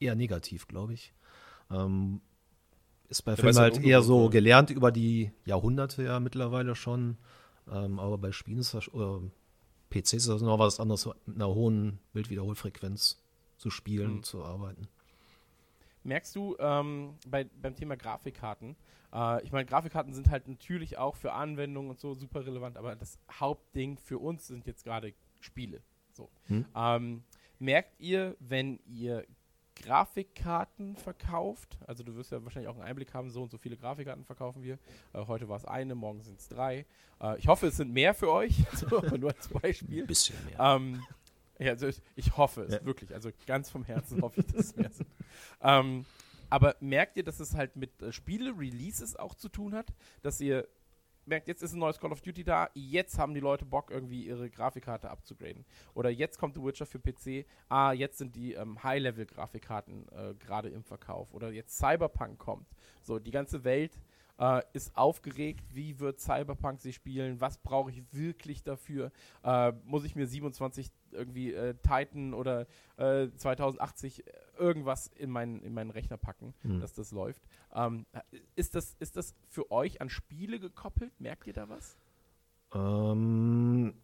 eher 0.00 0.14
negativ, 0.14 0.66
glaube 0.66 0.94
ich. 0.94 1.12
Ähm, 1.70 2.20
ist 3.08 3.22
bei 3.22 3.36
Filmen 3.36 3.58
halt 3.58 3.82
eher 3.82 4.02
so 4.02 4.22
oder? 4.24 4.30
gelernt 4.30 4.70
über 4.70 4.92
die 4.92 5.32
Jahrhunderte 5.44 6.04
ja 6.04 6.20
mittlerweile 6.20 6.74
schon. 6.74 7.18
Ähm, 7.70 7.98
aber 7.98 8.18
bei 8.18 8.32
Spielen 8.32 8.58
ist 8.58 8.74
das, 8.74 8.92
oder 8.92 9.20
PCs 9.90 10.12
ist 10.14 10.28
das 10.28 10.42
noch 10.42 10.58
was 10.58 10.80
anderes, 10.80 11.08
mit 11.26 11.36
einer 11.36 11.48
hohen 11.48 11.98
Bildwiederholfrequenz 12.12 13.22
zu 13.56 13.70
spielen, 13.70 14.16
mhm. 14.16 14.22
zu 14.22 14.44
arbeiten. 14.44 14.88
Merkst 16.02 16.34
du 16.34 16.56
ähm, 16.58 17.14
bei, 17.26 17.44
beim 17.44 17.76
Thema 17.76 17.96
Grafikkarten, 17.96 18.76
äh, 19.12 19.42
ich 19.44 19.52
meine, 19.52 19.66
Grafikkarten 19.66 20.14
sind 20.14 20.30
halt 20.30 20.48
natürlich 20.48 20.96
auch 20.98 21.16
für 21.16 21.32
Anwendungen 21.32 21.90
und 21.90 22.00
so 22.00 22.14
super 22.14 22.46
relevant, 22.46 22.76
aber 22.76 22.96
das 22.96 23.18
Hauptding 23.32 23.98
für 23.98 24.18
uns 24.18 24.46
sind 24.46 24.66
jetzt 24.66 24.84
gerade 24.84 25.12
Spiele. 25.40 25.82
So. 26.12 26.30
Hm? 26.46 26.64
Ähm, 26.74 27.24
merkt 27.58 28.00
ihr, 28.00 28.36
wenn 28.40 28.78
ihr 28.86 29.26
Grafikkarten 29.76 30.96
verkauft. 30.96 31.78
Also 31.86 32.02
du 32.02 32.14
wirst 32.16 32.32
ja 32.32 32.42
wahrscheinlich 32.44 32.68
auch 32.68 32.76
einen 32.76 32.84
Einblick 32.84 33.14
haben, 33.14 33.30
so 33.30 33.42
und 33.42 33.50
so 33.50 33.58
viele 33.58 33.76
Grafikkarten 33.76 34.24
verkaufen 34.24 34.62
wir. 34.62 34.78
Äh, 35.12 35.26
heute 35.26 35.48
war 35.48 35.56
es 35.56 35.64
eine, 35.64 35.94
morgen 35.94 36.22
sind 36.22 36.38
es 36.38 36.48
drei. 36.48 36.86
Äh, 37.20 37.38
ich 37.38 37.48
hoffe, 37.48 37.68
es 37.68 37.76
sind 37.76 37.92
mehr 37.92 38.14
für 38.14 38.30
euch, 38.30 38.54
so, 38.74 39.00
nur 39.16 39.34
als 39.34 39.48
Beispiel. 39.48 40.02
Ein 40.02 40.06
bisschen 40.06 40.36
mehr. 40.46 40.58
Ähm, 40.58 41.02
ja, 41.58 41.72
also 41.72 41.88
ich, 41.88 42.00
ich, 42.16 42.36
hoffe 42.36 42.62
es 42.62 42.74
ja. 42.74 42.84
wirklich. 42.84 43.12
Also 43.14 43.30
ganz 43.46 43.70
vom 43.70 43.84
Herzen 43.84 44.22
hoffe 44.22 44.40
ich, 44.40 44.46
dass 44.46 44.66
es 44.66 44.76
mehr 44.76 44.90
sind. 44.90 45.08
Ähm, 45.60 46.06
aber 46.48 46.76
merkt 46.80 47.16
ihr, 47.16 47.22
dass 47.22 47.38
es 47.38 47.54
halt 47.54 47.76
mit 47.76 48.02
äh, 48.02 48.12
Spiele-Releases 48.12 49.16
auch 49.16 49.34
zu 49.34 49.48
tun 49.48 49.74
hat, 49.74 49.92
dass 50.22 50.40
ihr 50.40 50.68
merkt, 51.26 51.48
jetzt 51.48 51.62
ist 51.62 51.72
ein 51.72 51.78
neues 51.78 51.98
Call 51.98 52.12
of 52.12 52.20
Duty 52.20 52.44
da, 52.44 52.68
jetzt 52.74 53.18
haben 53.18 53.34
die 53.34 53.40
Leute 53.40 53.64
Bock, 53.64 53.90
irgendwie 53.90 54.26
ihre 54.26 54.50
Grafikkarte 54.50 55.10
abzugraden. 55.10 55.64
Oder 55.94 56.10
jetzt 56.10 56.38
kommt 56.38 56.54
The 56.54 56.62
Witcher 56.62 56.86
für 56.86 56.98
PC, 56.98 57.46
ah, 57.68 57.92
jetzt 57.92 58.18
sind 58.18 58.34
die 58.36 58.54
ähm, 58.54 58.82
High-Level-Grafikkarten 58.82 60.06
äh, 60.08 60.34
gerade 60.34 60.68
im 60.68 60.82
Verkauf. 60.82 61.32
Oder 61.32 61.50
jetzt 61.52 61.78
Cyberpunk 61.78 62.38
kommt. 62.38 62.66
So, 63.02 63.18
die 63.18 63.30
ganze 63.30 63.64
Welt 63.64 63.98
äh, 64.40 64.62
ist 64.72 64.96
aufgeregt, 64.96 65.64
wie 65.74 65.98
wird 66.00 66.18
Cyberpunk 66.18 66.80
sie 66.80 66.92
spielen, 66.92 67.40
was 67.40 67.58
brauche 67.58 67.90
ich 67.90 68.02
wirklich 68.12 68.62
dafür, 68.62 69.12
äh, 69.44 69.72
muss 69.84 70.04
ich 70.04 70.16
mir 70.16 70.26
27 70.26 70.90
irgendwie 71.12 71.52
äh, 71.52 71.74
Titan 71.82 72.34
oder 72.34 72.66
2080 72.96 74.26
äh, 74.26 74.32
irgendwas 74.58 75.10
in 75.16 75.30
meinen, 75.30 75.62
in 75.62 75.72
meinen 75.72 75.90
Rechner 75.90 76.18
packen, 76.18 76.54
mhm. 76.62 76.80
dass 76.80 76.92
das 76.92 77.12
läuft. 77.12 77.42
Ähm, 77.74 78.04
ist, 78.56 78.74
das, 78.74 78.96
ist 79.00 79.16
das 79.16 79.34
für 79.48 79.70
euch 79.70 80.00
an 80.00 80.10
Spiele 80.10 80.60
gekoppelt? 80.60 81.18
Merkt 81.18 81.46
ihr 81.46 81.54
da 81.54 81.68
was? 81.68 81.96
Ähm, 82.74 83.94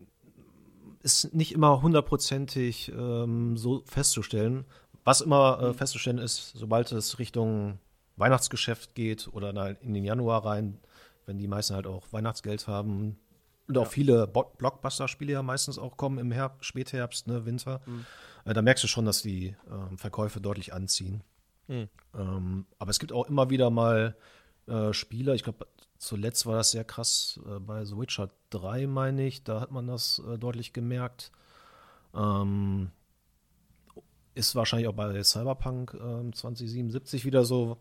ist 1.02 1.34
nicht 1.34 1.52
immer 1.52 1.82
hundertprozentig 1.82 2.90
ähm, 2.90 3.56
so 3.56 3.82
festzustellen. 3.84 4.64
Was 5.04 5.20
immer 5.20 5.60
äh, 5.60 5.68
mhm. 5.68 5.74
festzustellen 5.74 6.18
ist, 6.18 6.52
sobald 6.54 6.90
es 6.92 7.18
Richtung 7.18 7.78
Weihnachtsgeschäft 8.16 8.94
geht 8.94 9.28
oder 9.28 9.80
in 9.82 9.92
den 9.92 10.04
Januar 10.04 10.44
rein, 10.46 10.78
wenn 11.26 11.38
die 11.38 11.48
meisten 11.48 11.74
halt 11.74 11.86
auch 11.86 12.12
Weihnachtsgeld 12.12 12.66
haben 12.66 13.18
und 13.68 13.78
auch 13.78 13.84
ja. 13.84 13.90
viele 13.90 14.26
Blockbuster-Spiele 14.26 15.32
ja 15.32 15.42
meistens 15.42 15.78
auch 15.78 15.96
kommen 15.96 16.18
im 16.18 16.30
Herbst, 16.30 16.64
Spätherbst, 16.64 17.26
ne, 17.26 17.44
Winter, 17.44 17.80
mhm. 17.86 18.06
äh, 18.44 18.54
da 18.54 18.62
merkst 18.62 18.84
du 18.84 18.88
schon, 18.88 19.04
dass 19.04 19.22
die 19.22 19.48
äh, 19.48 19.96
Verkäufe 19.96 20.40
deutlich 20.40 20.72
anziehen. 20.72 21.22
Mhm. 21.68 21.88
Ähm, 22.14 22.66
aber 22.78 22.90
es 22.90 22.98
gibt 22.98 23.12
auch 23.12 23.28
immer 23.28 23.50
wieder 23.50 23.70
mal 23.70 24.16
äh, 24.66 24.92
Spiele, 24.92 25.34
ich 25.34 25.42
glaube, 25.42 25.66
zuletzt 25.98 26.46
war 26.46 26.56
das 26.56 26.70
sehr 26.70 26.84
krass 26.84 27.40
äh, 27.46 27.58
bei 27.58 27.84
The 27.84 27.96
Witcher 27.96 28.30
3, 28.50 28.86
meine 28.86 29.26
ich, 29.26 29.44
da 29.44 29.60
hat 29.60 29.70
man 29.70 29.86
das 29.86 30.22
äh, 30.26 30.38
deutlich 30.38 30.72
gemerkt. 30.72 31.32
Ähm, 32.14 32.90
ist 34.34 34.54
wahrscheinlich 34.54 34.86
auch 34.88 34.94
bei 34.94 35.22
Cyberpunk 35.22 35.92
2077 35.92 37.22
ähm, 37.22 37.26
wieder 37.26 37.44
so, 37.44 37.78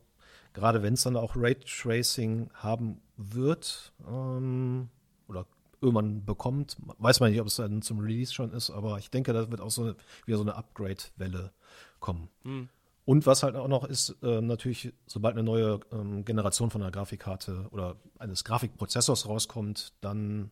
gerade 0.53 0.81
wenn 0.83 0.93
es 0.93 1.03
dann 1.03 1.17
auch 1.17 1.35
Raytracing 1.35 2.49
haben 2.53 3.01
wird 3.17 3.91
ähm, 4.07 4.89
oder 5.27 5.45
irgendwann 5.85 6.25
bekommt, 6.25 6.77
weiß 6.97 7.19
man 7.19 7.31
nicht, 7.31 7.39
ob 7.39 7.47
es 7.47 7.55
dann 7.55 7.81
zum 7.81 7.99
Release 7.99 8.33
schon 8.33 8.51
ist, 8.51 8.69
aber 8.69 8.97
ich 8.97 9.09
denke, 9.09 9.33
da 9.33 9.49
wird 9.49 9.61
auch 9.61 9.71
so 9.71 9.83
eine, 9.83 9.95
wieder 10.25 10.37
so 10.37 10.43
eine 10.43 10.55
Upgrade-Welle 10.55 11.51
kommen. 11.99 12.29
Mhm. 12.43 12.69
Und 13.05 13.27
was 13.27 13.43
halt 13.43 13.55
auch 13.55 13.67
noch 13.67 13.83
ist, 13.83 14.17
äh, 14.23 14.41
natürlich, 14.41 14.91
sobald 15.05 15.35
eine 15.35 15.43
neue 15.43 15.79
ähm, 15.91 16.25
Generation 16.25 16.71
von 16.71 16.81
einer 16.81 16.91
Grafikkarte 16.91 17.67
oder 17.69 17.97
eines 18.17 18.43
Grafikprozessors 18.43 19.27
rauskommt, 19.27 19.93
dann 20.01 20.51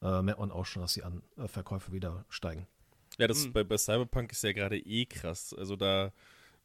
äh, 0.00 0.22
merkt 0.22 0.40
man 0.40 0.50
auch 0.50 0.64
schon, 0.64 0.80
dass 0.80 0.94
die 0.94 1.02
An 1.02 1.22
äh, 1.36 1.46
Verkäufe 1.46 1.92
wieder 1.92 2.24
steigen. 2.30 2.66
Ja, 3.18 3.28
das 3.28 3.46
mhm. 3.46 3.52
bei, 3.52 3.64
bei 3.64 3.76
Cyberpunk 3.76 4.32
ist 4.32 4.42
ja 4.42 4.52
gerade 4.52 4.78
eh 4.78 5.04
krass. 5.04 5.54
Also 5.56 5.76
da 5.76 6.12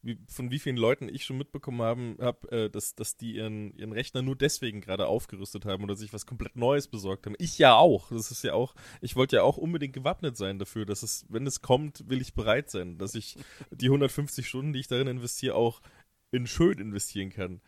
wie, 0.02 0.18
von 0.28 0.50
wie 0.50 0.60
vielen 0.60 0.78
Leuten 0.78 1.10
ich 1.10 1.26
schon 1.26 1.38
mitbekommen 1.38 1.82
habe, 1.82 2.16
hab, 2.20 2.52
äh, 2.52 2.70
dass, 2.70 2.96
dass 2.96 3.18
die 3.18 3.36
ihren, 3.36 3.74
ihren 3.76 3.92
Rechner 3.92 4.22
nur 4.22 4.36
deswegen 4.36 4.82
gerade 4.82 5.08
aufgerüstet 5.08 5.66
haben 5.66 5.84
oder 5.84 5.96
sich 5.96 6.14
was 6.14 6.26
komplett 6.26 6.56
Neues 6.56 6.88
besorgt 6.88 7.26
haben. 7.26 7.36
Ich 7.38 7.58
ja 7.58 7.76
auch. 7.76 8.10
Das 8.10 8.32
ist 8.32 8.44
ja 8.44 8.54
auch, 8.54 8.76
ich 9.02 9.16
wollte 9.16 9.38
ja 9.38 9.44
auch 9.44 9.58
unbedingt 9.58 9.94
gewappnet 9.94 10.38
sein 10.38 10.58
dafür, 10.58 10.86
dass 10.86 11.04
es, 11.04 11.26
wenn 11.30 11.46
es 11.46 11.62
kommt, 11.62 12.08
will 12.10 12.22
ich 12.22 12.34
bereit 12.34 12.70
sein, 12.70 12.98
dass 12.98 13.16
ich 13.16 13.38
die 13.72 13.88
150 13.88 14.48
Stunden, 14.48 14.74
die 14.74 14.80
ich 14.80 14.88
darin 14.88 15.08
investiere, 15.08 15.56
auch 15.56 15.82
in 16.32 16.48
schön 16.48 16.80
investieren 16.80 17.30
kann. 17.30 17.62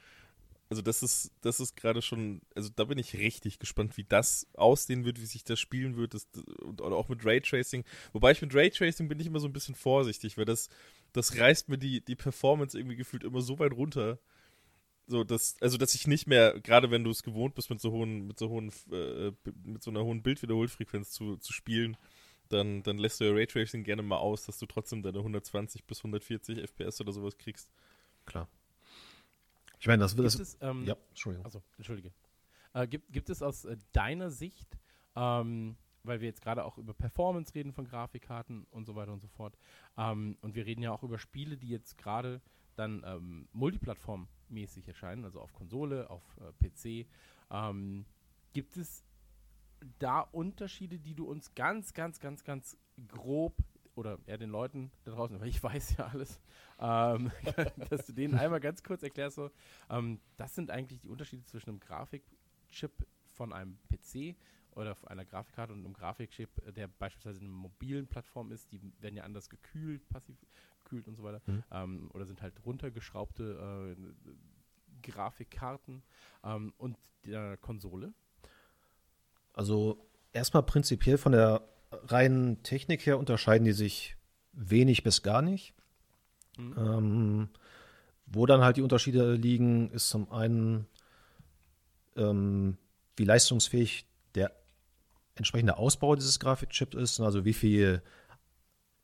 Also 0.71 0.81
das 0.81 1.03
ist, 1.03 1.33
das 1.41 1.59
ist 1.59 1.75
gerade 1.75 2.01
schon, 2.01 2.41
also 2.55 2.69
da 2.73 2.85
bin 2.85 2.97
ich 2.97 3.17
richtig 3.17 3.59
gespannt, 3.59 3.97
wie 3.97 4.05
das 4.05 4.47
aussehen 4.53 5.03
wird, 5.03 5.19
wie 5.19 5.25
sich 5.25 5.43
das 5.43 5.59
spielen 5.59 5.97
wird, 5.97 6.13
das, 6.13 6.29
oder 6.63 6.95
auch 6.95 7.09
mit 7.09 7.25
Raytracing. 7.25 7.83
Wobei 8.13 8.31
ich 8.31 8.41
mit 8.41 8.55
Raytracing 8.55 9.09
bin 9.09 9.19
ich 9.19 9.27
immer 9.27 9.41
so 9.41 9.49
ein 9.49 9.53
bisschen 9.53 9.75
vorsichtig, 9.75 10.37
weil 10.37 10.45
das, 10.45 10.69
das 11.13 11.37
reißt 11.37 11.69
mir 11.69 11.77
die, 11.77 12.03
die 12.03 12.15
Performance 12.15 12.77
irgendwie 12.77 12.95
gefühlt 12.95 13.23
immer 13.23 13.41
so 13.41 13.59
weit 13.59 13.73
runter. 13.73 14.19
So, 15.07 15.23
dass, 15.23 15.61
also 15.61 15.77
dass 15.77 15.93
ich 15.95 16.07
nicht 16.07 16.27
mehr, 16.27 16.59
gerade 16.61 16.89
wenn 16.89 17.03
du 17.03 17.09
es 17.09 17.23
gewohnt 17.23 17.55
bist, 17.55 17.69
mit 17.69 17.81
so 17.81 17.91
hohen, 17.91 18.27
mit 18.27 18.39
so 18.39 18.49
hohen, 18.49 18.71
äh, 18.91 19.31
mit 19.63 19.83
so 19.83 19.91
einer 19.91 20.03
hohen 20.03 20.23
Bildwiederholfrequenz 20.23 21.11
zu, 21.11 21.37
zu 21.37 21.51
spielen, 21.51 21.97
dann, 22.49 22.83
dann 22.83 22.97
lässt 22.97 23.19
du 23.19 23.25
ja 23.25 23.31
Raytracing 23.33 23.83
gerne 23.83 24.03
mal 24.03 24.17
aus, 24.17 24.45
dass 24.45 24.57
du 24.59 24.65
trotzdem 24.65 25.01
deine 25.03 25.19
120 25.19 25.85
bis 25.85 25.99
140 25.99 26.59
FPS 26.59 27.01
oder 27.01 27.11
sowas 27.11 27.37
kriegst. 27.37 27.69
Klar. 28.25 28.47
Ich 29.79 29.87
meine, 29.87 30.03
das 30.03 30.15
wird 30.15 30.27
es. 30.27 30.39
Es, 30.39 30.57
ähm, 30.61 30.85
ja, 30.85 30.95
Entschuldigung. 31.09 31.45
Also, 31.45 31.63
Entschuldige. 31.77 32.13
Äh, 32.73 32.87
gibt, 32.87 33.11
gibt 33.11 33.29
es 33.29 33.41
aus 33.41 33.65
äh, 33.65 33.77
deiner 33.93 34.29
Sicht 34.29 34.77
ähm, 35.15 35.75
weil 36.03 36.21
wir 36.21 36.27
jetzt 36.27 36.41
gerade 36.41 36.65
auch 36.65 36.77
über 36.77 36.93
Performance 36.93 37.53
reden 37.53 37.73
von 37.73 37.85
Grafikkarten 37.85 38.65
und 38.71 38.85
so 38.85 38.95
weiter 38.95 39.13
und 39.13 39.21
so 39.21 39.27
fort. 39.27 39.57
Ähm, 39.97 40.37
und 40.41 40.55
wir 40.55 40.65
reden 40.65 40.81
ja 40.81 40.91
auch 40.91 41.03
über 41.03 41.19
Spiele, 41.19 41.57
die 41.57 41.69
jetzt 41.69 41.97
gerade 41.97 42.41
dann 42.75 43.03
ähm, 43.05 43.47
multiplattformmäßig 43.53 44.87
erscheinen, 44.87 45.25
also 45.25 45.39
auf 45.39 45.53
Konsole, 45.53 46.09
auf 46.09 46.23
äh, 46.37 46.69
PC. 46.69 47.07
Ähm, 47.51 48.05
gibt 48.53 48.77
es 48.77 49.03
da 49.99 50.21
Unterschiede, 50.21 50.99
die 50.99 51.15
du 51.15 51.25
uns 51.25 51.53
ganz, 51.55 51.93
ganz, 51.93 52.19
ganz, 52.19 52.43
ganz 52.43 52.77
grob 53.07 53.55
oder 53.95 54.19
eher 54.25 54.37
den 54.37 54.49
Leuten 54.49 54.91
da 55.03 55.11
draußen, 55.11 55.39
weil 55.39 55.47
ich 55.47 55.61
weiß 55.61 55.97
ja 55.97 56.07
alles, 56.07 56.39
ähm, 56.79 57.31
dass 57.89 58.05
du 58.05 58.13
denen 58.13 58.35
einmal 58.35 58.59
ganz 58.59 58.83
kurz 58.83 59.03
erklärst, 59.03 59.35
so, 59.35 59.51
ähm, 59.89 60.19
das 60.37 60.55
sind 60.55 60.71
eigentlich 60.71 61.01
die 61.01 61.09
Unterschiede 61.09 61.43
zwischen 61.45 61.69
einem 61.69 61.79
Grafikchip 61.79 63.05
von 63.27 63.53
einem 63.53 63.77
PC 63.89 64.35
oder 64.75 64.91
auf 64.91 65.07
einer 65.07 65.25
Grafikkarte 65.25 65.73
und 65.73 65.85
einem 65.85 65.93
Grafikchip, 65.93 66.49
äh, 66.65 66.71
der 66.71 66.87
beispielsweise 66.87 67.39
in 67.39 67.47
einer 67.47 67.55
mobilen 67.55 68.07
Plattform 68.07 68.51
ist, 68.51 68.71
die 68.71 68.81
werden 68.99 69.15
ja 69.15 69.23
anders 69.23 69.49
gekühlt, 69.49 70.07
passiv 70.09 70.37
gekühlt 70.83 71.07
und 71.07 71.15
so 71.15 71.23
weiter, 71.23 71.41
mhm. 71.45 71.63
ähm, 71.71 72.11
oder 72.13 72.25
sind 72.25 72.41
halt 72.41 72.53
runtergeschraubte 72.65 73.95
äh, 73.97 75.09
Grafikkarten 75.09 76.03
ähm, 76.43 76.73
und 76.77 76.97
der 77.25 77.57
Konsole? 77.57 78.13
Also 79.53 80.05
erstmal 80.33 80.63
prinzipiell 80.63 81.17
von 81.17 81.31
der 81.33 81.67
reinen 81.91 82.63
Technik 82.63 83.05
her 83.05 83.19
unterscheiden 83.19 83.65
die 83.65 83.73
sich 83.73 84.15
wenig 84.53 85.03
bis 85.03 85.23
gar 85.23 85.41
nicht. 85.41 85.73
Mhm. 86.57 86.75
Ähm, 86.77 87.49
wo 88.25 88.45
dann 88.45 88.61
halt 88.61 88.77
die 88.77 88.81
Unterschiede 88.81 89.33
liegen, 89.33 89.91
ist 89.91 90.09
zum 90.09 90.31
einen, 90.31 90.87
ähm, 92.15 92.77
wie 93.17 93.25
leistungsfähig 93.25 94.05
der 94.35 94.51
entsprechende 95.35 95.77
Ausbau 95.77 96.15
dieses 96.15 96.39
Grafikchips 96.39 96.95
ist, 96.95 97.19
also 97.19 97.45
wie 97.45 97.53
viele 97.53 98.01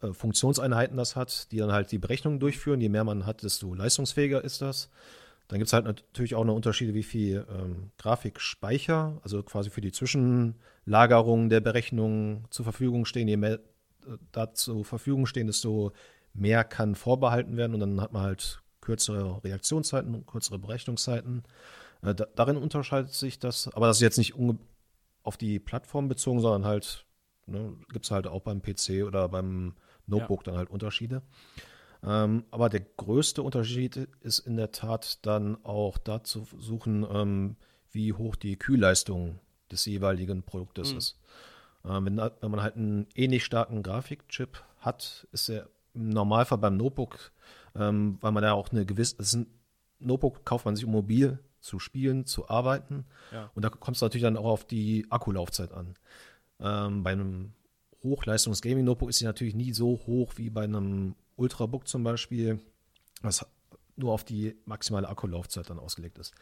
äh, 0.02 0.14
Funktionseinheiten 0.14 0.98
das 0.98 1.16
hat, 1.16 1.52
die 1.52 1.58
dann 1.58 1.72
halt 1.72 1.92
die 1.92 1.98
Berechnungen 1.98 2.40
durchführen. 2.40 2.82
Je 2.82 2.90
mehr 2.90 3.04
man 3.04 3.26
hat, 3.26 3.44
desto 3.44 3.74
leistungsfähiger 3.74 4.44
ist 4.44 4.62
das. 4.62 4.90
Dann 5.48 5.60
gibt 5.60 5.68
es 5.68 5.74
halt 5.74 5.86
natürlich 5.86 6.36
auch 6.36 6.44
noch 6.44 6.56
Unterschiede, 6.56 6.94
wie 6.94 7.04
viel 7.04 7.46
ähm, 7.50 7.92
Grafikspeicher, 7.98 9.20
also 9.24 9.42
quasi 9.44 9.70
für 9.70 9.82
die 9.82 9.94
Zwischenlagerung 9.94 11.50
der 11.50 11.62
Berechnungen 11.62 12.46
zur 12.50 12.66
Verfügung 12.66 13.06
stehen. 13.06 13.28
Je 13.28 13.38
mehr 13.38 13.54
äh, 13.54 14.18
da 14.34 14.54
zur 14.54 14.84
Verfügung 14.84 15.26
stehen, 15.26 15.48
desto 15.48 15.94
mehr 16.34 16.64
kann 16.64 16.96
vorbehalten 16.96 17.58
werden 17.58 17.74
und 17.74 17.80
dann 17.80 18.02
hat 18.02 18.12
man 18.12 18.24
halt 18.24 18.62
kürzere 18.82 19.44
Reaktionszeiten 19.44 20.14
und 20.14 20.28
kürzere 20.28 20.60
Berechnungszeiten. 20.60 21.44
Äh, 22.02 22.14
da, 22.14 22.28
darin 22.36 22.58
unterscheidet 22.58 23.14
sich 23.14 23.40
das, 23.40 23.70
aber 23.74 23.88
das 23.88 23.98
ist 23.98 24.02
jetzt 24.02 24.18
nicht 24.18 24.36
auf 25.28 25.38
die 25.38 25.60
Plattform 25.60 26.08
bezogen, 26.08 26.40
sondern 26.40 26.66
halt, 26.66 27.06
ne, 27.46 27.76
gibt 27.92 28.06
es 28.06 28.12
halt 28.12 28.28
auch 28.28 28.42
beim 28.42 28.62
PC 28.62 29.04
oder 29.06 29.28
beim 29.28 29.76
Notebook 30.06 30.42
ja. 30.42 30.52
dann 30.52 30.58
halt 30.58 30.70
Unterschiede. 30.70 31.22
Ähm, 32.02 32.46
aber 32.50 32.70
der 32.70 32.80
größte 32.80 33.44
Unterschied 33.44 34.08
ist 34.22 34.40
in 34.40 34.56
der 34.56 34.72
Tat 34.72 35.26
dann 35.26 35.64
auch 35.66 35.98
da 35.98 36.24
zu 36.24 36.48
suchen, 36.58 37.06
ähm, 37.12 37.58
wie 37.92 38.14
hoch 38.14 38.36
die 38.36 38.58
Kühlleistung 38.58 39.40
des 39.70 39.86
jeweiligen 39.86 40.44
Produktes 40.44 40.94
mhm. 40.94 40.98
ist. 40.98 41.20
Ähm, 41.84 42.06
wenn, 42.06 42.18
wenn, 42.18 42.52
man 42.52 42.62
halt 42.62 42.76
einen 42.76 43.08
ähnlich 43.14 43.44
starken 43.44 43.84
Grafikchip 43.84 44.64
hat, 44.80 45.28
ist 45.34 45.50
er 45.50 45.68
im 45.94 46.10
Normalfall 46.10 46.60
beim 46.60 46.78
Notebook, 46.78 47.32
ähm, 47.76 48.18
weil 48.22 48.32
man 48.32 48.44
da 48.44 48.54
auch 48.54 48.72
eine 48.72 48.86
gewisse, 48.86 49.18
das 49.18 49.28
ist 49.28 49.34
ein 49.34 49.48
Notebook 50.00 50.46
kauft 50.46 50.66
man 50.66 50.76
sich 50.76 50.86
um 50.86 50.92
mobil 50.92 51.40
zu 51.68 51.80
spielen, 51.80 52.26
zu 52.26 52.50
arbeiten. 52.50 53.06
Ja. 53.32 53.52
Und 53.54 53.64
da 53.64 53.70
kommt 53.70 53.98
es 53.98 54.02
natürlich 54.02 54.24
dann 54.24 54.38
auch 54.38 54.46
auf 54.46 54.66
die 54.66 55.06
Akkulaufzeit 55.10 55.72
an. 55.72 55.94
Ähm, 56.60 57.04
bei 57.04 57.12
einem 57.12 57.54
Hochleistungs-Gaming-Notebook 58.04 59.10
ist 59.10 59.20
sie 59.20 59.26
natürlich 59.26 59.56
nie 59.56 59.74
so 59.74 60.00
hoch 60.08 60.34
wie 60.38 60.50
bei 60.50 60.64
einem 60.64 61.16
Ultrabook 61.36 61.88
zum 61.88 62.04
Beispiel, 62.04 62.60
was 63.22 63.46
nur 63.96 64.14
auf 64.14 64.24
die 64.24 64.56
maximale 64.66 65.10
Akkulaufzeit 65.10 65.70
dann 65.70 65.80
ausgelegt 65.80 66.18
ist. 66.18 66.34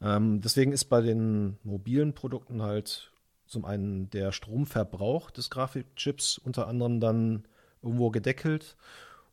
Ähm, 0.00 0.40
deswegen 0.40 0.72
ist 0.72 0.84
bei 0.84 1.00
den 1.00 1.58
mobilen 1.64 2.14
Produkten 2.14 2.62
halt 2.62 3.10
zum 3.46 3.64
einen 3.64 4.10
der 4.10 4.30
Stromverbrauch 4.30 5.30
des 5.30 5.50
Grafikchips 5.50 6.38
unter 6.38 6.68
anderem 6.68 7.00
dann 7.00 7.44
irgendwo 7.82 8.10
gedeckelt 8.10 8.76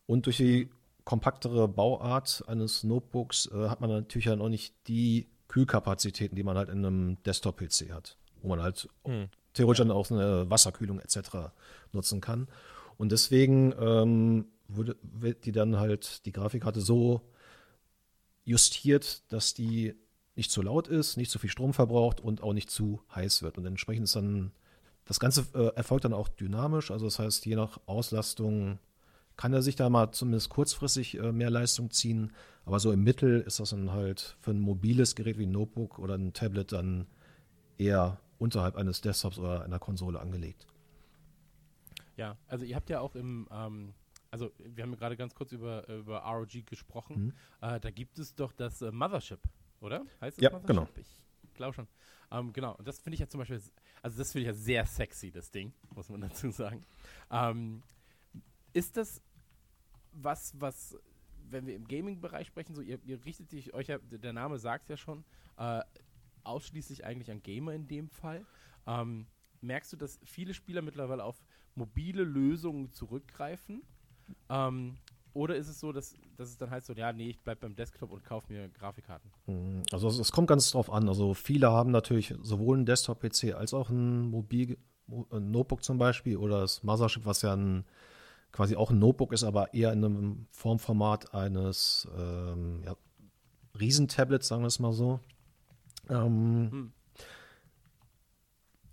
und 0.06 0.26
durch 0.26 0.38
die 0.38 0.70
kompaktere 1.04 1.68
Bauart 1.68 2.44
eines 2.48 2.82
Notebooks 2.82 3.48
äh, 3.52 3.68
hat 3.68 3.80
man 3.80 3.90
natürlich 3.90 4.26
dann 4.26 4.40
auch 4.40 4.48
nicht 4.48 4.74
die 4.88 5.28
Kühlkapazitäten, 5.48 6.36
die 6.36 6.42
man 6.42 6.56
halt 6.56 6.68
in 6.68 6.84
einem 6.84 7.22
Desktop-PC 7.24 7.92
hat, 7.92 8.16
wo 8.42 8.48
man 8.48 8.62
halt 8.62 8.88
hm. 9.04 9.28
theoretisch 9.52 9.78
dann 9.78 9.90
auch 9.90 10.10
eine 10.10 10.48
Wasserkühlung 10.50 11.00
etc. 11.00 11.52
nutzen 11.92 12.20
kann. 12.20 12.48
Und 12.96 13.12
deswegen 13.12 13.74
ähm, 13.78 14.46
wurde, 14.68 14.96
wird 15.02 15.44
die 15.44 15.52
dann 15.52 15.78
halt 15.78 16.24
die 16.26 16.32
Grafikkarte 16.32 16.80
so 16.80 17.22
justiert, 18.44 19.30
dass 19.32 19.54
die 19.54 19.94
nicht 20.34 20.50
zu 20.50 20.62
laut 20.62 20.88
ist, 20.88 21.16
nicht 21.16 21.30
zu 21.30 21.38
viel 21.38 21.50
Strom 21.50 21.72
verbraucht 21.72 22.20
und 22.20 22.42
auch 22.42 22.52
nicht 22.52 22.70
zu 22.70 23.02
heiß 23.14 23.42
wird. 23.42 23.58
Und 23.58 23.66
entsprechend 23.66 24.04
ist 24.04 24.16
dann, 24.16 24.52
das 25.04 25.18
Ganze 25.18 25.46
äh, 25.54 25.74
erfolgt 25.74 26.04
dann 26.04 26.12
auch 26.12 26.28
dynamisch. 26.28 26.90
Also 26.90 27.06
das 27.06 27.18
heißt, 27.18 27.46
je 27.46 27.56
nach 27.56 27.80
Auslastung 27.86 28.78
kann 29.36 29.52
er 29.52 29.62
sich 29.62 29.76
da 29.76 29.90
mal 29.90 30.12
zumindest 30.12 30.48
kurzfristig 30.48 31.18
äh, 31.18 31.32
mehr 31.32 31.50
Leistung 31.50 31.90
ziehen. 31.90 32.32
Aber 32.64 32.80
so 32.80 32.90
im 32.92 33.04
Mittel 33.04 33.40
ist 33.42 33.60
das 33.60 33.70
dann 33.70 33.92
halt 33.92 34.36
für 34.40 34.50
ein 34.50 34.60
mobiles 34.60 35.14
Gerät 35.14 35.38
wie 35.38 35.46
ein 35.46 35.52
Notebook 35.52 35.98
oder 35.98 36.14
ein 36.14 36.32
Tablet 36.32 36.72
dann 36.72 37.06
eher 37.78 38.18
unterhalb 38.38 38.76
eines 38.76 39.00
Desktops 39.00 39.38
oder 39.38 39.64
einer 39.64 39.78
Konsole 39.78 40.20
angelegt. 40.20 40.66
Ja, 42.16 42.36
also 42.48 42.64
ihr 42.64 42.74
habt 42.76 42.88
ja 42.88 43.00
auch 43.00 43.14
im, 43.14 43.46
ähm, 43.50 43.94
also 44.30 44.50
wir 44.58 44.82
haben 44.82 44.96
gerade 44.96 45.16
ganz 45.16 45.34
kurz 45.34 45.52
über, 45.52 45.86
über 45.88 46.20
ROG 46.20 46.64
gesprochen. 46.64 47.26
Mhm. 47.26 47.32
Äh, 47.60 47.80
da 47.80 47.90
gibt 47.90 48.18
es 48.18 48.34
doch 48.34 48.52
das 48.52 48.80
äh, 48.82 48.90
Mothership, 48.90 49.40
oder? 49.80 50.04
Heißt 50.20 50.38
das 50.38 50.42
ja, 50.42 50.50
Mothership? 50.50 50.66
genau. 50.66 50.88
Ich 51.42 51.54
glaube 51.54 51.74
schon. 51.74 51.86
Ähm, 52.30 52.52
genau, 52.52 52.74
und 52.74 52.88
das 52.88 52.98
finde 52.98 53.14
ich 53.14 53.20
ja 53.20 53.28
zum 53.28 53.38
Beispiel, 53.38 53.60
also 54.02 54.18
das 54.18 54.32
finde 54.32 54.42
ich 54.42 54.46
ja 54.46 54.54
sehr 54.54 54.86
sexy, 54.86 55.30
das 55.30 55.50
Ding, 55.50 55.72
muss 55.94 56.08
man 56.08 56.20
dazu 56.22 56.50
sagen. 56.50 56.84
Ähm, 57.30 57.82
ist 58.72 58.96
das 58.96 59.22
was, 60.22 60.54
was, 60.58 60.96
wenn 61.50 61.66
wir 61.66 61.74
im 61.74 61.86
Gaming-Bereich 61.86 62.46
sprechen, 62.46 62.74
so 62.74 62.82
ihr, 62.82 62.98
ihr 63.04 63.24
richtet 63.24 63.50
sich, 63.50 63.74
euch 63.74 63.86
der 63.86 64.32
Name 64.32 64.58
sagt 64.58 64.88
ja 64.88 64.96
schon, 64.96 65.24
äh, 65.58 65.80
ausschließlich 66.44 67.04
eigentlich 67.04 67.30
an 67.30 67.42
Gamer 67.42 67.72
in 67.72 67.88
dem 67.88 68.08
Fall. 68.08 68.46
Ähm, 68.86 69.26
merkst 69.60 69.92
du, 69.92 69.96
dass 69.96 70.18
viele 70.24 70.54
Spieler 70.54 70.82
mittlerweile 70.82 71.24
auf 71.24 71.42
mobile 71.74 72.22
Lösungen 72.22 72.92
zurückgreifen? 72.92 73.82
Ähm, 74.48 74.96
oder 75.32 75.56
ist 75.56 75.68
es 75.68 75.80
so, 75.80 75.92
dass, 75.92 76.14
dass 76.36 76.48
es 76.48 76.56
dann 76.56 76.70
heißt 76.70 76.86
so, 76.86 76.94
ja, 76.94 77.12
nee, 77.12 77.28
ich 77.28 77.40
bleibe 77.40 77.60
beim 77.60 77.76
Desktop 77.76 78.10
und 78.10 78.24
kaufe 78.24 78.50
mir 78.50 78.68
Grafikkarten? 78.70 79.30
Hm, 79.44 79.82
also 79.92 80.08
es, 80.08 80.32
kommt 80.32 80.48
ganz 80.48 80.70
drauf 80.70 80.90
an. 80.90 81.08
Also 81.08 81.34
viele 81.34 81.70
haben 81.70 81.90
natürlich 81.90 82.34
sowohl 82.40 82.76
einen 82.76 82.86
Desktop-PC 82.86 83.54
als 83.54 83.74
auch 83.74 83.90
ein 83.90 84.30
Mobil 84.30 84.78
ein 85.30 85.50
Notebook 85.50 85.84
zum 85.84 85.98
Beispiel 85.98 86.36
oder 86.36 86.62
das 86.62 86.82
Mothership, 86.82 87.26
was 87.26 87.42
ja 87.42 87.54
ein, 87.54 87.84
quasi 88.56 88.74
auch 88.74 88.90
ein 88.90 88.98
Notebook 88.98 89.34
ist, 89.34 89.44
aber 89.44 89.74
eher 89.74 89.92
in 89.92 90.02
einem 90.02 90.46
Formformat 90.50 91.34
eines 91.34 92.08
ähm, 92.16 92.82
ja, 92.86 92.96
Riesentablets, 93.78 94.48
sagen 94.48 94.62
wir 94.62 94.68
es 94.68 94.78
mal 94.78 94.94
so. 94.94 95.20
Ähm, 96.08 96.68
hm. 96.70 96.92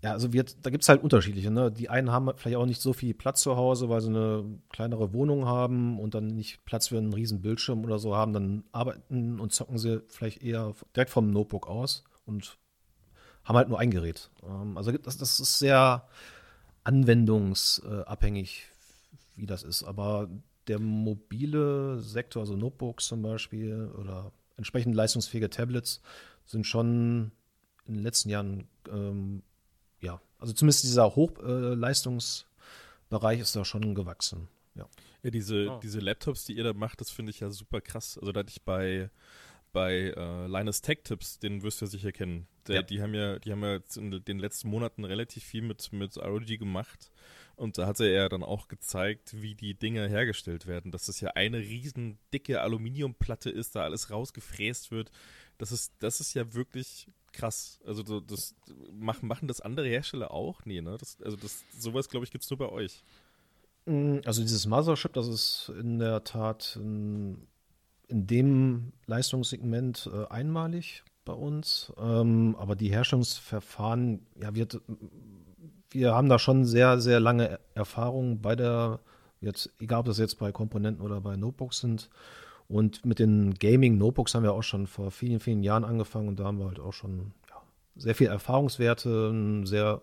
Ja, 0.01 0.11
also 0.11 0.33
wir, 0.33 0.43
da 0.61 0.69
gibt 0.69 0.83
es 0.83 0.89
halt 0.89 1.01
unterschiedliche. 1.01 1.49
Ne? 1.49 1.71
Die 1.71 1.89
einen 1.89 2.11
haben 2.11 2.29
vielleicht 2.35 2.57
auch 2.57 2.65
nicht 2.65 2.81
so 2.81 2.91
viel 2.91 3.13
Platz 3.13 3.41
zu 3.41 3.55
Hause, 3.55 3.87
weil 3.87 4.01
sie 4.01 4.09
eine 4.09 4.43
kleinere 4.67 5.13
Wohnung 5.13 5.45
haben 5.45 5.97
und 5.97 6.13
dann 6.13 6.27
nicht 6.27 6.65
Platz 6.65 6.89
für 6.89 6.97
einen 6.97 7.13
riesen 7.13 7.41
Bildschirm 7.41 7.85
oder 7.85 7.99
so 7.99 8.13
haben. 8.13 8.33
Dann 8.33 8.65
arbeiten 8.73 9.39
und 9.39 9.53
zocken 9.53 9.77
sie 9.77 10.03
vielleicht 10.09 10.43
eher 10.43 10.73
direkt 10.93 11.09
vom 11.09 11.31
Notebook 11.31 11.69
aus 11.69 12.03
und 12.25 12.57
haben 13.45 13.55
halt 13.55 13.69
nur 13.69 13.79
ein 13.79 13.91
Gerät. 13.91 14.29
Ähm, 14.45 14.77
also 14.77 14.91
das, 14.91 15.15
das 15.15 15.39
ist 15.39 15.57
sehr 15.57 16.05
anwendungsabhängig, 16.83 18.72
wie 19.35 19.45
das 19.45 19.63
ist. 19.63 19.83
Aber 19.83 20.29
der 20.67 20.79
mobile 20.79 21.99
Sektor, 21.99 22.41
also 22.41 22.55
Notebooks 22.55 23.07
zum 23.07 23.21
Beispiel 23.21 23.91
oder 23.99 24.31
entsprechend 24.57 24.95
leistungsfähige 24.95 25.49
Tablets, 25.49 26.01
sind 26.45 26.65
schon 26.65 27.31
in 27.85 27.95
den 27.95 28.03
letzten 28.03 28.29
Jahren 28.29 28.69
ähm, 28.89 29.43
ja, 29.99 30.21
also 30.37 30.53
zumindest 30.53 30.83
dieser 30.83 31.13
Hochleistungsbereich 31.15 33.39
ist 33.39 33.55
da 33.55 33.65
schon 33.65 33.95
gewachsen. 33.95 34.47
Ja, 34.75 34.87
ja 35.23 35.31
diese, 35.31 35.69
oh. 35.69 35.79
diese 35.81 35.99
Laptops, 35.99 36.45
die 36.45 36.53
ihr 36.53 36.63
da 36.63 36.73
macht, 36.73 37.01
das 37.01 37.09
finde 37.09 37.31
ich 37.31 37.39
ja 37.39 37.49
super 37.49 37.81
krass. 37.81 38.19
Also 38.19 38.31
da 38.31 38.41
hatte 38.41 38.51
ich 38.51 38.61
bei 38.63 39.09
bei 39.71 40.13
äh, 40.15 40.47
Linus 40.47 40.81
Tech 40.81 40.99
Tips, 41.03 41.39
den 41.39 41.63
wirst 41.63 41.81
du 41.81 41.85
ja 41.85 41.91
sicher 41.91 42.11
kennen. 42.11 42.45
Der, 42.67 42.75
ja. 42.75 42.83
Die 42.83 43.01
haben 43.01 43.15
ja, 43.15 43.39
die 43.39 43.51
haben 43.51 43.63
ja 43.63 43.73
jetzt 43.73 43.97
in 43.97 44.23
den 44.23 44.37
letzten 44.37 44.69
Monaten 44.69 45.03
relativ 45.03 45.43
viel 45.43 45.63
mit, 45.63 45.91
mit 45.91 46.15
ROG 46.17 46.45
gemacht. 46.45 47.11
Und 47.55 47.77
da 47.77 47.85
hat 47.85 47.99
er 47.99 48.29
dann 48.29 48.43
auch 48.43 48.67
gezeigt, 48.67 49.41
wie 49.41 49.55
die 49.55 49.75
Dinge 49.75 50.07
hergestellt 50.07 50.65
werden. 50.65 50.91
Dass 50.91 51.05
das 51.05 51.21
ja 51.21 51.31
eine 51.31 51.59
riesen 51.59 52.17
dicke 52.33 52.61
Aluminiumplatte 52.61 53.49
ist, 53.49 53.75
da 53.75 53.83
alles 53.83 54.09
rausgefräst 54.09 54.91
wird. 54.91 55.11
Das 55.57 55.71
ist, 55.71 55.93
das 55.99 56.19
ist 56.19 56.33
ja 56.33 56.53
wirklich 56.53 57.07
krass. 57.31 57.79
Also 57.85 58.03
so, 58.05 58.19
das 58.19 58.55
machen, 58.91 59.27
machen 59.27 59.47
das 59.47 59.61
andere 59.61 59.87
Hersteller 59.87 60.31
auch? 60.31 60.65
Nee, 60.65 60.81
ne? 60.81 60.97
Das, 60.97 61.17
also 61.21 61.37
das, 61.37 61.63
sowas, 61.77 62.09
glaube 62.09 62.25
ich, 62.25 62.31
gibt 62.31 62.43
es 62.43 62.49
nur 62.49 62.57
bei 62.57 62.69
euch. 62.69 63.03
Mm, 63.85 64.19
also 64.25 64.41
dieses 64.41 64.65
Mothership, 64.65 65.13
das 65.13 65.27
ist 65.27 65.71
in 65.79 65.99
der 65.99 66.23
Tat 66.23 66.77
in, 66.81 67.47
in 68.07 68.27
dem 68.27 68.93
Leistungssegment 69.05 70.09
äh, 70.11 70.25
einmalig 70.27 71.03
bei 71.25 71.33
uns. 71.33 71.91
Ähm, 71.97 72.55
aber 72.57 72.75
die 72.75 72.89
Herstellungsverfahren, 72.89 74.25
ja, 74.39 74.55
wir, 74.55 74.67
wir 75.93 76.13
haben 76.13 76.29
da 76.29 76.39
schon 76.39 76.65
sehr, 76.65 76.99
sehr 76.99 77.19
lange 77.19 77.59
Erfahrung 77.75 78.41
bei 78.41 78.55
der, 78.55 78.99
jetzt, 79.41 79.71
egal 79.79 80.01
ob 80.01 80.05
das 80.05 80.17
jetzt 80.17 80.39
bei 80.39 80.51
Komponenten 80.51 81.03
oder 81.03 81.21
bei 81.21 81.35
Notebooks 81.35 81.79
sind. 81.79 82.09
Und 82.67 83.05
mit 83.05 83.19
den 83.19 83.53
Gaming-Notebooks 83.53 84.33
haben 84.33 84.43
wir 84.43 84.53
auch 84.53 84.63
schon 84.63 84.87
vor 84.87 85.11
vielen, 85.11 85.39
vielen 85.39 85.63
Jahren 85.63 85.83
angefangen 85.83 86.29
und 86.29 86.39
da 86.39 86.45
haben 86.45 86.59
wir 86.59 86.67
halt 86.67 86.79
auch 86.79 86.93
schon 86.93 87.33
ja, 87.49 87.61
sehr 87.95 88.15
viel 88.15 88.27
Erfahrungswerte, 88.27 89.29
ein 89.29 89.65
sehr 89.65 90.01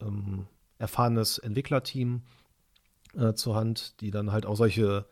ähm, 0.00 0.46
erfahrenes 0.78 1.38
Entwicklerteam 1.38 2.22
äh, 3.16 3.32
zur 3.34 3.56
Hand, 3.56 4.00
die 4.00 4.10
dann 4.10 4.30
halt 4.30 4.46
auch 4.46 4.56
solche 4.56 5.06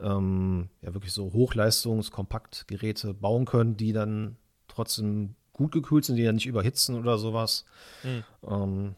ähm, 0.00 0.68
ja 0.82 0.94
wirklich 0.94 1.12
so 1.12 1.32
Hochleistungs-Kompaktgeräte 1.32 3.14
bauen 3.14 3.44
können, 3.44 3.76
die 3.76 3.92
dann 3.92 4.36
trotzdem 4.68 5.34
gut 5.52 5.72
gekühlt 5.72 6.04
sind, 6.04 6.16
die 6.16 6.24
dann 6.24 6.34
nicht 6.36 6.46
überhitzen 6.46 6.96
oder 6.96 7.18
sowas. 7.18 7.64
Mhm. 8.02 8.24
Ähm, 8.46 8.96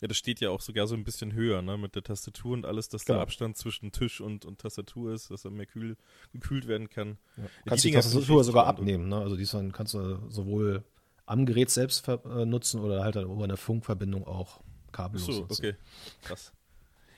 ja, 0.00 0.08
das 0.08 0.16
steht 0.16 0.40
ja 0.40 0.50
auch 0.50 0.60
sogar 0.60 0.86
so 0.86 0.94
ein 0.94 1.04
bisschen 1.04 1.32
höher, 1.32 1.60
ne, 1.60 1.76
mit 1.76 1.94
der 1.94 2.02
Tastatur 2.02 2.52
und 2.52 2.66
alles, 2.66 2.88
dass 2.88 3.04
genau. 3.04 3.18
der 3.18 3.22
Abstand 3.22 3.56
zwischen 3.56 3.90
Tisch 3.90 4.20
und, 4.20 4.44
und 4.44 4.60
Tastatur 4.60 5.12
ist, 5.12 5.30
dass 5.30 5.44
er 5.44 5.50
mehr 5.50 5.66
kühl, 5.66 5.96
gekühlt 6.32 6.68
werden 6.68 6.88
kann. 6.88 7.18
Ja. 7.36 7.42
Ja, 7.42 7.48
kannst 7.66 7.84
die, 7.84 7.88
die 7.88 7.94
Tastatur 7.94 8.44
sogar 8.44 8.66
abnehmen, 8.66 9.08
ne? 9.08 9.16
Also 9.16 9.36
die 9.36 9.46
dann 9.46 9.72
kannst 9.72 9.94
du 9.94 10.28
sowohl 10.28 10.84
am 11.26 11.46
Gerät 11.46 11.70
selbst 11.70 12.06
äh, 12.08 12.44
nutzen 12.44 12.80
oder 12.80 13.02
halt 13.02 13.16
über 13.16 13.44
eine 13.44 13.56
Funkverbindung 13.56 14.26
auch 14.26 14.60
kabellos 14.92 15.26
so, 15.26 15.40
nutzen. 15.40 15.52
okay. 15.52 15.74
Krass. 16.22 16.52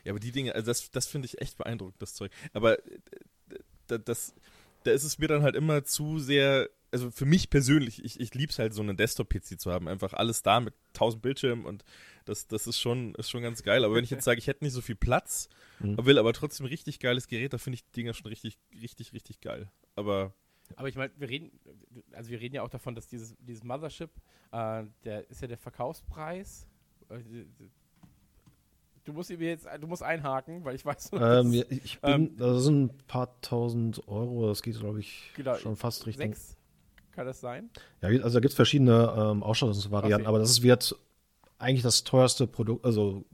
Ja, 0.05 0.13
aber 0.13 0.21
die 0.21 0.33
Dinge, 0.33 0.55
also 0.55 0.67
das, 0.67 0.91
das 0.91 1.07
finde 1.07 1.27
ich 1.27 1.41
echt 1.41 1.59
beeindruckend, 1.59 2.01
das 2.01 2.15
Zeug. 2.15 2.33
Aber 2.55 2.79
äh, 2.79 3.99
das, 4.05 4.35
da 4.85 4.91
ist 4.93 5.05
es 5.05 5.19
mir 5.19 5.29
dann 5.29 5.43
halt 5.43 5.55
immer 5.55 5.85
zu 5.85 6.19
sehr 6.19 6.71
also 6.93 7.11
für 7.11 7.25
mich 7.25 7.51
persönlich, 7.51 8.05
ich, 8.05 8.21
ich 8.21 8.35
liebe 8.35 8.51
es 8.51 8.59
halt, 8.59 8.75
so 8.75 8.83
einen 8.83 8.97
Desktop-PC 8.97 9.61
zu 9.61 9.71
haben. 9.71 9.89
Einfach 9.89 10.13
alles 10.13 10.43
da 10.43 10.61
mit 10.61 10.75
1000 10.95 11.23
Bildschirmen 11.23 11.65
und 11.65 11.85
das, 12.31 12.47
das 12.47 12.67
ist, 12.67 12.79
schon, 12.79 13.15
ist 13.17 13.29
schon 13.29 13.43
ganz 13.43 13.63
geil. 13.63 13.85
Aber 13.85 13.95
wenn 13.95 14.05
ich 14.05 14.11
jetzt 14.11 14.25
sage, 14.25 14.39
ich 14.39 14.47
hätte 14.47 14.65
nicht 14.65 14.73
so 14.73 14.81
viel 14.81 14.95
Platz, 14.95 15.49
mhm. 15.81 16.05
will 16.05 16.19
aber 16.19 16.33
trotzdem 16.33 16.67
ein 16.67 16.69
richtig 16.71 17.01
geiles 17.01 17.27
Gerät, 17.27 17.53
da 17.53 17.59
finde 17.59 17.75
ich 17.75 17.85
die 17.85 17.93
Dinger 17.93 18.15
schon 18.15 18.29
richtig, 18.29 18.59
richtig, 18.81 19.13
richtig 19.13 19.41
geil. 19.41 19.71
Aber. 19.97 20.33
Aber 20.77 20.89
ich 20.89 20.95
meine, 20.95 21.13
wir 21.17 21.29
reden, 21.29 21.51
also 22.13 22.31
wir 22.31 22.41
reden 22.41 22.55
ja 22.55 22.63
auch 22.63 22.69
davon, 22.69 22.95
dass 22.95 23.09
dieses, 23.09 23.35
dieses 23.41 23.65
Mothership, 23.65 24.11
äh, 24.53 24.85
der 25.05 25.29
ist 25.29 25.43
ja 25.43 25.49
der 25.49 25.59
Verkaufspreis. 25.59 26.69
Äh, 27.09 27.19
du 29.03 29.13
musst 29.13 29.31
mir 29.31 29.49
jetzt, 29.49 29.67
du 29.81 29.87
musst 29.89 30.05
einhaken, 30.05 30.65
weil 30.65 30.77
ich 30.77 30.85
weiß. 30.85 31.11
Ähm, 31.15 31.53
ja, 31.53 31.65
ich 31.69 32.01
bin, 32.01 32.13
ähm, 32.13 32.37
das 32.37 32.63
sind 32.63 32.85
ein 32.85 32.99
paar 33.09 33.41
tausend 33.41 34.07
Euro. 34.07 34.47
Das 34.47 34.63
geht, 34.63 34.79
glaube 34.79 35.01
ich, 35.01 35.33
genau, 35.35 35.57
schon 35.57 35.75
fast 35.75 36.07
Richtung. 36.07 36.29
Sechs, 36.29 36.57
kann 37.11 37.27
das 37.27 37.41
sein? 37.41 37.69
Ja, 38.01 38.09
also 38.09 38.35
da 38.35 38.41
gibt 38.41 38.51
es 38.51 38.55
verschiedene 38.55 39.13
ähm, 39.17 39.43
Ausstattungsvarianten, 39.43 40.21
okay. 40.21 40.29
aber 40.29 40.39
das 40.39 40.51
ist, 40.51 40.63
wird 40.63 40.97
eigentlich 41.61 41.83
das 41.83 42.05
teuerste 42.05 42.47
Produkt, 42.47 42.85
also 42.85 43.25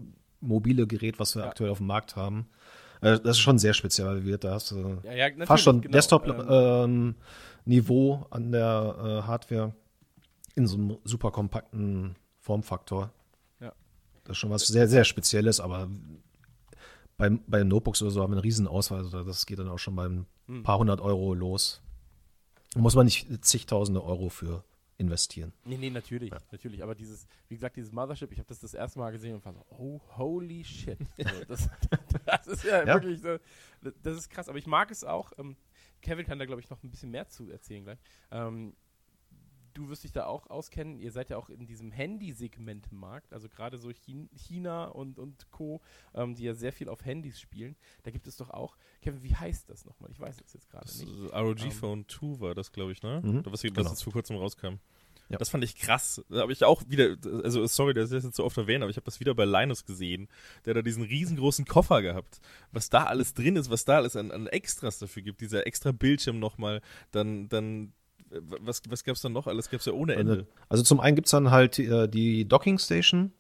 mobile 0.41 0.87
Gerät, 0.87 1.19
was 1.19 1.35
wir 1.35 1.43
ja. 1.43 1.49
aktuell 1.49 1.71
auf 1.71 1.79
dem 1.79 1.87
Markt 1.87 2.17
haben. 2.17 2.49
Äh, 3.01 3.19
das 3.21 3.37
ist 3.37 3.39
schon 3.39 3.59
sehr 3.59 3.75
wir 3.75 4.39
da 4.39 4.55
hast 4.55 4.71
du 4.71 4.99
ja, 5.03 5.13
ja, 5.13 5.47
fast 5.47 5.65
schon 5.65 5.81
genau. 5.81 5.93
Desktop-Niveau 5.93 8.15
ähm, 8.15 8.25
an 8.31 8.53
der 8.53 8.97
äh, 8.99 9.23
Hardware 9.27 9.75
in 10.55 10.67
so 10.67 10.77
einem 10.77 10.99
super 11.05 11.31
kompakten 11.31 12.17
Formfaktor. 12.41 13.13
Ja. 13.61 13.73
Das 14.25 14.33
ist 14.33 14.39
schon 14.39 14.51
was 14.51 14.67
sehr, 14.67 14.89
sehr 14.89 15.05
Spezielles, 15.05 15.61
aber 15.61 15.89
bei, 17.19 17.31
bei 17.47 17.65
Notebooks 17.65 18.03
oder 18.03 18.11
so 18.11 18.23
haben 18.23 18.33
wir 18.33 18.37
eine 18.37 18.45
riesen 18.45 18.67
Auswahl. 18.67 19.01
Also 19.01 19.25
das 19.25 19.47
geht 19.47 19.59
dann 19.59 19.69
auch 19.69 19.79
schon 19.79 19.97
bei 19.97 20.07
ein 20.07 20.27
hm. 20.47 20.63
paar 20.63 20.79
hundert 20.79 21.01
Euro 21.01 21.35
los. 21.35 21.83
Da 22.73 22.81
muss 22.81 22.95
man 22.95 23.07
nicht 23.07 23.45
zigtausende 23.45 24.03
Euro 24.03 24.29
für 24.29 24.65
investieren. 24.99 25.53
Nee, 25.65 25.77
nee, 25.77 25.91
natürlich, 25.91 26.31
ja. 26.31 26.39
natürlich. 26.51 26.83
Aber 26.83 26.95
dieses, 26.95 27.27
wie 27.49 27.55
gesagt, 27.55 27.77
dieses 27.77 27.93
Mothership, 27.93 28.33
ich 28.33 28.39
habe 28.39 28.49
das 28.49 28.61
das 28.61 28.75
erste 28.75 28.99
Mal 28.99 29.11
gesehen 29.11 29.35
und 29.35 29.45
war 29.45 29.53
so, 29.53 29.65
oh, 29.71 30.01
holy 30.17 30.65
shit. 30.65 30.99
Also 31.25 31.45
das, 31.45 31.69
das, 32.25 32.47
ist 32.47 32.65
ja, 32.65 32.85
ja, 32.85 32.95
wirklich 32.95 33.21
so, 33.21 33.39
das 34.03 34.17
ist 34.17 34.31
krass. 34.31 34.49
Aber 34.49 34.59
ich 34.59 34.67
mag 34.67 34.91
es 34.91 35.05
auch. 35.05 35.33
Ähm, 35.39 35.57
Kevin 36.01 36.27
kann 36.27 36.39
da, 36.39 36.47
glaube 36.47 36.61
ich, 36.61 36.71
noch 36.71 36.83
ein 36.83 36.91
bisschen 36.91 37.11
mehr 37.11 37.29
zu 37.29 37.51
erzählen 37.51 37.85
gleich. 37.85 37.99
Ähm, 38.31 38.75
du 39.77 39.89
wirst 39.89 40.05
dich 40.05 40.13
da 40.13 40.27
auch 40.27 40.49
auskennen. 40.49 40.99
Ihr 40.99 41.13
seid 41.13 41.31
ja 41.31 41.37
auch 41.37 41.49
in 41.51 41.67
diesem 41.67 41.91
Handy-Segment 41.91 42.89
im 42.91 42.99
Markt, 42.99 43.33
also 43.33 43.49
gerade 43.49 43.79
so 43.79 43.93
Chin 43.93 44.29
China 44.35 44.87
und, 44.87 45.19
und 45.19 45.51
Co., 45.51 45.81
ähm, 46.15 46.35
die 46.35 46.45
ja 46.45 46.55
sehr 46.55 46.73
viel 46.73 46.89
auf 46.89 47.05
Handys 47.05 47.39
spielen. 47.39 47.77
Da 48.03 48.11
gibt 48.11 48.27
es 48.27 48.37
doch 48.37 48.51
auch, 48.51 48.77
Kevin, 49.03 49.23
wie 49.23 49.35
heißt 49.35 49.69
das 49.69 49.85
nochmal? 49.85 50.11
Ich 50.11 50.21
weiß 50.21 50.41
es 50.45 50.53
jetzt 50.53 50.71
gerade 50.71 50.87
nicht. 50.87 51.33
ROG 51.33 51.63
ähm, 51.63 51.71
Phone 51.73 52.09
2 52.09 52.41
war 52.41 52.55
das, 52.55 52.73
glaube 52.73 52.93
ich, 52.93 53.03
ne? 53.03 53.21
Mhm, 53.23 53.45
was, 53.45 53.53
was 53.53 53.63
genau. 53.63 53.89
jetzt 53.89 54.03
vor 54.03 54.13
kurzem 54.13 54.37
rauskam. 54.37 54.79
Ja. 55.29 55.39
Das 55.39 55.49
fand 55.49 55.65
ich 55.65 55.77
krass. 55.77 56.25
Da 56.29 56.43
habe 56.43 56.53
ich 56.53 56.63
auch 56.63 56.83
wieder, 56.87 57.17
also 57.43 57.67
sorry, 57.67 57.95
dass 57.95 58.11
ich 58.11 58.17
das 58.17 58.25
jetzt 58.25 58.37
so 58.37 58.45
oft 58.45 58.57
erwähne, 58.57 58.85
aber 58.85 58.91
ich 58.91 58.97
habe 58.97 59.07
das 59.07 59.19
wieder 59.19 59.35
bei 59.35 59.45
Linus 59.45 59.85
gesehen. 59.85 60.29
Der 60.65 60.75
da 60.75 60.83
diesen 60.83 61.03
riesengroßen 61.03 61.65
Koffer 61.65 62.01
gehabt. 62.01 62.41
Was 62.71 62.91
da 62.91 63.05
alles 63.05 63.35
drin 63.35 63.57
ist, 63.57 63.69
was 63.69 63.85
da 63.85 63.97
alles 63.97 64.15
an, 64.15 64.31
an 64.31 64.47
Extras 64.47 65.01
dafür 65.01 65.23
gibt. 65.23 65.41
Dieser 65.41 65.67
extra 65.67 65.91
Bildschirm 65.91 66.39
nochmal, 66.39 66.81
dann, 67.11 67.49
dann 67.49 67.93
was, 68.31 68.83
was 68.89 69.05
gab 69.05 69.17
es 69.17 69.23
dann 69.23 69.33
noch 69.33 69.47
alles? 69.47 69.71
Gab 69.71 69.81
es 69.81 69.87
ja 69.87 69.93
ohne 69.93 70.15
Ende. 70.15 70.47
Also 70.69 70.83
zum 70.83 71.01
einen 71.01 71.17
gibt 71.17 71.27
es 71.27 71.31
dann 71.31 71.51
halt 71.51 71.79
äh, 71.79 72.09
die 72.09 72.47
Docking 72.47 72.79
Station. 72.79 73.33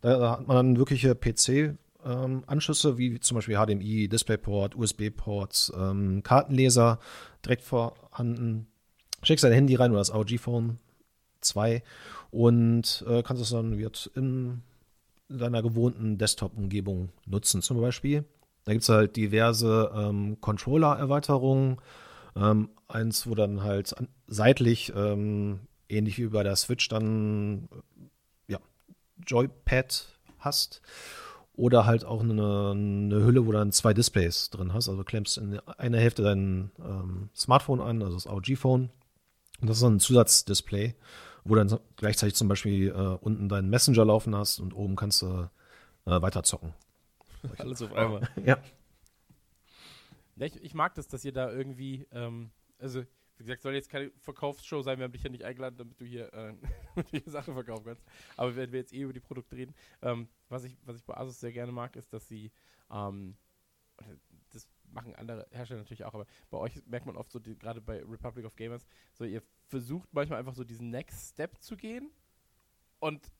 Da 0.00 0.32
hat 0.32 0.48
man 0.48 0.56
dann 0.56 0.78
wirkliche 0.78 1.14
PC 1.14 1.76
ähm, 2.04 2.42
wie 2.46 3.20
zum 3.20 3.34
Beispiel 3.36 3.56
HDMI, 3.56 4.08
DisplayPort, 4.08 4.74
USB-Ports, 4.74 5.72
ähm, 5.76 6.22
Kartenleser 6.22 6.98
direkt 7.44 7.62
vorhanden. 7.62 8.66
Steckst 9.22 9.44
dein 9.44 9.52
Handy 9.52 9.76
rein 9.76 9.92
oder 9.92 10.00
das 10.00 10.12
ROG-Phone 10.12 10.78
2 11.40 11.82
und 12.30 13.04
äh, 13.08 13.22
kannst 13.22 13.42
es 13.42 13.50
dann 13.50 13.78
wird 13.78 14.10
in 14.14 14.62
deiner 15.28 15.62
gewohnten 15.62 16.18
Desktop-Umgebung 16.18 17.10
nutzen 17.26 17.62
zum 17.62 17.80
Beispiel. 17.80 18.24
Da 18.64 18.72
gibt 18.72 18.82
es 18.82 18.88
halt 18.88 19.16
diverse 19.16 19.90
ähm, 19.94 20.40
Controller-Erweiterungen. 20.40 21.78
Ähm, 22.36 22.70
eins, 22.88 23.26
wo 23.26 23.34
dann 23.34 23.62
halt 23.62 23.94
seitlich, 24.26 24.92
ähm, 24.94 25.60
ähnlich 25.88 26.18
wie 26.18 26.26
bei 26.28 26.42
der 26.42 26.56
Switch, 26.56 26.88
dann 26.88 27.68
ja, 28.48 28.58
Joypad 29.26 30.06
hast. 30.38 30.82
Oder 31.54 31.84
halt 31.84 32.04
auch 32.04 32.22
eine, 32.22 32.70
eine, 32.70 33.24
Hülle, 33.24 33.46
wo 33.46 33.52
dann 33.52 33.72
zwei 33.72 33.92
Displays 33.92 34.48
drin 34.50 34.72
hast. 34.72 34.88
Also 34.88 35.04
klemmst 35.04 35.36
in 35.36 35.58
einer 35.58 35.98
Hälfte 35.98 36.22
dein 36.22 36.70
ähm, 36.78 37.28
Smartphone 37.36 37.80
an, 37.80 38.02
also 38.02 38.14
das 38.14 38.26
ROG-Phone. 38.26 38.88
Und 39.60 39.68
das 39.68 39.76
ist 39.76 39.82
dann 39.82 39.96
ein 39.96 40.00
Zusatzdisplay, 40.00 40.94
wo 41.44 41.54
dann 41.54 41.78
gleichzeitig 41.96 42.34
zum 42.34 42.48
Beispiel 42.48 42.88
äh, 42.88 42.92
unten 43.20 43.48
deinen 43.48 43.68
Messenger 43.68 44.04
laufen 44.06 44.34
hast 44.34 44.60
und 44.60 44.72
oben 44.74 44.96
kannst 44.96 45.22
du 45.22 45.50
äh, 46.06 46.22
weiter 46.22 46.42
zocken. 46.42 46.72
Alles 47.58 47.82
auf 47.82 47.92
einmal. 47.94 48.28
ja. 48.44 48.56
Ja, 50.36 50.46
ich, 50.46 50.62
ich, 50.62 50.74
mag 50.74 50.94
das, 50.94 51.08
dass 51.08 51.24
ihr 51.24 51.32
da 51.32 51.50
irgendwie, 51.50 52.06
ähm, 52.10 52.50
also 52.78 53.04
wie 53.36 53.44
gesagt, 53.44 53.62
soll 53.62 53.74
jetzt 53.74 53.90
keine 53.90 54.10
Verkaufsshow 54.18 54.82
sein, 54.82 54.98
wir 54.98 55.04
haben 55.04 55.12
dich 55.12 55.22
ja 55.22 55.30
nicht 55.30 55.44
eingeladen, 55.44 55.76
damit 55.76 56.00
du 56.00 56.04
hier, 56.04 56.32
äh, 56.32 56.54
Sachen 57.26 57.54
verkaufen 57.54 57.84
kannst. 57.84 58.04
Aber 58.36 58.54
wenn 58.56 58.72
wir 58.72 58.80
jetzt 58.80 58.92
eh 58.92 59.02
über 59.02 59.12
die 59.12 59.20
Produkte 59.20 59.56
reden, 59.56 59.74
ähm, 60.02 60.28
was, 60.48 60.64
ich, 60.64 60.76
was 60.84 60.96
ich 60.96 61.04
bei 61.04 61.16
Asus 61.16 61.40
sehr 61.40 61.52
gerne 61.52 61.72
mag, 61.72 61.96
ist, 61.96 62.12
dass 62.12 62.28
sie, 62.28 62.52
ähm, 62.90 63.36
das 64.50 64.68
machen 64.90 65.14
andere 65.16 65.46
Hersteller 65.50 65.80
natürlich 65.80 66.04
auch, 66.04 66.14
aber 66.14 66.26
bei 66.50 66.58
euch 66.58 66.84
merkt 66.86 67.06
man 67.06 67.16
oft 67.16 67.30
so, 67.30 67.40
gerade 67.40 67.80
bei 67.80 68.02
Republic 68.04 68.44
of 68.44 68.54
Gamers, 68.56 68.86
so 69.12 69.24
ihr 69.24 69.42
versucht 69.68 70.12
manchmal 70.12 70.38
einfach 70.38 70.54
so 70.54 70.64
diesen 70.64 70.90
Next 70.90 71.30
Step 71.30 71.60
zu 71.62 71.76
gehen 71.76 72.10
und 73.00 73.32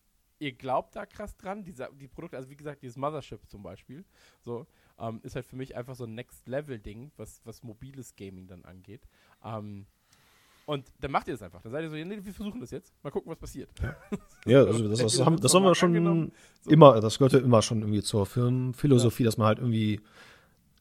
ihr 0.42 0.52
glaubt 0.52 0.96
da 0.96 1.06
krass 1.06 1.36
dran, 1.36 1.62
diese, 1.62 1.88
die 2.00 2.08
Produkte, 2.08 2.36
also 2.36 2.50
wie 2.50 2.56
gesagt, 2.56 2.82
dieses 2.82 2.96
Mothership 2.96 3.48
zum 3.48 3.62
Beispiel, 3.62 4.04
so, 4.40 4.66
ähm, 4.98 5.20
ist 5.22 5.36
halt 5.36 5.46
für 5.46 5.56
mich 5.56 5.76
einfach 5.76 5.94
so 5.94 6.04
ein 6.04 6.14
Next-Level-Ding, 6.14 7.12
was, 7.16 7.40
was 7.44 7.62
mobiles 7.62 8.16
Gaming 8.16 8.48
dann 8.48 8.64
angeht. 8.64 9.06
Ähm, 9.44 9.86
und 10.66 10.92
dann 11.00 11.12
macht 11.12 11.28
ihr 11.28 11.34
das 11.34 11.42
einfach. 11.42 11.62
Dann 11.62 11.72
seid 11.72 11.84
ihr 11.84 11.90
so, 11.90 11.96
nee, 11.96 12.24
wir 12.24 12.34
versuchen 12.34 12.60
das 12.60 12.70
jetzt. 12.72 12.92
Mal 13.02 13.10
gucken, 13.10 13.30
was 13.30 13.38
passiert. 13.38 13.68
Ja, 14.44 14.64
also 14.64 14.88
das, 14.88 14.98
das, 14.98 15.24
haben, 15.24 15.40
das 15.40 15.54
haben 15.54 15.64
wir 15.64 15.74
schon 15.74 16.32
so. 16.60 16.70
immer, 16.70 17.00
das 17.00 17.18
gehört 17.18 17.32
ja 17.32 17.40
immer 17.40 17.62
schon 17.62 17.80
irgendwie 17.80 18.02
zur 18.02 18.26
Firmenphilosophie, 18.26 19.22
ja. 19.22 19.28
dass 19.28 19.38
man 19.38 19.46
halt 19.46 19.58
irgendwie 19.58 20.00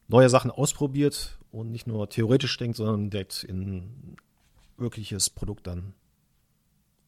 neue 0.08 0.28
Sachen 0.28 0.50
ausprobiert 0.50 1.38
und 1.52 1.70
nicht 1.70 1.86
nur 1.86 2.08
theoretisch 2.08 2.56
denkt, 2.58 2.76
sondern 2.76 3.10
direkt 3.10 3.44
in 3.44 4.16
wirkliches 4.76 5.30
Produkt 5.30 5.66
dann 5.66 5.94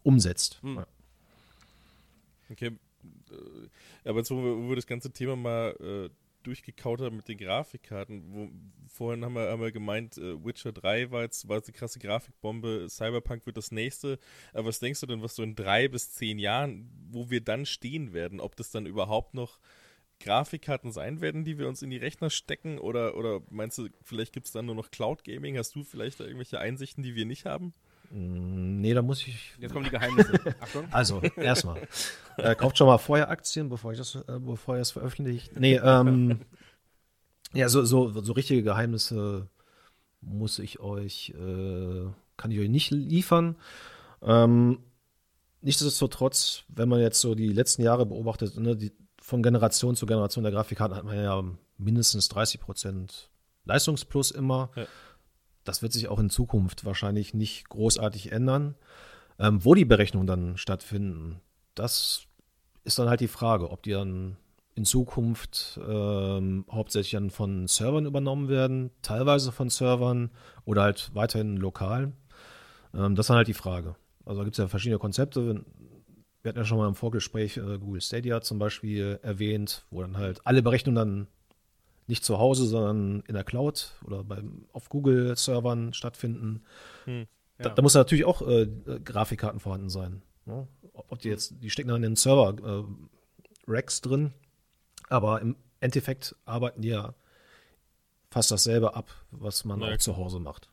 umsetzt. 0.02 0.62
Hm. 0.62 0.76
Ja. 0.76 0.86
Okay. 2.50 2.72
Äh, 3.30 4.08
aber 4.08 4.18
jetzt, 4.18 4.30
wo 4.30 4.36
wir, 4.36 4.56
wo 4.56 4.68
wir 4.68 4.76
das 4.76 4.86
ganze 4.86 5.12
Thema 5.12 5.36
mal 5.36 5.76
äh, 5.80 6.10
durchgekaut 6.44 7.00
haben 7.00 7.16
mit 7.16 7.28
den 7.28 7.38
Grafikkarten, 7.38 8.22
wo, 8.32 8.48
vorhin 8.86 9.24
haben 9.24 9.34
wir, 9.34 9.50
haben 9.50 9.62
wir 9.62 9.72
gemeint, 9.72 10.18
äh, 10.18 10.44
Witcher 10.44 10.72
3 10.72 11.10
war 11.10 11.22
jetzt, 11.22 11.48
war 11.48 11.56
eine 11.62 11.72
krasse 11.72 11.98
Grafikbombe, 11.98 12.86
Cyberpunk 12.88 13.46
wird 13.46 13.56
das 13.56 13.72
nächste. 13.72 14.18
Aber 14.52 14.68
was 14.68 14.78
denkst 14.78 15.00
du 15.00 15.06
denn, 15.06 15.22
was 15.22 15.34
so 15.34 15.42
in 15.42 15.56
drei 15.56 15.88
bis 15.88 16.12
zehn 16.12 16.38
Jahren, 16.38 16.90
wo 17.10 17.30
wir 17.30 17.40
dann 17.40 17.66
stehen 17.66 18.12
werden? 18.12 18.40
Ob 18.40 18.56
das 18.56 18.70
dann 18.70 18.86
überhaupt 18.86 19.34
noch 19.34 19.58
Grafikkarten 20.20 20.92
sein 20.92 21.20
werden, 21.20 21.44
die 21.44 21.58
wir 21.58 21.68
uns 21.68 21.82
in 21.82 21.90
die 21.90 21.96
Rechner 21.96 22.30
stecken? 22.30 22.78
Oder, 22.78 23.16
oder 23.16 23.40
meinst 23.50 23.78
du, 23.78 23.88
vielleicht 24.02 24.32
gibt 24.32 24.46
es 24.46 24.52
dann 24.52 24.66
nur 24.66 24.74
noch 24.74 24.90
Cloud 24.90 25.24
Gaming? 25.24 25.58
Hast 25.58 25.74
du 25.74 25.82
vielleicht 25.82 26.20
irgendwelche 26.20 26.60
Einsichten, 26.60 27.02
die 27.02 27.14
wir 27.14 27.26
nicht 27.26 27.46
haben? 27.46 27.72
Mm, 28.14 28.80
nee, 28.80 28.94
da 28.94 29.02
muss 29.02 29.26
ich. 29.26 29.52
Jetzt 29.58 29.72
kommen 29.72 29.84
die 29.84 29.90
Geheimnisse. 29.90 30.32
Achtung. 30.60 30.86
Also, 30.92 31.20
erstmal. 31.36 31.80
äh, 32.36 32.54
kauft 32.54 32.78
schon 32.78 32.86
mal 32.86 32.98
vorher 32.98 33.28
Aktien, 33.28 33.68
bevor 33.68 33.90
ich 33.90 33.98
das, 33.98 34.14
äh, 34.14 34.38
bevor 34.38 34.76
ihr 34.76 34.82
es 34.82 34.92
veröffentlicht. 34.92 35.58
Nee, 35.58 35.80
ähm, 35.82 36.40
ja, 37.52 37.68
so, 37.68 37.84
so, 37.84 38.10
so 38.22 38.32
richtige 38.32 38.62
Geheimnisse 38.62 39.48
muss 40.20 40.60
ich 40.60 40.78
euch, 40.78 41.34
äh, 41.36 42.06
kann 42.36 42.52
ich 42.52 42.60
euch 42.60 42.68
nicht 42.68 42.92
liefern. 42.92 43.56
Ähm, 44.22 44.78
nichtsdestotrotz, 45.60 46.62
wenn 46.68 46.88
man 46.88 47.00
jetzt 47.00 47.20
so 47.20 47.34
die 47.34 47.52
letzten 47.52 47.82
Jahre 47.82 48.06
beobachtet, 48.06 48.56
ne, 48.58 48.76
die, 48.76 48.92
von 49.20 49.42
Generation 49.42 49.96
zu 49.96 50.06
Generation 50.06 50.44
der 50.44 50.52
Grafikkarten 50.52 50.96
hat 50.96 51.04
man 51.04 51.16
ja 51.16 51.42
mindestens 51.78 52.28
30 52.28 52.60
Prozent 52.60 53.28
Leistungsplus 53.64 54.30
immer. 54.30 54.70
Ja. 54.76 54.86
Das 55.64 55.82
wird 55.82 55.92
sich 55.92 56.08
auch 56.08 56.18
in 56.18 56.30
Zukunft 56.30 56.84
wahrscheinlich 56.84 57.34
nicht 57.34 57.68
großartig 57.68 58.32
ändern. 58.32 58.74
Ähm, 59.38 59.64
wo 59.64 59.74
die 59.74 59.84
Berechnungen 59.84 60.26
dann 60.26 60.56
stattfinden, 60.56 61.40
das 61.74 62.26
ist 62.84 62.98
dann 62.98 63.08
halt 63.08 63.20
die 63.20 63.28
Frage, 63.28 63.70
ob 63.70 63.82
die 63.82 63.90
dann 63.90 64.36
in 64.76 64.84
Zukunft 64.84 65.80
ähm, 65.86 66.64
hauptsächlich 66.70 67.12
dann 67.12 67.30
von 67.30 67.66
Servern 67.66 68.06
übernommen 68.06 68.48
werden, 68.48 68.90
teilweise 69.02 69.52
von 69.52 69.70
Servern 69.70 70.30
oder 70.64 70.82
halt 70.82 71.10
weiterhin 71.14 71.56
lokal. 71.56 72.12
Ähm, 72.92 73.14
das 73.14 73.24
ist 73.24 73.28
dann 73.28 73.38
halt 73.38 73.48
die 73.48 73.54
Frage. 73.54 73.96
Also 74.24 74.40
da 74.40 74.44
gibt 74.44 74.54
es 74.54 74.58
ja 74.58 74.68
verschiedene 74.68 74.98
Konzepte. 74.98 75.64
Wir 76.42 76.48
hatten 76.48 76.58
ja 76.58 76.64
schon 76.64 76.78
mal 76.78 76.88
im 76.88 76.94
Vorgespräch 76.94 77.56
äh, 77.56 77.78
Google 77.78 78.00
Stadia 78.00 78.40
zum 78.40 78.58
Beispiel 78.58 79.18
erwähnt, 79.22 79.84
wo 79.90 80.02
dann 80.02 80.16
halt 80.16 80.40
alle 80.44 80.62
Berechnungen 80.62 80.96
dann 80.96 81.26
nicht 82.06 82.24
zu 82.24 82.38
Hause, 82.38 82.66
sondern 82.66 83.22
in 83.26 83.34
der 83.34 83.44
Cloud 83.44 83.92
oder 84.04 84.24
beim, 84.24 84.66
auf 84.72 84.88
Google-Servern 84.88 85.92
stattfinden. 85.94 86.62
Hm, 87.04 87.26
ja. 87.58 87.64
da, 87.64 87.68
da, 87.70 87.82
muss 87.82 87.94
natürlich 87.94 88.24
auch 88.24 88.46
äh, 88.46 88.68
Grafikkarten 89.04 89.60
vorhanden 89.60 89.88
sein. 89.88 90.22
Ne? 90.44 90.68
Ob 90.92 91.18
die 91.20 91.28
jetzt, 91.28 91.54
die 91.62 91.70
stecken 91.70 91.88
dann 91.88 91.96
in 91.98 92.10
den 92.12 92.16
Server-Racks 92.16 93.98
äh, 93.98 94.02
drin, 94.02 94.34
aber 95.08 95.40
im 95.40 95.56
Endeffekt 95.80 96.36
arbeiten 96.44 96.82
die 96.82 96.88
ja 96.88 97.14
fast 98.30 98.50
dasselbe 98.50 98.94
ab, 98.94 99.10
was 99.30 99.64
man 99.64 99.80
ja, 99.80 99.92
auch 99.92 99.98
zu 99.98 100.16
Hause 100.16 100.40
macht. 100.40 100.68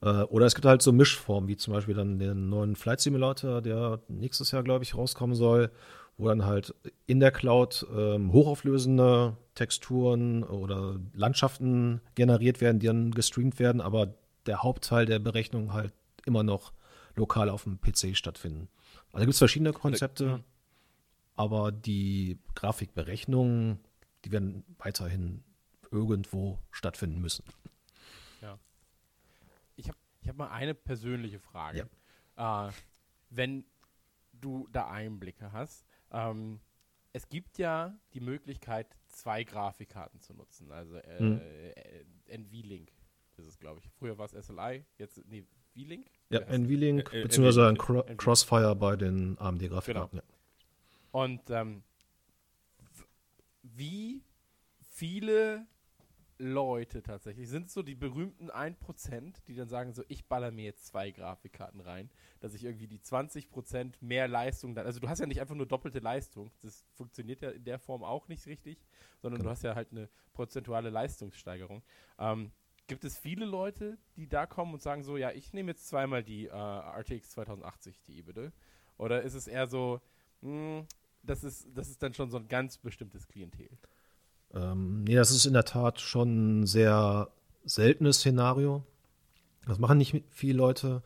Äh, 0.00 0.22
oder 0.24 0.46
es 0.46 0.54
gibt 0.54 0.66
halt 0.66 0.82
so 0.82 0.92
Mischformen, 0.92 1.48
wie 1.48 1.56
zum 1.56 1.74
Beispiel 1.74 1.94
dann 1.94 2.18
den 2.18 2.48
neuen 2.48 2.76
Flight 2.76 3.00
Simulator, 3.00 3.60
der 3.62 4.00
nächstes 4.08 4.50
Jahr, 4.50 4.62
glaube 4.62 4.84
ich, 4.84 4.94
rauskommen 4.94 5.34
soll, 5.34 5.70
wo 6.16 6.28
dann 6.28 6.44
halt 6.44 6.74
in 7.06 7.20
der 7.20 7.32
Cloud 7.32 7.86
ähm, 7.94 8.32
hochauflösende 8.32 9.36
Texturen 9.54 10.44
oder 10.44 11.00
Landschaften 11.12 12.00
generiert 12.14 12.60
werden, 12.60 12.78
die 12.78 12.86
dann 12.86 13.10
gestreamt 13.10 13.58
werden, 13.58 13.80
aber 13.80 14.14
der 14.46 14.62
Hauptteil 14.62 15.06
der 15.06 15.18
Berechnung 15.18 15.72
halt 15.72 15.92
immer 16.24 16.42
noch 16.42 16.72
lokal 17.16 17.48
auf 17.48 17.64
dem 17.64 17.80
PC 17.80 18.16
stattfinden. 18.16 18.68
Also 19.12 19.26
gibt 19.26 19.34
es 19.34 19.38
verschiedene 19.38 19.72
Konzepte, 19.72 20.42
aber 21.36 21.72
die 21.72 22.38
Grafikberechnungen, 22.54 23.78
die 24.24 24.32
werden 24.32 24.64
weiterhin 24.78 25.44
irgendwo 25.90 26.58
stattfinden 26.70 27.20
müssen. 27.20 27.44
Ja. 28.40 28.58
Ich 29.76 29.88
habe 29.88 29.98
ich 30.20 30.28
hab 30.28 30.36
mal 30.36 30.50
eine 30.50 30.74
persönliche 30.74 31.38
Frage. 31.38 31.88
Ja. 32.36 32.68
Äh, 32.68 32.72
wenn 33.30 33.64
du 34.32 34.68
da 34.72 34.88
Einblicke 34.88 35.52
hast, 35.52 35.84
ähm, 36.14 36.60
es 37.12 37.28
gibt 37.28 37.58
ja 37.58 37.94
die 38.12 38.20
Möglichkeit, 38.20 38.96
zwei 39.08 39.44
Grafikkarten 39.44 40.20
zu 40.20 40.34
nutzen. 40.34 40.72
Also 40.72 40.96
äh, 40.96 41.18
hm. 41.18 41.40
äh, 41.40 42.36
NV-Link 42.38 42.90
ist 43.36 43.46
es, 43.46 43.58
glaube 43.58 43.80
ich. 43.80 43.90
Früher 43.98 44.16
war 44.18 44.26
es 44.26 44.46
SLI, 44.46 44.84
jetzt, 44.98 45.20
nee, 45.28 45.44
V-Link? 45.74 46.06
Ja, 46.30 46.40
NV-Link, 46.40 47.12
äh, 47.12 47.22
beziehungsweise 47.22 47.68
ein 47.68 47.76
Cro 47.76 48.02
Crossfire 48.16 48.74
bei 48.74 48.96
den 48.96 49.38
AMD-Grafikkarten. 49.38 50.20
Genau. 50.20 50.32
Ja. 50.32 51.20
Und 51.24 51.50
ähm, 51.50 51.82
wie 53.62 54.22
viele 54.88 55.66
Leute 56.38 57.02
tatsächlich? 57.02 57.48
Sind 57.48 57.66
es 57.66 57.74
so 57.74 57.82
die 57.82 57.94
berühmten 57.94 58.50
1%, 58.50 59.44
die 59.46 59.54
dann 59.54 59.68
sagen 59.68 59.92
so, 59.92 60.02
ich 60.08 60.26
baller 60.26 60.50
mir 60.50 60.64
jetzt 60.64 60.86
zwei 60.86 61.10
Grafikkarten 61.10 61.80
rein, 61.80 62.10
dass 62.40 62.54
ich 62.54 62.64
irgendwie 62.64 62.88
die 62.88 62.98
20% 62.98 63.94
mehr 64.00 64.26
Leistung 64.28 64.74
dann, 64.74 64.86
also 64.86 65.00
du 65.00 65.08
hast 65.08 65.20
ja 65.20 65.26
nicht 65.26 65.40
einfach 65.40 65.54
nur 65.54 65.66
doppelte 65.66 66.00
Leistung, 66.00 66.50
das 66.60 66.84
funktioniert 66.92 67.40
ja 67.40 67.50
in 67.50 67.64
der 67.64 67.78
Form 67.78 68.02
auch 68.02 68.28
nicht 68.28 68.46
richtig, 68.46 68.84
sondern 69.22 69.38
Genau. 69.40 69.48
du 69.48 69.50
hast 69.52 69.62
ja 69.62 69.74
halt 69.74 69.92
eine 69.92 70.08
prozentuale 70.32 70.90
Leistungssteigerung. 70.90 71.82
Ähm, 72.18 72.50
gibt 72.86 73.04
es 73.04 73.16
viele 73.18 73.46
Leute, 73.46 73.96
die 74.16 74.28
da 74.28 74.46
kommen 74.46 74.74
und 74.74 74.82
sagen 74.82 75.02
so, 75.02 75.16
ja, 75.16 75.30
ich 75.30 75.52
nehme 75.52 75.70
jetzt 75.70 75.88
zweimal 75.88 76.22
die 76.22 76.46
äh, 76.46 76.50
RTX 76.52 77.30
2080 77.30 78.00
Ti 78.00 78.22
bitte? 78.22 78.52
Oder 78.98 79.22
ist 79.22 79.34
es 79.34 79.46
eher 79.46 79.66
so, 79.66 80.00
mh, 80.42 80.86
das 81.22 81.44
ist, 81.44 81.66
das 81.74 81.88
ist 81.88 82.02
dann 82.02 82.12
schon 82.14 82.30
so 82.30 82.36
ein 82.38 82.48
ganz 82.48 82.78
bestimmtes 82.78 83.26
Klientel? 83.26 83.70
Ähm, 84.54 85.04
nee, 85.04 85.14
das 85.14 85.30
ist 85.30 85.46
in 85.46 85.52
der 85.52 85.64
Tat 85.64 86.00
schon 86.00 86.60
ein 86.60 86.66
sehr 86.66 87.28
seltenes 87.64 88.18
Szenario. 88.18 88.84
Das 89.66 89.78
machen 89.78 89.98
nicht 89.98 90.22
viele 90.30 90.58
Leute. 90.58 91.02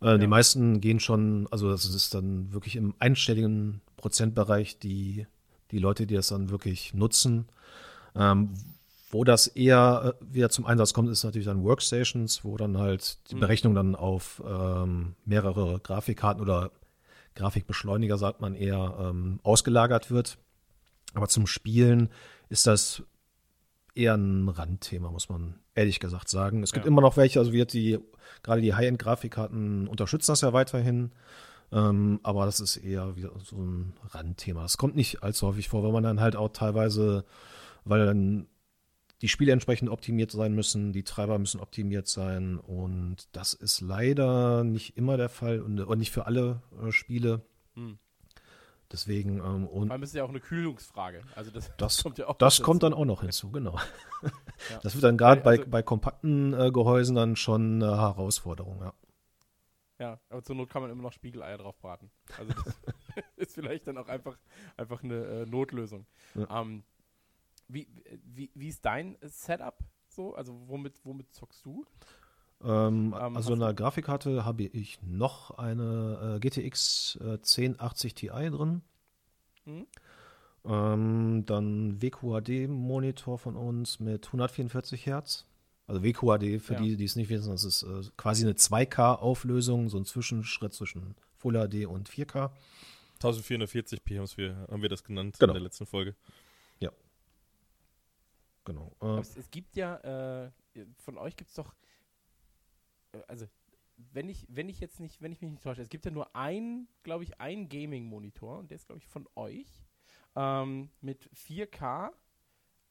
Äh, 0.00 0.18
Die 0.18 0.26
meisten 0.26 0.80
gehen 0.80 1.00
schon, 1.00 1.46
also 1.50 1.70
das 1.70 1.84
ist 1.86 2.14
dann 2.14 2.52
wirklich 2.52 2.76
im 2.76 2.94
einstelligen 2.98 3.80
Prozentbereich 3.96 4.78
die, 4.78 5.26
die 5.70 5.78
Leute, 5.78 6.06
die 6.06 6.14
das 6.14 6.28
dann 6.28 6.50
wirklich 6.50 6.94
nutzen. 6.94 7.46
Ähm, 8.14 8.50
wo 9.10 9.22
das 9.22 9.46
eher 9.46 10.16
äh, 10.20 10.34
wieder 10.34 10.50
zum 10.50 10.66
Einsatz 10.66 10.92
kommt, 10.92 11.08
ist 11.08 11.24
natürlich 11.24 11.46
dann 11.46 11.62
Workstations, 11.62 12.44
wo 12.44 12.56
dann 12.56 12.78
halt 12.78 13.30
die 13.30 13.36
Berechnung 13.36 13.74
dann 13.74 13.94
auf 13.94 14.42
ähm, 14.46 15.14
mehrere 15.24 15.78
Grafikkarten 15.80 16.42
oder 16.42 16.72
Grafikbeschleuniger, 17.36 18.18
sagt 18.18 18.40
man 18.40 18.54
eher, 18.54 18.96
ähm, 19.00 19.40
ausgelagert 19.42 20.10
wird. 20.10 20.38
Aber 21.14 21.28
zum 21.28 21.46
Spielen 21.46 22.10
ist 22.48 22.66
das 22.66 23.02
eher 23.94 24.14
ein 24.14 24.48
Randthema, 24.48 25.10
muss 25.10 25.28
man 25.28 25.60
ehrlich 25.74 26.00
gesagt 26.00 26.28
sagen. 26.28 26.62
Es 26.62 26.72
gibt 26.72 26.84
Ja. 26.84 26.90
immer 26.90 27.00
noch 27.00 27.16
welche, 27.16 27.38
also 27.38 27.52
wird 27.52 27.72
die, 27.72 27.98
gerade 28.42 28.60
die 28.60 28.74
High-End-Grafikkarten 28.74 29.86
unterstützen 29.88 30.32
das 30.32 30.40
ja 30.40 30.52
weiterhin. 30.52 31.12
Ähm, 31.72 32.20
aber 32.22 32.44
das 32.46 32.60
ist 32.60 32.76
eher 32.76 33.16
wieder 33.16 33.32
so 33.42 33.56
ein 33.56 33.94
Randthema. 34.10 34.64
Es 34.64 34.76
kommt 34.78 34.94
nicht 34.96 35.22
allzu 35.22 35.46
häufig 35.46 35.68
vor, 35.68 35.82
weil 35.82 35.92
man 35.92 36.04
dann 36.04 36.20
halt 36.20 36.36
auch 36.36 36.50
teilweise, 36.50 37.24
weil 37.84 38.04
dann 38.06 38.46
die 39.22 39.28
Spiele 39.28 39.52
entsprechend 39.52 39.88
optimiert 39.88 40.30
sein 40.30 40.54
müssen, 40.54 40.92
die 40.92 41.02
Treiber 41.02 41.38
müssen 41.38 41.60
optimiert 41.60 42.06
sein 42.08 42.58
und 42.58 43.28
das 43.32 43.54
ist 43.54 43.80
leider 43.80 44.64
nicht 44.64 44.96
immer 44.96 45.16
der 45.16 45.28
Fall 45.30 45.60
und, 45.60 45.80
und 45.80 45.98
nicht 45.98 46.10
für 46.10 46.26
alle 46.26 46.62
äh, 46.82 46.92
Spiele. 46.92 47.40
Hm. 47.74 47.98
Deswegen, 48.94 49.38
ähm, 49.38 49.66
und 49.66 49.88
Vor 49.88 49.92
allem 49.94 50.02
ist 50.04 50.10
es 50.10 50.14
ja 50.14 50.22
auch 50.22 50.28
eine 50.28 50.38
Kühlungsfrage. 50.38 51.22
Also 51.34 51.50
das, 51.50 51.68
Das- 51.78 52.00
kommt 52.00 52.16
ja 52.18 52.28
auch 52.28 52.36
das 52.38 52.62
kommt 52.62 52.84
dann 52.84 52.94
auch 52.94 53.04
noch 53.04 53.22
hinzu, 53.22 53.50
genau. 53.50 53.76
Ja. 54.70 54.78
Das 54.84 54.94
wird 54.94 55.02
dann 55.02 55.18
gerade 55.18 55.40
bei, 55.40 55.58
Also- 55.58 55.66
bei 55.68 55.82
kompakten 55.82 56.54
äh, 56.54 56.70
Gehäusen 56.70 57.16
dann 57.16 57.34
schon 57.34 57.82
eine 57.82 57.98
Herausforderung, 58.00 58.80
ja. 58.80 58.92
Ja, 59.98 60.20
aber 60.30 60.42
zur 60.44 60.54
Not 60.54 60.70
kann 60.70 60.80
man 60.82 60.90
immer 60.92 61.02
noch 61.02 61.12
Spiegeleier 61.12 61.58
drauf 61.58 61.76
braten. 61.80 62.08
Also 62.38 62.52
das 62.52 62.74
ist 63.36 63.54
vielleicht 63.54 63.86
dann 63.88 63.98
auch 63.98 64.06
einfach, 64.08 64.38
einfach 64.76 65.02
eine 65.02 65.24
äh, 65.24 65.46
Notlösung. 65.46 66.06
Ja. 66.36 66.60
Ähm, 66.62 66.84
wie, 67.66 67.88
wie, 68.24 68.50
wie 68.54 68.68
ist 68.68 68.84
dein 68.84 69.16
Setup 69.22 69.76
so? 70.08 70.34
Also 70.36 70.54
womit, 70.68 71.00
womit 71.04 71.32
zockst 71.34 71.64
du? 71.66 71.84
Ähm, 72.64 73.14
Ähm, 73.18 73.36
also 73.36 73.52
in 73.52 73.60
der 73.60 73.74
Grafikkarte 73.74 74.44
habe 74.44 74.62
ich 74.64 75.00
noch 75.02 75.52
eine 75.58 76.36
äh, 76.36 76.40
GTX 76.40 77.18
äh, 77.20 77.32
1080 77.34 78.14
Ti 78.14 78.28
drin. 78.28 78.82
Mhm. 79.66 79.86
Ähm, 80.66 81.44
dann 81.46 82.00
WQHD-Monitor 82.02 83.38
von 83.38 83.56
uns 83.56 84.00
mit 84.00 84.26
144 84.26 85.04
Hertz. 85.06 85.46
Also 85.86 86.02
WQHD, 86.02 86.62
für 86.62 86.74
Ja. 86.74 86.80
die, 86.80 86.96
die 86.96 87.04
es 87.04 87.16
nicht 87.16 87.28
wissen, 87.28 87.50
das 87.50 87.64
ist 87.64 87.82
äh, 87.82 88.02
quasi 88.16 88.44
eine 88.44 88.54
2K-Auflösung, 88.54 89.90
so 89.90 89.98
ein 89.98 90.06
Zwischenschritt 90.06 90.72
zwischen 90.72 91.14
Full 91.36 91.52
HD 91.68 91.84
und 91.86 92.08
4K. 92.08 92.50
1440p 93.20 94.16
haben's 94.16 94.38
wir, 94.38 94.66
haben 94.70 94.80
wir 94.80 94.88
das 94.88 95.04
genannt 95.04 95.36
Genau. 95.38 95.52
in 95.52 95.54
der 95.56 95.62
letzten 95.62 95.84
Folge. 95.86 96.14
Genau. 98.66 98.96
Aber 98.98 99.18
Äh, 99.18 99.20
Es, 99.20 99.36
es 99.36 99.50
gibt 99.50 99.76
ja, 99.76 99.96
äh, 100.44 100.50
von 100.96 101.18
euch 101.18 101.36
gibt 101.36 101.50
es 101.50 101.56
doch, 101.56 101.74
also 103.28 103.46
wenn 103.96 104.28
ich, 104.28 104.46
wenn 104.48 104.68
ich 104.68 104.80
jetzt 104.80 105.00
nicht, 105.00 105.22
wenn 105.22 105.32
ich 105.32 105.40
mich 105.40 105.50
nicht 105.50 105.62
täusche, 105.62 105.82
es 105.82 105.88
gibt 105.88 106.04
ja 106.04 106.10
nur 106.10 106.34
ein, 106.34 106.88
glaube 107.02 107.24
ich, 107.24 107.40
ein 107.40 107.68
Gaming-Monitor 107.68 108.58
und 108.58 108.70
der 108.70 108.76
ist, 108.76 108.86
glaube 108.86 109.00
ich, 109.00 109.06
von 109.06 109.28
euch 109.36 109.84
ähm, 110.36 110.90
mit 111.00 111.30
4K, 111.34 112.10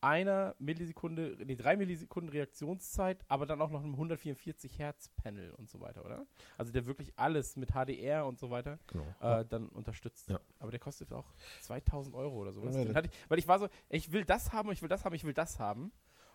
einer 0.03 0.53
Millisekunde, 0.59 1.37
nee, 1.45 1.55
drei 1.55 1.77
Millisekunden 1.77 2.29
Reaktionszeit, 2.29 3.23
aber 3.29 3.45
dann 3.45 3.61
auch 3.61 3.69
noch 3.69 3.81
einem 3.81 3.93
144 3.93 4.77
Hertz 4.77 5.07
Panel 5.09 5.51
und 5.51 5.69
so 5.69 5.79
weiter, 5.79 6.03
oder? 6.03 6.27
Also 6.57 6.73
der 6.73 6.85
wirklich 6.85 7.13
alles 7.17 7.55
mit 7.55 7.71
HDR 7.71 8.25
und 8.25 8.37
so 8.37 8.49
weiter 8.49 8.79
genau. 8.87 9.05
äh, 9.21 9.45
dann 9.45 9.69
unterstützt. 9.69 10.29
Ja. 10.29 10.41
Aber 10.59 10.71
der 10.71 10.81
kostet 10.81 11.13
auch 11.13 11.33
2000 11.61 12.15
Euro 12.15 12.35
oder 12.35 12.51
sowas. 12.51 12.75
Ja, 12.75 13.01
ich, 13.01 13.11
weil 13.29 13.39
ich 13.39 13.47
war 13.47 13.59
so, 13.59 13.69
ich 13.87 14.11
will 14.11 14.25
das 14.25 14.51
haben, 14.51 14.69
ich 14.71 14.81
will 14.81 14.89
das 14.89 15.05
haben, 15.05 15.15
ich 15.15 15.23
will 15.23 15.33
das 15.33 15.57
haben. 15.57 15.93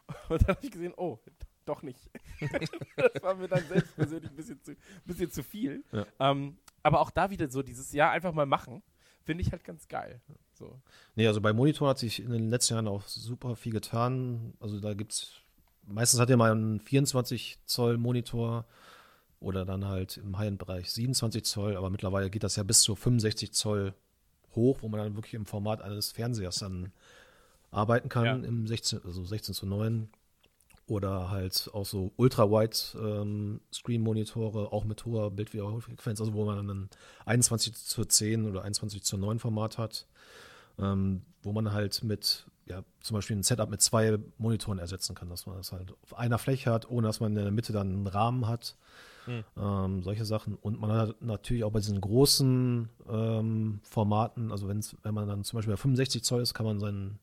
Und 0.31 0.41
dann 0.41 0.57
habe 0.57 0.65
ich 0.65 0.71
gesehen, 0.71 0.95
oh, 0.97 1.19
doch 1.69 1.83
nicht. 1.83 2.11
das 2.97 3.23
war 3.23 3.35
mir 3.35 3.49
dann 3.49 3.65
selbst 3.69 3.95
persönlich 3.97 4.31
ein 4.31 4.37
bisschen 4.37 4.63
zu, 4.63 4.77
bisschen 5.05 5.31
zu 5.31 5.43
viel. 5.43 5.85
Ja. 5.93 6.07
Ähm, 6.21 6.57
aber 6.83 7.01
auch 7.01 7.11
da 7.11 7.31
wieder 7.31 7.49
so 7.51 7.63
dieses 7.63 7.93
Jahr 7.93 8.11
einfach 8.11 8.33
mal 8.33 8.47
machen, 8.47 8.83
finde 9.25 9.43
ich 9.43 9.53
halt 9.53 9.65
ganz 9.65 9.89
geil. 9.89 10.21
So. 10.55 10.81
Nee, 11.15 11.27
also 11.27 11.41
bei 11.41 11.53
Monitor 11.53 11.89
hat 11.91 11.99
sich 11.99 12.21
in 12.21 12.31
den 12.31 12.51
letzten 12.51 12.75
Jahren 12.75 12.89
auch 12.89 13.07
super 13.07 13.57
viel 13.57 13.73
getan. 13.73 14.55
Also 14.61 14.81
da 14.81 14.95
gibt's 14.95 15.33
meistens 15.87 16.21
hat 16.21 16.31
er 16.31 16.37
mal 16.37 16.53
einen 16.53 16.81
24 16.81 17.59
Zoll 17.65 17.99
Monitor 17.99 18.67
oder 19.41 19.65
dann 19.65 19.87
halt 19.87 20.17
im 20.17 20.37
High-End-Bereich 20.37 20.91
27 20.91 21.45
Zoll, 21.45 21.77
aber 21.77 21.91
mittlerweile 21.91 22.31
geht 22.31 22.43
das 22.43 22.57
ja 22.57 22.63
bis 22.63 22.81
zu 22.83 22.95
65 22.95 23.53
Zoll 23.53 23.95
hoch, 24.55 24.79
wo 24.83 24.89
man 24.89 25.01
dann 25.01 25.15
wirklich 25.15 25.35
im 25.35 25.47
Format 25.47 25.81
eines 25.81 26.13
Fernsehers 26.13 26.57
dann 26.57 26.93
arbeiten 27.71 28.09
kann, 28.09 28.25
Ja. 28.25 28.35
im 28.35 28.67
16, 28.67 29.01
also 29.05 29.25
16 29.25 29.55
zu 29.55 29.67
9. 29.67 30.09
Oder 30.89 31.31
halt 31.31 31.71
auch 31.75 31.85
so 31.85 32.13
Ultra-Wide 32.17 32.77
ähm, 32.99 33.61
auch 34.73 34.85
mit 34.85 35.05
hoher 35.05 35.31
Bildwiederholfrequenz, 35.31 36.19
also 36.19 36.33
wo 36.33 36.47
man 36.47 36.67
dann 36.67 36.89
21 37.27 37.75
zu 37.75 38.07
10 38.07 38.47
oder 38.47 38.63
21 38.63 39.03
zu 39.03 39.19
9 39.19 39.39
Format 39.39 39.77
hat, 39.77 40.07
ähm, 40.79 41.23
wo 41.43 41.53
man 41.53 41.73
halt 41.73 42.03
mit, 42.05 42.47
ja, 42.65 42.83
zum 43.01 43.17
Beispiel 43.17 43.37
ein 43.37 43.43
Setup 43.43 43.69
mit 43.69 43.83
zwei 43.83 44.19
Monitoren 44.39 44.79
ersetzen 44.79 45.15
kann, 45.15 45.29
dass 45.29 45.45
man 45.45 45.59
das 45.59 45.73
halt 45.73 45.93
auf 46.03 46.17
einer 46.17 46.39
Fläche 46.39 46.73
hat, 46.73 46.91
ohne 46.91 47.07
dass 47.07 47.21
man 47.21 47.37
in 47.37 47.43
der 47.43 47.53
Mitte 47.53 47.75
dann 47.75 47.93
einen 47.93 48.07
Rahmen 48.07 48.49
hat. 48.49 48.75
Hm. 49.27 49.45
Ähm, 49.59 50.03
solche 50.03 50.25
Sachen. 50.25 50.55
Und 50.55 50.81
man 50.81 50.91
hat 50.91 51.21
natürlich 51.21 51.65
auch 51.65 51.73
bei 51.73 51.81
diesen 51.81 52.01
großen 52.01 52.89
ähm, 53.11 53.81
Formaten, 53.83 54.51
also 54.51 54.69
wenn's, 54.69 54.97
wenn 55.03 55.13
man 55.13 55.29
dann 55.29 55.45
zum 55.45 55.59
Beispiel 55.59 55.75
bei 55.75 55.81
65 55.81 56.25
Zoll 56.25 56.41
ist, 56.41 56.55
kann 56.55 56.65
man 56.65 56.81
seinen 56.81 57.19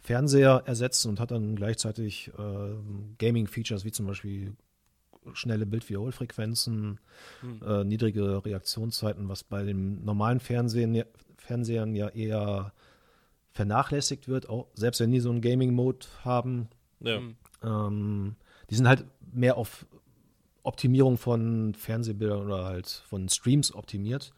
Fernseher 0.00 0.62
ersetzen 0.66 1.08
und 1.10 1.20
hat 1.20 1.30
dann 1.30 1.56
gleichzeitig 1.56 2.30
ähm, 2.38 3.14
Gaming-Features 3.18 3.84
wie 3.84 3.92
zum 3.92 4.06
Beispiel 4.06 4.54
schnelle 5.34 5.66
Bildwiederholfrequenzen, 5.66 7.00
Hm. 7.40 7.62
äh, 7.66 7.84
niedrige 7.84 8.44
Reaktionszeiten, 8.44 9.28
was 9.28 9.44
bei 9.44 9.64
dem 9.64 10.04
normalen 10.04 10.40
Fernsehen, 10.40 11.04
Fernsehern 11.36 11.94
ja 11.94 12.08
eher 12.08 12.72
vernachlässigt 13.52 14.28
wird, 14.28 14.48
auch 14.48 14.68
selbst 14.74 15.00
wenn 15.00 15.10
die 15.10 15.20
so 15.20 15.30
einen 15.30 15.40
Gaming-Mode 15.40 16.06
haben. 16.24 16.68
Ja. 17.00 17.16
Hm. 17.18 17.36
Ähm, 17.62 18.36
die 18.70 18.74
sind 18.74 18.88
halt 18.88 19.04
mehr 19.32 19.56
auf 19.56 19.86
Optimierung 20.62 21.16
von 21.18 21.74
Fernsehbildern 21.74 22.46
oder 22.46 22.64
halt 22.64 22.86
von 22.86 23.28
Streams 23.28 23.74
optimiert. 23.74 24.32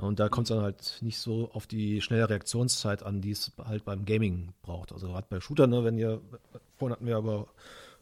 Und 0.00 0.18
da 0.18 0.28
kommt 0.28 0.48
es 0.50 0.54
dann 0.54 0.62
halt 0.64 0.98
nicht 1.02 1.18
so 1.18 1.50
auf 1.52 1.66
die 1.66 2.00
schnelle 2.00 2.28
Reaktionszeit 2.30 3.02
an, 3.02 3.20
die 3.20 3.32
es 3.32 3.52
halt 3.62 3.84
beim 3.84 4.04
Gaming 4.04 4.54
braucht. 4.62 4.92
Also 4.92 5.08
gerade 5.08 5.26
bei 5.28 5.40
Shooter, 5.40 5.66
ne, 5.66 5.84
wenn 5.84 5.98
ihr, 5.98 6.20
vorhin 6.76 6.94
hatten 6.94 7.06
wir 7.06 7.18
über 7.18 7.46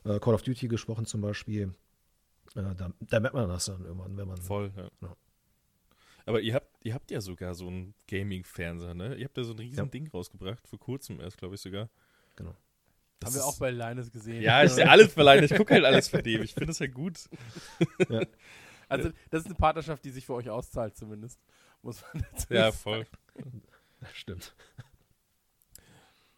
äh, 0.04 0.20
Call 0.20 0.34
of 0.34 0.42
Duty 0.42 0.68
gesprochen 0.68 1.06
zum 1.06 1.20
Beispiel, 1.20 1.74
äh, 2.54 2.62
da, 2.76 2.92
da 3.00 3.20
merkt 3.20 3.34
man 3.34 3.48
das 3.48 3.64
dann 3.66 3.84
irgendwann, 3.84 4.16
wenn 4.16 4.28
man. 4.28 4.36
Voll, 4.36 4.70
ja. 4.76 4.88
Ja. 5.02 5.16
Aber 6.24 6.40
ihr 6.40 6.54
habt, 6.54 6.84
ihr 6.84 6.94
habt 6.94 7.10
ja 7.10 7.20
sogar 7.20 7.54
so 7.54 7.66
einen 7.66 7.94
Gaming-Fernseher, 8.06 8.94
ne? 8.94 9.16
Ihr 9.16 9.24
habt 9.24 9.36
ja 9.36 9.44
so 9.44 9.54
ein 9.54 9.58
riesen 9.58 9.78
Ja. 9.78 9.84
Ding 9.86 10.08
rausgebracht, 10.08 10.68
vor 10.68 10.78
kurzem 10.78 11.20
erst, 11.20 11.38
glaube 11.38 11.54
ich 11.56 11.60
sogar. 11.60 11.88
Genau. 12.36 12.54
Das 13.18 13.30
Haben 13.30 13.40
wir 13.40 13.46
auch 13.46 13.58
bei 13.58 13.70
Linus 13.70 14.12
gesehen. 14.12 14.42
Ja, 14.42 14.60
ist 14.62 14.78
ja 14.78 14.86
alles 14.86 15.12
verleihen. 15.12 15.42
Ich 15.42 15.54
gucke 15.54 15.74
halt 15.74 15.84
alles 15.84 16.08
von 16.08 16.22
dem. 16.22 16.42
Ich 16.42 16.54
finde 16.54 16.70
es 16.70 16.78
ja 16.78 16.86
gut. 16.86 17.18
Also 18.90 19.10
das 19.30 19.42
ist 19.42 19.46
eine 19.46 19.54
Partnerschaft, 19.54 20.02
die 20.04 20.10
sich 20.10 20.24
für 20.24 20.32
euch 20.34 20.48
auszahlt 20.48 20.96
zumindest. 20.96 21.38
Muss 21.82 22.02
man 22.02 22.24
dazu 22.32 22.54
Ja, 22.54 22.72
sagen. 22.72 22.76
voll. 22.76 23.06
Stimmt. 24.12 24.54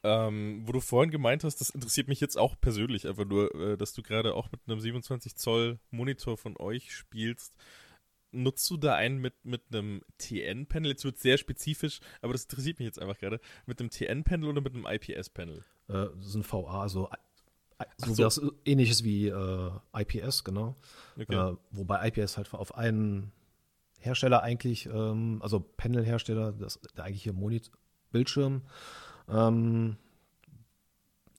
Ähm, 0.03 0.63
wo 0.67 0.73
du 0.73 0.81
vorhin 0.81 1.11
gemeint 1.11 1.45
hast, 1.45 1.61
das 1.61 1.71
interessiert 1.71 2.09
mich 2.09 2.21
jetzt 2.21 2.39
auch 2.39 2.59
persönlich 2.59 3.07
einfach 3.07 3.27
nur, 3.27 3.55
äh, 3.55 3.77
dass 3.77 3.93
du 3.93 4.03
gerade 4.03 4.35
auch 4.35 4.51
mit 4.51 4.61
einem 4.67 4.81
27 4.81 5.37
Zoll 5.37 5.79
Monitor 5.91 6.39
von 6.39 6.57
euch 6.57 6.95
spielst. 6.95 7.55
Nutzt 8.33 8.71
du 8.71 8.77
da 8.77 8.95
einen 8.95 9.19
mit, 9.19 9.45
mit 9.45 9.63
einem 9.73 10.03
TN-Panel? 10.19 10.93
Jetzt 10.93 11.05
wird 11.05 11.17
es 11.17 11.23
sehr 11.23 11.37
spezifisch, 11.37 12.01
aber 12.23 12.33
das 12.33 12.45
interessiert 12.45 12.79
mich 12.79 12.87
jetzt 12.87 13.01
einfach 13.01 13.19
gerade. 13.19 13.41
Mit 13.67 13.81
einem 13.81 13.91
TN-Panel 13.91 14.49
oder 14.49 14.61
mit 14.63 14.75
einem 14.75 14.87
IPS-Panel? 14.87 15.65
Äh, 15.89 15.93
das 15.93 16.27
ist 16.27 16.35
ein 16.35 16.45
VA, 16.51 16.81
also 16.81 17.11
so, 17.99 18.15
so. 18.15 18.23
Das, 18.23 18.41
ähnliches 18.65 19.05
wie 19.05 19.29
äh, 19.29 19.71
IPS, 19.95 20.45
genau. 20.45 20.77
Okay. 21.19 21.35
Äh, 21.35 21.57
wobei 21.71 22.09
IPS 22.09 22.37
halt 22.37 22.53
auf 22.55 22.75
einen 22.75 23.33
Hersteller 24.01 24.43
eigentlich, 24.43 24.87
ähm, 24.87 25.41
also 25.43 25.61
Panel-Hersteller, 25.61 26.53
der 26.53 27.05
eigentliche 27.05 27.33
Monitor, 27.33 27.75
Bildschirm. 28.11 28.63
Ähm, 29.29 29.97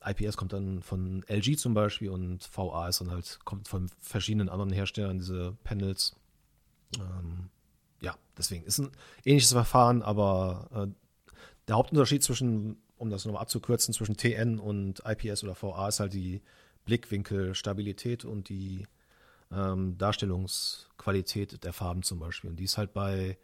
IPS 0.04 0.36
kommt 0.36 0.52
dann 0.52 0.82
von 0.82 1.24
LG 1.28 1.56
zum 1.58 1.74
Beispiel 1.74 2.10
und 2.10 2.48
VA 2.56 2.88
ist 2.88 3.00
dann 3.00 3.10
halt, 3.10 3.40
kommt 3.44 3.68
von 3.68 3.88
verschiedenen 4.00 4.48
anderen 4.48 4.72
Herstellern, 4.72 5.18
diese 5.18 5.56
Panels. 5.62 6.16
Ähm, 6.98 7.50
ja, 8.00 8.16
deswegen 8.36 8.64
ist 8.64 8.78
ein 8.78 8.90
ähnliches 9.24 9.52
Verfahren, 9.52 10.02
aber 10.02 10.68
äh, 10.74 11.34
der 11.68 11.76
Hauptunterschied 11.76 12.22
zwischen, 12.22 12.82
um 12.96 13.10
das 13.10 13.24
nochmal 13.24 13.42
abzukürzen, 13.42 13.94
zwischen 13.94 14.16
TN 14.16 14.58
und 14.58 15.02
IPS 15.06 15.44
oder 15.44 15.60
VA 15.60 15.88
ist 15.88 16.00
halt 16.00 16.14
die 16.14 16.42
Blickwinkelstabilität 16.84 18.24
und 18.24 18.48
die 18.48 18.86
ähm, 19.54 19.98
Darstellungsqualität 19.98 21.64
der 21.64 21.72
Farben 21.72 22.02
zum 22.02 22.18
Beispiel. 22.18 22.50
Und 22.50 22.56
die 22.56 22.64
ist 22.64 22.78
halt 22.78 22.92
bei 22.92 23.38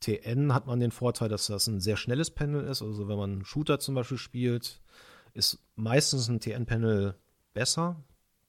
TN 0.00 0.54
hat 0.54 0.66
man 0.66 0.80
den 0.80 0.92
Vorteil, 0.92 1.28
dass 1.28 1.46
das 1.46 1.66
ein 1.66 1.80
sehr 1.80 1.96
schnelles 1.96 2.30
Panel 2.30 2.64
ist. 2.64 2.82
Also 2.82 3.08
wenn 3.08 3.18
man 3.18 3.32
einen 3.32 3.44
Shooter 3.44 3.78
zum 3.78 3.94
Beispiel 3.94 4.18
spielt, 4.18 4.80
ist 5.34 5.58
meistens 5.76 6.28
ein 6.28 6.40
TN-Panel 6.40 7.14
besser, 7.52 7.96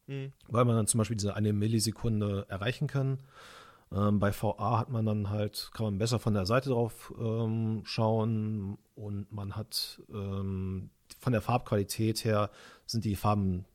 mhm. 0.08 0.32
weil 0.48 0.66
man 0.66 0.76
dann 0.76 0.88
zum 0.88 1.00
Beispiel 1.00 1.18
diese 1.18 1.36
eine 1.36 1.54
Millisekunde 1.54 2.46
erreichen 2.50 2.88
kann. 2.88 3.20
Ähm, 3.92 4.20
bei 4.20 4.32
VA 4.32 4.78
hat 4.78 4.90
man 4.90 5.06
dann 5.06 5.30
halt, 5.30 5.72
kann 5.74 5.86
man 5.86 5.98
besser 5.98 6.20
von 6.20 6.36
der 6.36 6.46
Seite 6.46 6.70
drauf 6.70 7.14
ähm, 7.20 7.82
schauen 7.86 8.78
und 8.96 9.32
man 9.32 9.56
hat 9.56 10.02
ähm, 10.10 10.92
von 11.20 11.34
der 11.34 11.42
Farbqualität 11.42 12.24
her 12.24 12.52
sind 12.86 13.06
die 13.06 13.16
Farben 13.16 13.66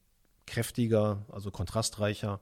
kräftiger, 0.46 1.24
also 1.32 1.50
kontrastreicher. 1.50 2.40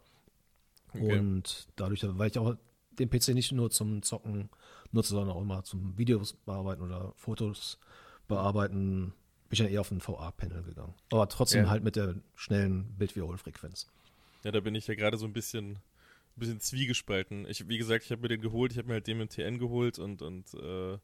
Okay. 0.95 1.19
Und 1.19 1.69
dadurch, 1.77 2.05
weil 2.05 2.31
ich 2.31 2.39
auch 2.39 2.57
den 2.99 3.11
PC 3.11 3.29
nicht 3.29 3.53
nur 3.53 3.71
zum 3.71 4.03
Zocken 4.03 4.51
nutze, 4.93 5.11
sondern 5.11 5.37
auch 5.37 5.41
immer 5.41 5.65
zum 5.65 5.97
Videos 5.97 6.35
bearbeiten 6.35 6.83
oder 6.83 7.13
Fotos 7.17 7.79
bearbeiten, 8.29 9.15
bin 9.49 9.53
ich 9.53 9.59
dann 9.59 9.69
eher 9.69 9.81
auf 9.81 9.91
ein 9.91 10.07
VA-Panel 10.07 10.63
gegangen. 10.63 10.95
Aber 11.11 11.29
trotzdem 11.29 11.65
ja. 11.65 11.71
halt 11.71 11.83
mit 11.83 11.97
der 11.97 12.17
schnellen 12.35 12.95
Bildwiederholfrequenz. 12.97 13.91
Ja, 14.45 14.51
da 14.51 14.61
bin 14.61 14.75
ich 14.75 14.87
ja 14.87 14.95
gerade 14.95 15.17
so 15.17 15.27
ein 15.27 15.33
bisschen, 15.33 15.73
ein 15.73 15.81
bisschen 16.37 16.61
zwiegespalten. 16.61 17.47
Ich, 17.49 17.69
wie 17.69 17.79
gesagt, 17.79 18.05
ich 18.05 18.11
habe 18.11 18.23
mir 18.23 18.29
den 18.29 18.41
geholt, 18.41 18.73
ich 18.73 18.79
habe 18.79 18.89
mir 18.89 18.95
halt 18.95 19.07
den 19.07 19.19
mit 19.19 19.31
TN 19.31 19.59
geholt 19.59 19.99
und, 19.99 20.23
und 20.23 20.55
äh, 20.55 20.99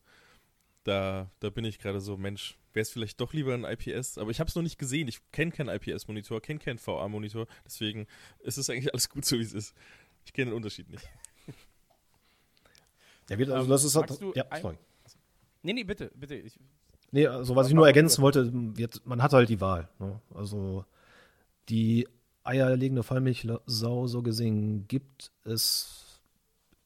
da, 0.88 1.30
da 1.40 1.50
bin 1.50 1.64
ich 1.64 1.78
gerade 1.78 2.00
so, 2.00 2.16
Mensch, 2.16 2.58
wäre 2.72 2.82
es 2.82 2.90
vielleicht 2.90 3.20
doch 3.20 3.32
lieber 3.32 3.54
ein 3.54 3.64
IPS, 3.64 4.18
aber 4.18 4.30
ich 4.30 4.40
habe 4.40 4.48
es 4.48 4.54
noch 4.54 4.62
nicht 4.62 4.78
gesehen. 4.78 5.06
Ich 5.06 5.20
kenne 5.30 5.52
keinen 5.52 5.68
IPS-Monitor, 5.68 6.40
kenne 6.40 6.58
keinen 6.58 6.78
VA-Monitor, 6.84 7.46
deswegen 7.64 8.06
ist 8.40 8.56
es 8.56 8.70
eigentlich 8.70 8.92
alles 8.92 9.08
gut 9.08 9.24
so, 9.24 9.38
wie 9.38 9.42
es 9.42 9.52
ist. 9.52 9.74
Ich 10.24 10.32
kenne 10.32 10.50
den 10.50 10.56
Unterschied 10.56 10.88
nicht. 10.90 11.08
Ja, 13.28 13.38
wird, 13.38 13.50
also 13.50 13.68
das 13.68 13.84
ist 13.84 13.94
halt, 13.94 14.10
ja, 14.34 14.46
sorry. 14.60 14.78
Nee, 15.62 15.74
nee, 15.74 15.84
bitte, 15.84 16.10
bitte. 16.14 16.34
Ich, 16.34 16.58
nee, 17.10 17.26
also 17.26 17.54
was 17.54 17.68
ich 17.68 17.74
nur 17.74 17.86
ergänzen 17.86 18.22
wollte, 18.22 18.50
wird, 18.52 19.04
man 19.04 19.22
hat 19.22 19.34
halt 19.34 19.50
die 19.50 19.60
Wahl. 19.60 19.90
Ne? 19.98 20.18
Also 20.32 20.86
die 21.68 22.08
eierlegende 22.44 23.02
Fallmilchsau 23.02 24.06
so 24.06 24.22
gesehen 24.22 24.88
gibt 24.88 25.30
es 25.44 26.07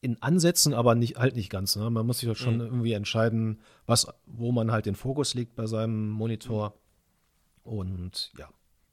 in 0.02 0.20
Ansätzen, 0.20 0.74
aber 0.74 0.96
nicht, 0.96 1.16
halt 1.16 1.36
nicht 1.36 1.48
ganz. 1.48 1.76
Ne? 1.76 1.88
Man 1.88 2.04
muss 2.04 2.18
sich 2.18 2.28
halt 2.28 2.36
schon 2.36 2.56
mhm. 2.56 2.60
irgendwie 2.60 2.92
entscheiden, 2.92 3.60
was, 3.86 4.08
wo 4.26 4.50
man 4.50 4.72
halt 4.72 4.84
den 4.84 4.96
Fokus 4.96 5.34
legt 5.34 5.54
bei 5.54 5.66
seinem 5.66 6.10
Monitor. 6.10 6.74
Und 7.62 8.32
ja. 8.36 8.50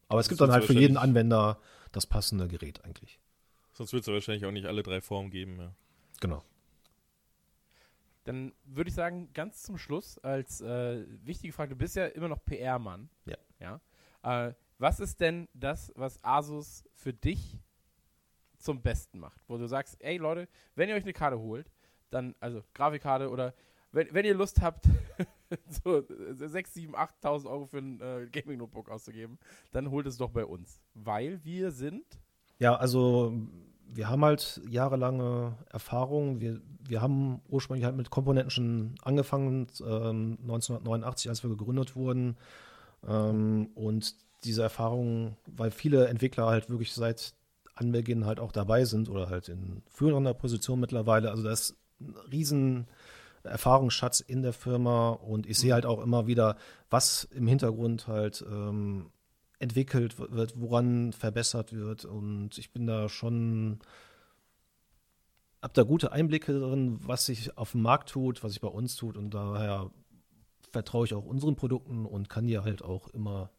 Aber 0.07 0.19
es 0.19 0.27
das 0.27 0.29
gibt 0.29 0.41
dann 0.41 0.51
halt 0.51 0.65
für 0.65 0.73
jeden 0.73 0.97
Anwender 0.97 1.59
das 1.91 2.05
passende 2.05 2.47
Gerät 2.47 2.85
eigentlich. 2.85 3.19
Sonst 3.73 3.91
wird 3.91 4.03
es 4.03 4.13
wahrscheinlich 4.13 4.45
auch 4.45 4.51
nicht 4.51 4.67
alle 4.67 4.83
drei 4.83 5.01
Formen 5.01 5.31
geben, 5.31 5.57
ja. 5.59 5.73
Genau. 6.21 6.43
Dann 8.25 8.53
würde 8.65 8.89
ich 8.89 8.93
sagen, 8.93 9.29
ganz 9.33 9.63
zum 9.63 9.79
Schluss 9.79 10.19
als 10.19 10.61
äh, 10.61 11.05
wichtige 11.23 11.53
Frage, 11.53 11.71
du 11.71 11.75
bist 11.75 11.95
ja 11.95 12.05
immer 12.05 12.27
noch 12.27 12.43
PR-Mann. 12.45 13.09
Ja. 13.25 13.37
ja? 13.59 13.81
Äh, 14.49 14.53
was 14.77 14.99
ist 14.99 15.19
denn 15.21 15.47
das, 15.55 15.91
was 15.95 16.23
Asus 16.23 16.83
für 16.93 17.13
dich 17.13 17.57
zum 18.59 18.81
Besten 18.81 19.19
macht? 19.19 19.41
Wo 19.47 19.57
du 19.57 19.67
sagst, 19.67 19.97
ey 20.01 20.17
Leute, 20.17 20.47
wenn 20.75 20.89
ihr 20.89 20.95
euch 20.95 21.03
eine 21.03 21.13
Karte 21.13 21.39
holt, 21.39 21.71
dann, 22.09 22.35
also 22.39 22.63
Grafikkarte 22.73 23.29
oder 23.29 23.53
wenn, 23.91 24.13
wenn 24.13 24.25
ihr 24.25 24.35
Lust 24.35 24.61
habt, 24.61 24.85
so 25.69 26.03
6, 26.35 26.73
7, 26.73 26.95
8.000 26.95 27.49
Euro 27.49 27.65
für 27.65 27.79
ein 27.79 27.99
äh, 28.01 28.27
Gaming-Notebook 28.31 28.89
auszugeben, 28.89 29.39
dann 29.71 29.89
holt 29.89 30.05
es 30.05 30.17
doch 30.17 30.29
bei 30.29 30.45
uns. 30.45 30.81
Weil 30.93 31.43
wir 31.43 31.71
sind. 31.71 32.05
Ja, 32.59 32.75
also 32.75 33.33
wir 33.91 34.09
haben 34.09 34.23
halt 34.23 34.61
jahrelange 34.69 35.57
Erfahrung. 35.71 36.39
Wir, 36.39 36.61
wir 36.87 37.01
haben 37.01 37.41
ursprünglich 37.47 37.85
halt 37.85 37.95
mit 37.95 38.09
Komponenten 38.11 38.51
schon 38.51 38.95
angefangen, 39.01 39.67
ähm, 39.81 40.37
1989, 40.41 41.29
als 41.29 41.43
wir 41.43 41.49
gegründet 41.49 41.95
wurden. 41.95 42.37
Ähm, 43.07 43.71
und 43.73 44.15
diese 44.43 44.61
Erfahrung, 44.61 45.35
weil 45.47 45.71
viele 45.71 46.07
Entwickler 46.07 46.45
halt 46.45 46.69
wirklich 46.69 46.93
seit 46.93 47.33
Anbeginn 47.79 48.25
halt 48.25 48.39
auch 48.39 48.51
dabei 48.51 48.85
sind 48.85 49.09
oder 49.09 49.29
halt 49.29 49.49
in 49.49 49.81
führender 49.87 50.33
Position 50.33 50.79
mittlerweile. 50.79 51.31
Also 51.31 51.43
da 51.43 51.51
ist 51.51 51.77
ein 51.99 52.15
riesen 52.31 52.87
Erfahrungsschatz 53.43 54.19
in 54.19 54.41
der 54.41 54.53
Firma 54.53 55.11
und 55.11 55.47
ich 55.47 55.57
sehe 55.57 55.73
halt 55.73 55.85
auch 55.85 56.01
immer 56.01 56.27
wieder, 56.27 56.57
was 56.89 57.23
im 57.23 57.47
Hintergrund 57.47 58.07
halt 58.07 58.43
ähm, 58.49 59.11
entwickelt 59.59 60.19
wird, 60.19 60.59
woran 60.59 61.13
verbessert 61.13 61.73
wird. 61.73 62.05
Und 62.05 62.57
ich 62.57 62.71
bin 62.71 62.85
da 62.85 63.09
schon, 63.09 63.79
hab 65.61 65.73
da 65.73 65.83
gute 65.83 66.11
Einblicke 66.11 66.57
drin, 66.59 66.99
was 67.01 67.25
sich 67.25 67.57
auf 67.57 67.71
dem 67.71 67.81
Markt 67.81 68.09
tut, 68.09 68.43
was 68.43 68.53
sich 68.53 68.61
bei 68.61 68.67
uns 68.67 68.95
tut. 68.95 69.17
Und 69.17 69.33
daher 69.33 69.91
vertraue 70.71 71.05
ich 71.05 71.13
auch 71.13 71.25
unseren 71.25 71.55
Produkten 71.55 72.05
und 72.05 72.29
kann 72.29 72.47
die 72.47 72.59
halt 72.59 72.83
auch 72.83 73.07
immer 73.09 73.51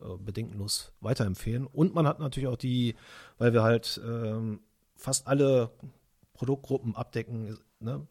äh, 0.00 0.16
bedenkenlos 0.18 0.92
weiterempfehlen. 1.00 1.66
Und 1.66 1.94
man 1.94 2.06
hat 2.06 2.18
natürlich 2.18 2.48
auch 2.48 2.56
die, 2.56 2.96
weil 3.38 3.52
wir 3.52 3.62
halt 3.62 4.00
ähm, 4.04 4.60
fast 4.96 5.26
alle 5.26 5.70
Produktgruppen 6.34 6.96
abdecken, 6.96 7.58
ne? 7.80 8.06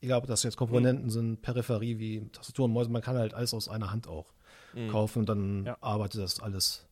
egal 0.00 0.18
ob 0.18 0.26
das 0.26 0.42
jetzt 0.42 0.56
Komponenten 0.56 1.06
mhm. 1.06 1.10
sind, 1.10 1.42
Peripherie 1.42 1.98
wie 1.98 2.28
Tastatur 2.28 2.66
und 2.66 2.72
Mäuse, 2.72 2.90
man 2.90 3.02
kann 3.02 3.16
halt 3.16 3.34
alles 3.34 3.54
aus 3.54 3.68
einer 3.68 3.90
Hand 3.90 4.08
auch 4.08 4.32
mhm. 4.74 4.88
kaufen 4.88 5.20
und 5.20 5.28
dann 5.28 5.64
ja. 5.64 5.78
arbeitet 5.80 6.20
das 6.20 6.40
alles 6.40 6.86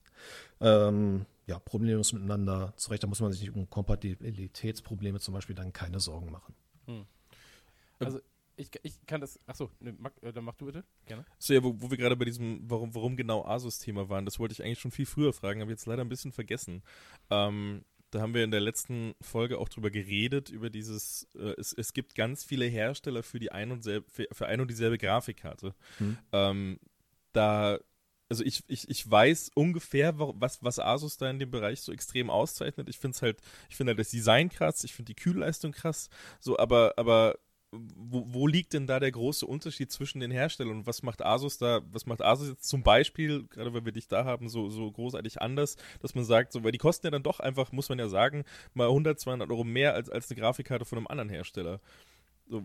ähm, 0.61 1.27
ja, 1.47 1.59
problemlos 1.59 2.13
miteinander 2.13 2.73
zurecht. 2.77 3.03
Da 3.03 3.09
muss 3.09 3.21
man 3.21 3.33
sich 3.33 3.41
nicht 3.41 3.55
um 3.55 3.69
Kompatibilitätsprobleme 3.69 5.19
zum 5.21 5.35
Beispiel 5.35 5.57
dann 5.57 5.73
keine 5.73 6.01
Sorgen 6.01 6.31
machen. 6.31 6.55
Mhm. 6.87 7.07
Also 7.99 8.21
ich, 8.61 8.71
ich 8.83 8.95
kann 9.07 9.21
das, 9.21 9.41
achso, 9.47 9.71
ne, 9.81 9.97
äh, 10.21 10.33
dann 10.33 10.45
mach 10.45 10.55
du 10.55 10.67
bitte, 10.67 10.85
gerne. 11.07 11.25
So, 11.39 11.55
ja, 11.55 11.63
wo, 11.63 11.75
wo 11.81 11.91
wir 11.91 11.97
gerade 11.97 12.17
bei 12.17 12.25
diesem, 12.25 12.61
warum, 12.71 12.95
warum 12.95 13.17
genau 13.17 13.45
Asus-Thema 13.45 14.09
waren, 14.09 14.25
das 14.25 14.39
wollte 14.39 14.53
ich 14.53 14.63
eigentlich 14.63 14.81
schon 14.81 14.91
viel 14.91 15.07
früher 15.07 15.33
fragen, 15.33 15.61
habe 15.61 15.71
jetzt 15.71 15.87
leider 15.87 16.03
ein 16.03 16.09
bisschen 16.09 16.33
vergessen. 16.33 16.83
Ähm, 17.31 17.85
da 18.11 18.21
haben 18.21 18.35
wir 18.35 18.45
in 18.45 18.51
der 18.51 18.61
letzten 18.61 19.15
Folge 19.21 19.59
auch 19.59 19.69
drüber 19.69 19.91
geredet, 19.91 20.51
über 20.51 20.69
dieses, 20.69 21.29
äh, 21.35 21.55
es, 21.59 21.73
es 21.73 21.93
gibt 21.93 22.15
ganz 22.15 22.45
viele 22.45 22.67
Hersteller 22.67 23.23
für 23.23 23.39
die 23.39 23.53
ein 23.53 23.71
und 23.71 23.83
selbe, 23.83 24.09
für, 24.11 24.27
für 24.33 24.47
ein 24.47 24.61
und 24.61 24.69
dieselbe 24.69 24.99
Grafikkarte. 24.99 25.75
Hm. 25.99 26.19
Ähm, 26.33 26.81
da, 27.33 27.79
also 28.29 28.45
ich, 28.45 28.63
ich, 28.67 28.89
ich 28.89 29.09
weiß 29.09 29.53
ungefähr, 29.55 30.15
was, 30.19 30.63
was 30.63 30.79
Asus 30.79 31.17
da 31.17 31.31
in 31.31 31.39
dem 31.39 31.51
Bereich 31.51 31.81
so 31.81 31.93
extrem 31.93 32.31
auszeichnet. 32.31 32.89
Ich 32.89 32.99
finde 32.99 33.17
es 33.17 33.23
halt, 33.23 33.41
ich 33.69 33.77
finde 33.77 33.93
halt 33.93 34.01
das 34.01 34.11
Design 34.11 34.49
krass, 34.49 34.85
ich 34.85 34.93
finde 34.93 35.15
die 35.15 35.21
Kühlleistung 35.21 35.73
krass, 35.73 36.11
so, 36.41 36.59
aber, 36.59 36.95
aber 36.97 37.39
wo, 37.73 38.25
wo, 38.27 38.47
liegt 38.49 38.73
denn 38.73 38.87
da 38.87 38.99
der 38.99 39.13
große 39.13 39.47
Unterschied 39.47 39.93
zwischen 39.93 40.21
den 40.21 40.33
Herstellern 40.33 40.79
und 40.79 40.87
was 40.87 41.03
macht 41.03 41.25
Asus 41.25 41.59
da, 41.59 41.81
was 41.93 42.05
macht 42.05 42.21
Asus 42.21 42.49
jetzt 42.49 42.69
zum 42.69 42.83
Beispiel, 42.83 43.47
gerade 43.47 43.73
weil 43.73 43.85
wir 43.85 43.93
dich 43.93 44.09
da 44.09 44.25
haben, 44.25 44.49
so, 44.49 44.69
so 44.71 44.91
großartig 44.91 45.41
anders, 45.41 45.77
dass 46.01 46.15
man 46.15 46.25
sagt, 46.25 46.53
so, 46.53 46.65
weil 46.65 46.73
die 46.73 46.79
kosten 46.79 47.07
ja 47.07 47.11
dann 47.13 47.23
doch 47.23 47.39
einfach, 47.39 47.71
muss 47.71 47.89
man 47.89 47.99
ja 47.99 48.09
sagen, 48.09 48.45
mal 48.75 48.89
100, 48.89 49.21
200 49.21 49.51
Euro 49.51 49.63
mehr 49.63 49.95
als, 49.95 50.11
als 50.11 50.31
eine 50.31 50.41
Grafikkarte 50.41 50.85
von 50.85 50.99
einem 50.99 51.07
anderen 51.07 51.29
Hersteller. 51.29 51.81
So, 52.49 52.65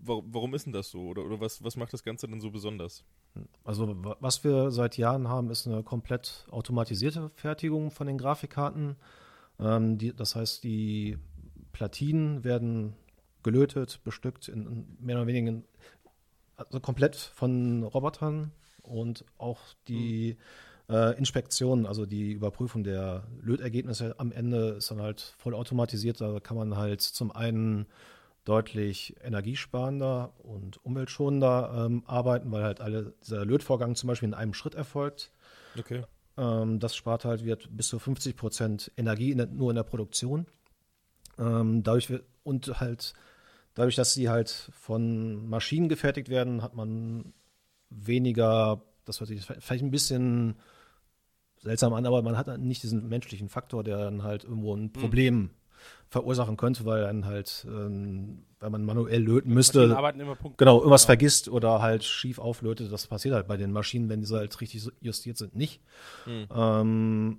warum 0.00 0.54
ist 0.54 0.66
denn 0.66 0.72
das 0.72 0.90
so? 0.90 1.02
Oder, 1.02 1.24
oder 1.24 1.40
was, 1.40 1.62
was 1.62 1.76
macht 1.76 1.92
das 1.92 2.02
Ganze 2.02 2.26
denn 2.26 2.40
so 2.40 2.50
besonders? 2.50 3.04
Also, 3.62 3.94
was 4.20 4.42
wir 4.42 4.72
seit 4.72 4.96
Jahren 4.96 5.28
haben, 5.28 5.50
ist 5.50 5.68
eine 5.68 5.84
komplett 5.84 6.46
automatisierte 6.50 7.28
Fertigung 7.28 7.92
von 7.92 8.08
den 8.08 8.18
Grafikkarten. 8.18 8.96
Ähm, 9.60 9.98
die, 9.98 10.14
das 10.14 10.34
heißt, 10.34 10.64
die 10.64 11.18
Platinen 11.72 12.42
werden 12.42 12.96
gelötet, 13.42 14.00
bestückt, 14.04 14.48
in, 14.48 14.66
in 14.66 14.96
mehr 15.00 15.16
oder 15.16 15.26
weniger 15.26 15.62
also 16.56 16.80
komplett 16.80 17.16
von 17.16 17.82
Robotern 17.82 18.52
und 18.82 19.24
auch 19.38 19.60
die 19.88 20.36
mhm. 20.88 20.94
äh, 20.94 21.12
Inspektion, 21.12 21.86
also 21.86 22.06
die 22.06 22.32
Überprüfung 22.32 22.84
der 22.84 23.24
Lötergebnisse 23.40 24.14
am 24.18 24.32
Ende 24.32 24.70
ist 24.70 24.90
dann 24.90 25.00
halt 25.00 25.20
voll 25.38 25.54
automatisiert. 25.54 26.20
Da 26.20 26.40
kann 26.40 26.56
man 26.56 26.76
halt 26.76 27.00
zum 27.00 27.32
einen 27.32 27.86
deutlich 28.44 29.16
energiesparender 29.22 30.32
und 30.38 30.84
umweltschonender 30.84 31.86
ähm, 31.86 32.02
arbeiten, 32.06 32.50
weil 32.50 32.64
halt 32.64 32.80
alle 32.80 33.14
dieser 33.22 33.44
Lötvorgang 33.44 33.94
zum 33.94 34.08
Beispiel 34.08 34.28
in 34.28 34.34
einem 34.34 34.54
Schritt 34.54 34.74
erfolgt. 34.74 35.30
Okay. 35.78 36.04
Ähm, 36.36 36.78
das 36.78 36.96
spart 36.96 37.24
halt 37.24 37.44
wird 37.44 37.68
bis 37.76 37.88
zu 37.88 37.98
50 37.98 38.36
Prozent 38.36 38.90
Energie 38.96 39.30
in 39.30 39.38
der, 39.38 39.46
nur 39.46 39.70
in 39.70 39.76
der 39.76 39.82
Produktion. 39.82 40.46
Ähm, 41.38 41.82
dadurch 41.82 42.10
wird, 42.10 42.24
und 42.42 42.80
halt 42.80 43.14
dadurch, 43.74 43.96
dass 43.96 44.14
sie 44.14 44.28
halt 44.28 44.70
von 44.72 45.48
Maschinen 45.48 45.88
gefertigt 45.88 46.28
werden, 46.28 46.62
hat 46.62 46.74
man 46.74 47.32
weniger, 47.90 48.82
das 49.04 49.20
hört 49.20 49.28
sich 49.28 49.44
vielleicht 49.44 49.82
ein 49.82 49.90
bisschen 49.90 50.56
seltsam 51.58 51.92
an, 51.92 52.06
aber 52.06 52.22
man 52.22 52.36
hat 52.36 52.58
nicht 52.58 52.82
diesen 52.82 53.08
menschlichen 53.08 53.48
Faktor, 53.48 53.84
der 53.84 53.98
dann 53.98 54.22
halt 54.22 54.44
irgendwo 54.44 54.74
ein 54.74 54.92
Problem 54.92 55.34
mhm. 55.34 55.50
verursachen 56.08 56.56
könnte, 56.56 56.86
weil 56.86 57.02
dann 57.02 57.26
halt, 57.26 57.66
ähm, 57.68 58.44
wenn 58.60 58.72
man 58.72 58.84
manuell 58.84 59.22
löten 59.22 59.52
müsste, 59.52 59.88
genau, 60.56 60.78
irgendwas 60.78 61.02
genau. 61.02 61.06
vergisst 61.06 61.48
oder 61.48 61.82
halt 61.82 62.04
schief 62.04 62.38
auflötet, 62.38 62.90
das 62.90 63.06
passiert 63.06 63.34
halt 63.34 63.46
bei 63.46 63.56
den 63.56 63.72
Maschinen, 63.72 64.08
wenn 64.08 64.20
diese 64.20 64.38
halt 64.38 64.58
richtig 64.60 64.88
justiert 65.00 65.36
sind, 65.36 65.54
nicht. 65.54 65.80
Mhm. 66.26 66.46
Ähm, 66.54 67.38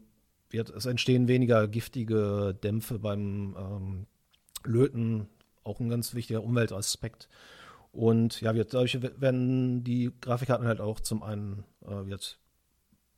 wird, 0.49 0.69
es 0.69 0.85
entstehen 0.85 1.27
weniger 1.27 1.67
giftige 1.67 2.57
Dämpfe 2.61 2.99
beim 2.99 3.55
ähm, 3.57 4.07
Löten, 4.63 5.29
auch 5.63 5.79
ein 5.79 5.89
ganz 5.89 6.13
wichtiger 6.13 6.43
Umweltaspekt. 6.43 7.29
Und 7.91 8.39
ja, 8.41 8.55
wird, 8.55 8.73
dadurch 8.73 9.01
werden 9.01 9.83
die 9.83 10.11
Grafikkarten 10.21 10.65
halt 10.65 10.79
auch 10.79 10.99
zum 10.99 11.23
einen 11.23 11.65
äh, 11.85 12.05
wird 12.05 12.39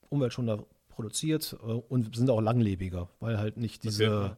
umweltschonender 0.09 0.65
produziert 0.89 1.55
äh, 1.61 1.65
und 1.65 2.15
sind 2.15 2.29
auch 2.29 2.41
langlebiger, 2.41 3.09
weil 3.19 3.37
halt 3.37 3.57
nicht 3.57 3.83
diese, 3.83 4.25
okay. 4.25 4.35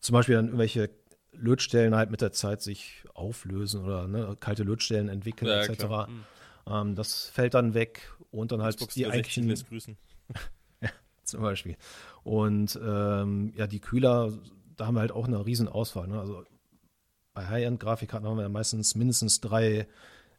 zum 0.00 0.14
Beispiel 0.14 0.34
dann 0.34 0.46
irgendwelche 0.46 0.90
Lötstellen 1.32 1.94
halt 1.94 2.10
mit 2.10 2.20
der 2.20 2.32
Zeit 2.32 2.60
sich 2.60 3.04
auflösen 3.14 3.84
oder 3.84 4.08
ne, 4.08 4.36
kalte 4.38 4.64
Lötstellen 4.64 5.08
entwickeln 5.08 5.48
ja, 5.48 5.62
etc. 5.62 5.84
Mhm. 6.08 6.24
Ähm, 6.66 6.94
das 6.94 7.26
fällt 7.26 7.54
dann 7.54 7.74
weg 7.74 8.12
und 8.30 8.52
dann 8.52 8.62
halt 8.62 8.76
Xbox 8.76 8.94
die 8.94 9.06
eigentlichen. 9.06 9.48
grüßen. 9.68 9.96
ja, 10.80 10.88
zum 11.24 11.42
Beispiel. 11.42 11.76
Und 12.22 12.78
ähm, 12.82 13.52
ja, 13.56 13.66
die 13.66 13.80
Kühler, 13.80 14.32
da 14.76 14.86
haben 14.86 14.94
wir 14.94 15.00
halt 15.00 15.12
auch 15.12 15.26
eine 15.26 15.44
riesen 15.46 15.68
Auswahl. 15.68 16.08
Ne? 16.08 16.18
Also 16.18 16.44
bei 17.32 17.46
High-End-Grafikkarten 17.46 18.28
haben 18.28 18.36
wir 18.36 18.42
ja 18.42 18.48
meistens 18.48 18.94
mindestens 18.94 19.40
drei 19.40 19.86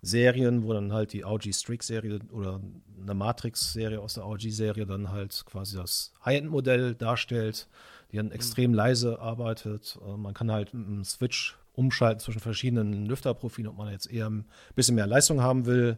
Serien, 0.02 0.64
wo 0.64 0.74
dann 0.74 0.94
halt 0.94 1.14
die 1.14 1.24
AUG 1.24 1.54
Strix-Serie 1.54 2.20
oder 2.32 2.60
eine 3.02 3.14
Matrix-Serie 3.14 4.00
aus 4.00 4.16
der 4.16 4.24
AUG-Serie 4.26 4.86
dann 4.86 5.12
halt 5.12 5.44
quasi 5.46 5.78
das 5.78 6.14
High-End-Modell 6.26 6.96
darstellt, 6.96 7.68
die 8.12 8.18
dann 8.18 8.28
mhm. 8.28 8.32
extrem 8.32 8.74
leise 8.74 9.20
arbeitet. 9.20 10.00
Äh, 10.06 10.18
man 10.18 10.34
kann 10.34 10.52
halt 10.52 10.74
mit 10.74 10.88
einem 10.88 11.04
Switch 11.04 11.58
umschalten 11.74 12.20
zwischen 12.20 12.40
verschiedenen 12.42 13.06
Lüfterprofilen, 13.06 13.70
ob 13.70 13.78
man 13.78 13.92
jetzt 13.92 14.12
eher 14.12 14.30
ein 14.30 14.46
bisschen 14.76 14.96
mehr 14.96 15.08
Leistung 15.08 15.42
haben 15.42 15.66
will 15.66 15.98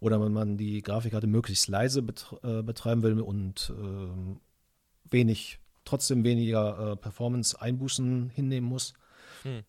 oder 0.00 0.20
wenn 0.20 0.32
man 0.32 0.56
die 0.58 0.82
Grafikkarte 0.82 1.26
möglichst 1.26 1.68
leise 1.68 2.04
äh, 2.42 2.62
betreiben 2.62 3.02
will 3.02 3.20
und 3.20 3.72
äh, 3.74 5.10
wenig, 5.10 5.60
trotzdem 5.84 6.24
weniger 6.24 6.92
äh, 6.92 6.96
Performance-Einbußen 6.96 8.30
hinnehmen 8.30 8.68
muss. 8.68 8.94
Hm. 9.42 9.62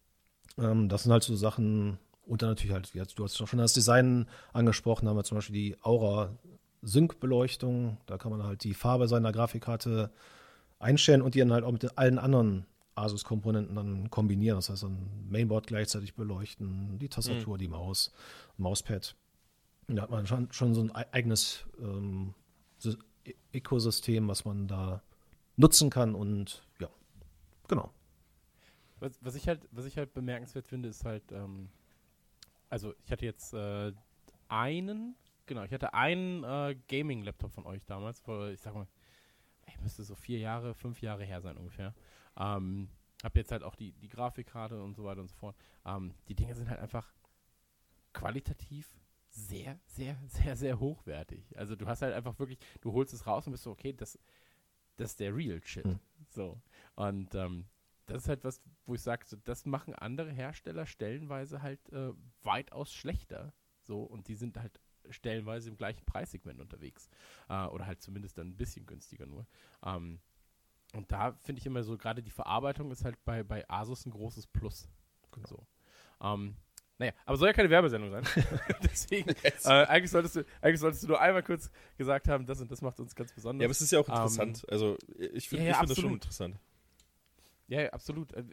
Ähm, 0.58 0.90
das 0.90 1.04
sind 1.04 1.12
halt 1.12 1.24
so 1.24 1.36
Sachen, 1.36 2.00
und 2.26 2.42
dann 2.42 2.50
natürlich 2.50 2.74
halt, 2.74 2.92
du 3.18 3.24
hast 3.24 3.38
schon 3.38 3.60
das 3.60 3.74
Design 3.74 4.28
angesprochen, 4.54 5.08
haben 5.08 5.18
wir 5.18 5.24
zum 5.24 5.38
Beispiel 5.38 5.54
die 5.54 5.78
Aura 5.84 6.34
Sync-Beleuchtung. 6.82 7.98
Da 8.06 8.18
kann 8.18 8.32
man 8.32 8.44
halt 8.44 8.64
die 8.64 8.74
Farbe 8.74 9.08
seiner 9.08 9.32
Grafikkarte 9.32 10.12
einstellen 10.80 11.22
und 11.22 11.36
die 11.36 11.40
dann 11.40 11.54
halt 11.54 11.64
auch 11.64 11.72
mit 11.72 11.98
allen 11.98 12.20
anderen 12.20 12.66
Asus-Komponenten 12.96 13.76
dann 13.76 14.10
kombinieren. 14.10 14.58
Das 14.58 14.70
heißt, 14.70 14.84
ein 14.86 15.28
Mainboard 15.30 15.68
gleichzeitig 15.68 16.16
beleuchten, 16.16 16.98
die 17.00 17.10
Tastatur, 17.10 17.56
mhm. 17.56 17.60
die 17.60 17.68
Maus, 17.68 18.12
Mauspad. 18.58 19.16
Da 19.88 20.04
hat 20.04 20.10
man 20.10 20.26
schon, 20.26 20.52
schon 20.52 20.74
so 20.74 20.82
ein 20.82 20.92
eigenes 20.92 21.66
ähm, 21.80 22.34
Ökosystem, 23.54 24.28
was 24.28 24.46
man 24.46 24.68
da 24.68 25.02
nutzen 25.58 25.90
kann 25.90 26.16
und 26.16 26.64
ja, 26.80 26.90
genau. 27.68 27.92
Was, 29.06 29.24
was, 29.24 29.36
ich 29.36 29.48
halt, 29.48 29.68
was 29.70 29.86
ich 29.86 29.98
halt 29.98 30.16
bemerkenswert 30.16 30.66
finde, 30.66 30.90
ist 30.90 31.06
halt, 31.06 31.32
ähm, 31.32 31.70
also 32.70 32.96
ich 33.04 33.12
hatte 33.12 33.24
jetzt 33.24 33.54
äh, 33.54 33.92
einen, 34.48 35.16
genau, 35.46 35.62
ich 35.62 35.72
hatte 35.72 35.94
einen 35.94 36.44
äh, 36.44 36.76
Gaming-Laptop 36.88 37.52
von 37.52 37.68
euch 37.68 37.86
damals, 37.86 38.20
vor, 38.20 38.50
ich 38.50 38.60
sag 38.62 38.74
mal, 38.74 38.88
ich 39.68 39.80
müsste 39.80 40.04
so 40.04 40.16
vier 40.16 40.40
Jahre, 40.40 40.74
fünf 40.74 41.04
Jahre 41.04 41.24
her 41.24 41.40
sein 41.40 41.56
ungefähr. 41.56 41.94
Ähm, 42.36 42.90
hab 43.22 43.36
jetzt 43.36 43.52
halt 43.52 43.62
auch 43.62 43.76
die, 43.76 43.92
die 43.92 44.10
Grafikkarte 44.10 44.82
und 44.82 44.96
so 44.96 45.04
weiter 45.04 45.22
und 45.22 45.28
so 45.28 45.36
fort. 45.36 45.56
Ähm, 45.86 46.16
die 46.28 46.34
Dinge 46.34 46.56
sind 46.56 46.68
halt 46.68 46.80
einfach 46.80 47.14
qualitativ 48.12 48.92
sehr, 49.30 49.80
sehr, 49.86 50.18
sehr, 50.26 50.56
sehr 50.56 50.80
hochwertig. 50.80 51.56
Also 51.56 51.76
du 51.76 51.86
hast 51.86 52.02
halt 52.02 52.16
einfach 52.16 52.40
wirklich, 52.40 52.58
du 52.82 52.92
holst 52.92 53.14
es 53.14 53.28
raus 53.28 53.46
und 53.46 53.52
bist 53.52 53.66
so, 53.66 53.70
okay, 53.70 53.94
das, 53.94 54.18
das 54.96 55.12
ist 55.12 55.20
der 55.20 55.36
Real 55.36 55.62
Shit. 55.64 55.86
Hm. 55.86 56.00
So. 56.30 56.60
Und 56.96 57.36
ähm, 57.36 57.66
das 58.08 58.24
ist 58.24 58.30
halt 58.30 58.44
was, 58.44 58.62
wo 58.86 58.96
ich 58.96 59.02
sage, 59.02 59.26
so, 59.26 59.38
das 59.44 59.66
machen 59.66 59.94
andere 59.94 60.32
Hersteller 60.32 60.86
stellenweise 60.86 61.62
halt 61.62 61.80
äh, 61.92 62.12
weitaus 62.44 62.94
schlechter. 62.94 63.54
So, 63.82 64.04
und 64.04 64.28
die 64.28 64.36
sind 64.36 64.58
halt 64.58 64.80
stellenweise 65.10 65.70
im 65.70 65.78
gleichen 65.78 66.06
Preissegment 66.06 66.60
unterwegs. 66.60 67.10
Äh, 67.50 67.66
oder 67.68 67.86
halt 67.86 68.02
zumindest 68.02 68.38
dann 68.38 68.50
ein 68.50 68.58
bisschen 68.58 68.86
günstiger 68.86 69.26
nur. 69.26 69.48
Ähm, 69.86 70.20
und 70.94 71.12
da 71.12 71.34
finde 71.34 71.60
ich 71.60 71.66
immer 71.66 71.84
so, 71.84 71.98
gerade 71.98 72.24
die 72.24 72.32
Verarbeitung 72.32 72.92
ist 72.92 73.04
halt 73.04 73.24
bei, 73.26 73.44
bei 73.44 73.70
Asus 73.70 74.06
ein 74.06 74.12
großes 74.12 74.48
Plus. 74.48 74.88
Genau. 75.32 75.48
So. 75.48 75.68
Ähm, 76.22 76.56
naja, 76.98 77.12
aber 77.26 77.38
soll 77.38 77.50
ja 77.50 77.54
keine 77.54 77.70
Werbesendung 77.70 78.12
sein. 78.12 78.24
Deswegen, 78.84 79.30
äh, 79.44 79.70
eigentlich, 79.70 80.12
solltest 80.12 80.38
du, 80.38 80.46
eigentlich 80.62 80.80
solltest 80.80 81.04
du 81.04 81.08
nur 81.08 81.20
einmal 81.20 81.44
kurz 81.44 81.70
gesagt 81.98 82.28
haben, 82.28 82.46
das 82.46 82.62
und 82.62 82.72
das 82.72 82.82
macht 82.82 83.00
uns 83.00 83.16
ganz 83.16 83.34
besonders. 83.34 83.62
Ja, 83.62 83.68
aber 83.68 83.72
es 83.72 83.82
ist 83.82 83.92
ja 83.92 84.00
auch 84.00 84.08
interessant. 84.08 84.64
Ähm, 84.64 84.70
also 84.72 84.98
ich, 85.18 85.50
find, 85.50 85.62
ja, 85.62 85.68
ja, 85.68 85.72
ich 85.72 85.78
finde 85.78 85.94
das 85.94 86.02
schon 86.02 86.14
interessant. 86.14 86.60
Ja, 87.68 87.82
ja 87.82 87.90
absolut. 87.90 88.34
Äh, 88.34 88.44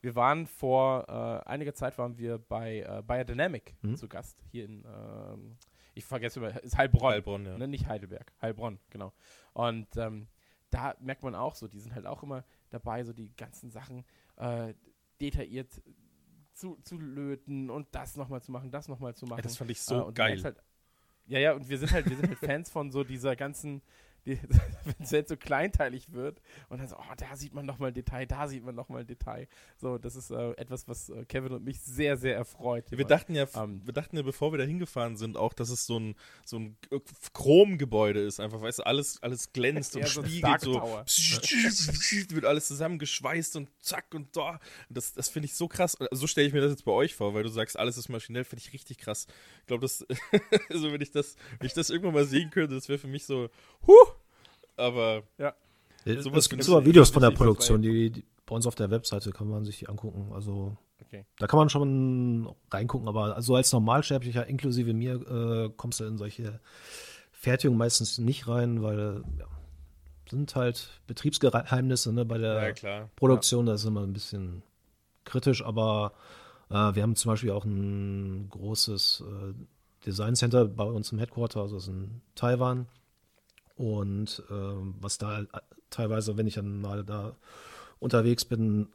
wir 0.00 0.14
waren 0.14 0.46
vor 0.46 1.06
äh, 1.08 1.48
einiger 1.48 1.74
Zeit 1.74 1.96
waren 1.98 2.18
wir 2.18 2.38
bei 2.38 2.80
äh, 2.80 3.02
Biodynamic 3.06 3.74
mhm. 3.82 3.96
zu 3.96 4.08
Gast 4.08 4.42
hier 4.50 4.64
in 4.64 4.84
ähm, 4.84 5.56
ich 5.94 6.04
vergesse 6.04 6.40
immer, 6.40 6.62
ist 6.62 6.76
Heilbronn. 6.76 7.12
Heilbronn, 7.12 7.46
ja. 7.46 7.56
Ne, 7.56 7.68
nicht 7.68 7.86
Heidelberg. 7.86 8.32
Heilbronn, 8.42 8.78
genau. 8.90 9.12
Und 9.52 9.96
ähm, 9.96 10.26
da 10.70 10.94
merkt 11.00 11.22
man 11.22 11.34
auch 11.34 11.54
so, 11.54 11.68
die 11.68 11.78
sind 11.78 11.94
halt 11.94 12.06
auch 12.06 12.22
immer 12.22 12.44
dabei, 12.70 13.04
so 13.04 13.12
die 13.12 13.34
ganzen 13.36 13.70
Sachen 13.70 14.04
äh, 14.36 14.74
detailliert 15.20 15.80
zu, 16.52 16.76
zu 16.82 16.98
löten 16.98 17.70
und 17.70 17.88
das 17.92 18.16
nochmal 18.16 18.42
zu 18.42 18.50
machen, 18.50 18.70
das 18.70 18.88
nochmal 18.88 19.14
zu 19.14 19.26
machen. 19.26 19.38
Ja, 19.38 19.42
das 19.42 19.56
fand 19.56 19.70
ich 19.70 19.80
so 19.80 20.08
äh, 20.08 20.12
geil. 20.12 20.42
Halt, 20.42 20.56
ja, 21.26 21.38
ja, 21.38 21.52
und 21.52 21.68
wir 21.68 21.78
sind 21.78 21.92
halt, 21.92 22.08
wir 22.08 22.16
sind 22.16 22.28
halt 22.28 22.38
Fans 22.38 22.70
von 22.70 22.90
so 22.90 23.04
dieser 23.04 23.36
ganzen 23.36 23.82
wenn 24.84 24.94
es 25.00 25.10
jetzt 25.10 25.28
so 25.28 25.36
kleinteilig 25.36 26.12
wird 26.12 26.40
und 26.68 26.78
dann 26.78 26.88
so, 26.88 26.96
oh, 26.96 27.14
da 27.16 27.36
sieht 27.36 27.52
man 27.52 27.66
nochmal 27.66 27.88
ein 27.88 27.94
Detail, 27.94 28.26
da 28.26 28.48
sieht 28.48 28.64
man 28.64 28.74
nochmal 28.74 29.00
ein 29.00 29.06
Detail. 29.06 29.48
So, 29.76 29.98
das 29.98 30.16
ist 30.16 30.30
äh, 30.30 30.52
etwas, 30.52 30.88
was 30.88 31.10
äh, 31.10 31.24
Kevin 31.26 31.52
und 31.52 31.64
mich 31.64 31.80
sehr, 31.80 32.16
sehr 32.16 32.34
erfreut. 32.34 32.90
Wir 32.90 33.04
dachten 33.04 33.34
ja, 33.34 33.46
ähm, 33.54 33.82
wir 33.84 33.92
dachten 33.92 34.16
ja, 34.16 34.22
bevor 34.22 34.52
wir 34.52 34.58
da 34.58 34.64
hingefahren 34.64 35.16
sind, 35.16 35.36
auch, 35.36 35.52
dass 35.52 35.68
es 35.68 35.86
so 35.86 35.98
ein, 35.98 36.14
so 36.44 36.58
ein 36.58 36.76
Chromgebäude 37.34 38.20
ist. 38.20 38.40
Einfach, 38.40 38.62
weißt 38.62 38.78
du, 38.78 38.86
alles, 38.86 39.22
alles 39.22 39.52
glänzt 39.52 39.94
und 39.96 40.08
spiegelt 40.08 40.60
so. 40.60 40.74
wird 42.34 42.44
alles 42.46 42.66
zusammengeschweißt 42.66 43.56
und 43.56 43.68
zack 43.80 44.06
und 44.14 44.34
da. 44.36 44.58
Das, 44.88 45.12
das 45.12 45.28
finde 45.28 45.46
ich 45.46 45.54
so 45.54 45.68
krass. 45.68 45.98
So 46.10 46.26
stelle 46.26 46.46
ich 46.46 46.54
mir 46.54 46.60
das 46.60 46.70
jetzt 46.70 46.84
bei 46.84 46.92
euch 46.92 47.14
vor, 47.14 47.34
weil 47.34 47.42
du 47.42 47.50
sagst, 47.50 47.78
alles 47.78 47.98
ist 47.98 48.08
maschinell, 48.08 48.44
finde 48.44 48.62
ich 48.66 48.72
richtig 48.72 48.98
krass. 48.98 49.26
Ich 49.60 49.66
glaube, 49.66 49.82
das, 49.82 50.06
also 50.70 50.92
wenn 50.92 51.00
ich 51.00 51.10
das, 51.10 51.36
wenn 51.58 51.66
ich 51.66 51.74
das 51.74 51.90
irgendwann 51.90 52.14
mal 52.14 52.24
sehen 52.24 52.50
könnte, 52.50 52.74
das 52.74 52.88
wäre 52.88 52.98
für 52.98 53.08
mich 53.08 53.26
so, 53.26 53.50
huh, 53.86 54.13
aber 54.76 55.22
ja. 55.38 55.54
Es 56.04 56.48
gibt 56.50 56.62
sogar 56.64 56.84
Videos 56.84 57.10
von 57.10 57.22
der 57.22 57.30
Produktion, 57.30 57.80
die, 57.80 58.10
die, 58.10 58.24
bei 58.44 58.54
uns 58.54 58.66
auf 58.66 58.74
der 58.74 58.90
Webseite 58.90 59.30
kann 59.30 59.48
man 59.48 59.64
sich 59.64 59.78
die 59.78 59.88
angucken. 59.88 60.32
Also 60.34 60.76
okay. 61.00 61.24
da 61.38 61.46
kann 61.46 61.58
man 61.58 61.70
schon 61.70 62.54
reingucken, 62.70 63.08
aber 63.08 63.34
also 63.34 63.56
als 63.56 63.72
Normalsterblicher 63.72 64.46
inklusive 64.46 64.92
mir 64.92 65.14
äh, 65.14 65.70
kommst 65.76 66.00
du 66.00 66.04
in 66.04 66.18
solche 66.18 66.60
Fertigungen 67.32 67.78
meistens 67.78 68.18
nicht 68.18 68.46
rein, 68.48 68.82
weil 68.82 69.22
ja, 69.38 69.46
sind 70.30 70.54
halt 70.54 70.88
Betriebsgeheimnisse 71.06 72.12
ne, 72.12 72.24
bei 72.24 72.38
der 72.38 72.74
ja, 72.82 73.08
Produktion, 73.16 73.66
ja. 73.66 73.72
das 73.72 73.82
ist 73.82 73.88
immer 73.88 74.02
ein 74.02 74.12
bisschen 74.12 74.62
kritisch, 75.24 75.64
aber 75.64 76.12
äh, 76.70 76.94
wir 76.94 77.02
haben 77.02 77.16
zum 77.16 77.32
Beispiel 77.32 77.50
auch 77.50 77.64
ein 77.64 78.48
großes 78.50 79.24
äh, 79.26 79.54
Design 80.04 80.36
Center 80.36 80.66
bei 80.66 80.84
uns 80.84 81.12
im 81.12 81.18
Headquarter, 81.18 81.60
also 81.60 81.76
das 81.76 81.84
ist 81.84 81.90
in 81.90 82.20
Taiwan. 82.34 82.86
Und 83.76 84.42
ähm, 84.50 84.94
was 85.00 85.18
da 85.18 85.40
äh, 85.40 85.46
teilweise, 85.90 86.36
wenn 86.36 86.46
ich 86.46 86.54
dann 86.54 86.80
mal 86.80 87.04
da 87.04 87.36
unterwegs 87.98 88.44
bin, 88.44 88.88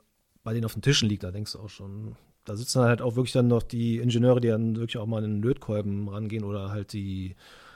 bei 0.44 0.54
denen 0.54 0.66
auf 0.66 0.74
den 0.74 0.82
Tischen 0.82 1.10
liegt, 1.10 1.24
da 1.24 1.32
denkst 1.32 1.54
du 1.54 1.60
auch 1.60 1.70
schon, 1.70 2.16
da 2.46 2.56
sitzen 2.56 2.82
halt 2.82 3.02
auch 3.02 3.16
wirklich 3.16 3.34
dann 3.34 3.48
noch 3.48 3.64
die 3.64 3.98
Ingenieure, 3.98 4.40
die 4.40 4.48
dann 4.48 4.76
wirklich 4.78 4.98
auch 4.98 5.06
mal 5.06 5.24
in 5.24 5.32
den 5.36 5.42
Lötkolben 5.42 6.08
rangehen 6.08 6.44
oder 6.44 6.70
halt 6.70 6.94
die 6.94 7.36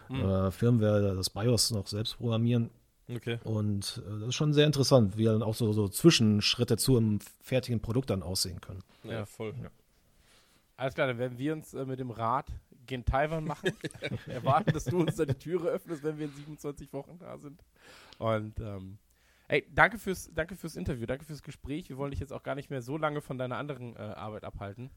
mhm. 0.10 0.22
äh, 0.24 0.51
Firmware, 0.51 1.16
das 1.16 1.30
BIOS 1.30 1.72
noch 1.72 1.88
selbst 1.88 2.18
programmieren. 2.18 2.70
Okay. 3.10 3.39
Und 3.43 4.01
äh, 4.06 4.20
das 4.20 4.30
ist 4.30 4.36
schon 4.36 4.54
sehr 4.54 4.66
interessant, 4.66 5.18
wie 5.18 5.26
dann 5.26 5.43
auch 5.43 5.56
so, 5.56 5.74
so 5.74 5.89
Zwischenschritte 5.89 6.78
zu 6.78 6.97
einem 6.97 7.20
fertigen 7.41 7.82
Produkt 7.82 8.10
dann 8.10 8.24
aussehen 8.24 8.62
können. 8.62 8.82
Ja, 9.04 9.26
voll. 9.26 9.54
Ja. 9.62 9.70
Alles 10.78 10.95
klar, 10.95 11.08
dann 11.08 11.18
werden 11.18 11.38
wir 11.38 11.54
uns 11.54 11.74
äh, 11.74 11.86
mit 11.86 11.99
dem 11.99 12.12
Rad 12.12 12.47
gen 12.86 13.05
Taiwan 13.05 13.45
machen. 13.45 13.71
Erwarten, 14.27 14.71
dass 14.73 14.86
du 14.86 14.99
uns 14.99 15.15
da 15.15 15.25
die 15.25 15.34
Türe 15.36 15.69
öffnest, 15.69 16.03
wenn 16.03 16.17
wir 16.17 16.25
in 16.25 16.34
27 16.34 16.91
Wochen 16.93 17.17
da 17.19 17.38
sind. 17.38 17.63
Und 18.17 18.59
ähm, 18.59 18.97
ey, 19.47 19.65
danke 19.73 19.97
fürs, 19.97 20.29
danke 20.34 20.55
fürs 20.55 20.75
Interview, 20.75 21.05
danke 21.05 21.25
fürs 21.25 21.43
Gespräch. 21.43 21.89
Wir 21.89 21.97
wollen 21.97 22.11
dich 22.11 22.19
jetzt 22.19 22.34
auch 22.34 22.43
gar 22.43 22.55
nicht 22.55 22.69
mehr 22.69 22.81
so 22.81 22.97
lange 22.97 23.21
von 23.21 23.38
deiner 23.38 23.57
anderen 23.57 23.95
äh, 23.95 23.99
Arbeit 23.99 24.43
abhalten. 24.43 24.89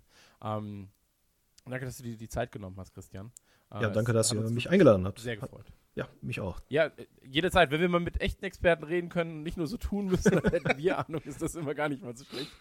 Ähm, 0.43 0.89
danke, 1.65 1.85
dass 1.87 1.97
du 1.99 2.03
dir 2.03 2.17
die 2.17 2.29
Zeit 2.29 2.53
genommen 2.53 2.77
hast, 2.79 2.93
Christian. 2.95 3.33
Äh, 3.71 3.83
Ja, 3.83 3.91
danke, 3.91 4.13
dass 4.13 4.33
ihr 4.33 4.41
mich 4.51 4.71
eingeladen 4.71 5.07
habt. 5.07 5.19
Sehr 5.19 5.37
gefreut. 5.37 5.67
Ja, 5.95 6.09
mich 6.21 6.41
auch. 6.41 6.61
Ja, 6.69 6.87
äh, 6.87 7.07
jederzeit, 7.25 7.71
wenn 7.71 7.81
wir 7.81 7.89
mal 7.89 8.01
mit 8.01 8.21
echten 8.21 8.45
Experten 8.45 8.85
reden 8.85 9.09
können 9.09 9.39
und 9.39 9.43
nicht 9.45 9.57
nur 9.57 9.67
so 9.67 9.77
tun 9.79 10.07
müssen, 10.07 10.31
dann 10.41 10.51
hätten 10.53 10.77
wir 10.79 10.99
Ahnung, 10.99 11.23
ist 11.23 11.41
das 11.41 11.55
immer 11.55 11.75
gar 11.75 11.89
nicht 11.89 12.03
mal 12.03 12.15
so 12.17 12.25
schlecht. 12.25 12.53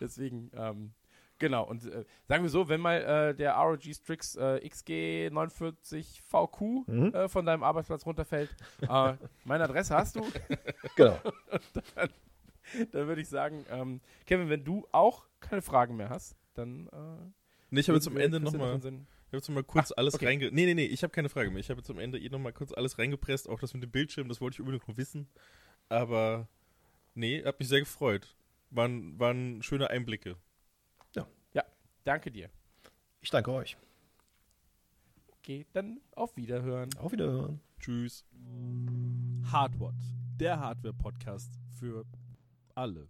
Deswegen, 0.00 0.50
ähm, 0.54 0.92
genau. 1.38 1.64
Und 1.64 1.84
äh, 1.86 2.04
sagen 2.28 2.42
wir 2.44 2.50
so, 2.50 2.68
wenn 2.68 2.80
mal 2.80 3.30
äh, 3.30 3.34
der 3.34 3.54
ROG 3.54 3.82
Strix 3.94 4.36
äh, 4.36 4.60
XG49VQ 4.64 6.90
Mhm. 6.90 7.14
äh, 7.14 7.28
von 7.28 7.44
deinem 7.46 7.62
Arbeitsplatz 7.62 8.04
runterfällt, 8.06 8.54
äh, 8.82 9.14
meine 9.44 9.64
Adresse 9.64 9.94
hast 9.96 10.16
du, 10.16 10.26
Genau. 10.96 11.18
dann 12.92 13.06
würde 13.08 13.20
ich 13.20 13.28
sagen, 13.28 13.64
ähm, 13.70 14.00
Kevin, 14.26 14.48
wenn 14.48 14.64
du 14.64 14.86
auch 14.92 15.26
keine 15.40 15.62
Fragen 15.62 15.96
mehr 15.96 16.10
hast, 16.10 16.36
dann 16.54 16.86
äh, 16.88 16.90
Nee, 17.70 17.80
ich 17.80 17.88
habe 17.88 17.96
jetzt 17.96 18.06
würden 18.06 18.14
am 18.14 18.18
wir 18.18 18.24
Ende 18.24 18.40
nochmal 18.40 18.76
Ich 18.76 18.84
habe 18.84 19.04
jetzt 19.32 19.48
mal 19.48 19.64
kurz 19.64 19.90
Ah, 19.92 19.96
alles 19.96 20.14
okay. 20.14 20.26
reinge... 20.26 20.50
Nee, 20.52 20.66
nee, 20.66 20.74
nee, 20.74 20.86
ich 20.86 21.02
habe 21.02 21.10
keine 21.12 21.28
Frage 21.28 21.50
mehr. 21.50 21.58
Ich 21.58 21.68
habe 21.70 21.80
jetzt 21.80 21.90
am 21.90 21.98
Ende 21.98 22.18
eh 22.20 22.28
noch 22.28 22.38
mal 22.38 22.52
kurz 22.52 22.72
alles 22.72 22.98
reingepresst, 22.98 23.48
auch 23.48 23.58
das 23.58 23.74
mit 23.74 23.82
dem 23.82 23.90
Bildschirm, 23.90 24.28
das 24.28 24.40
wollte 24.40 24.56
ich 24.56 24.60
unbedingt 24.60 24.86
noch 24.88 24.96
wissen. 24.96 25.28
Aber 25.88 26.46
nee, 27.14 27.42
hat 27.44 27.58
mich 27.58 27.68
sehr 27.68 27.80
gefreut. 27.80 28.36
Waren, 28.70 29.18
waren 29.18 29.62
schöne 29.62 29.90
Einblicke. 29.90 30.36
Danke 32.04 32.30
dir. 32.30 32.50
Ich 33.20 33.30
danke 33.30 33.50
euch. 33.50 33.76
Okay, 35.38 35.66
dann 35.72 36.00
auf 36.12 36.36
Wiederhören. 36.36 36.90
Auf 36.98 37.12
Wiederhören. 37.12 37.60
Tschüss. 37.78 38.24
Hardwatt, 39.50 39.94
der 40.38 40.60
Hardware-Podcast 40.60 41.58
für 41.78 42.04
alle. 42.74 43.08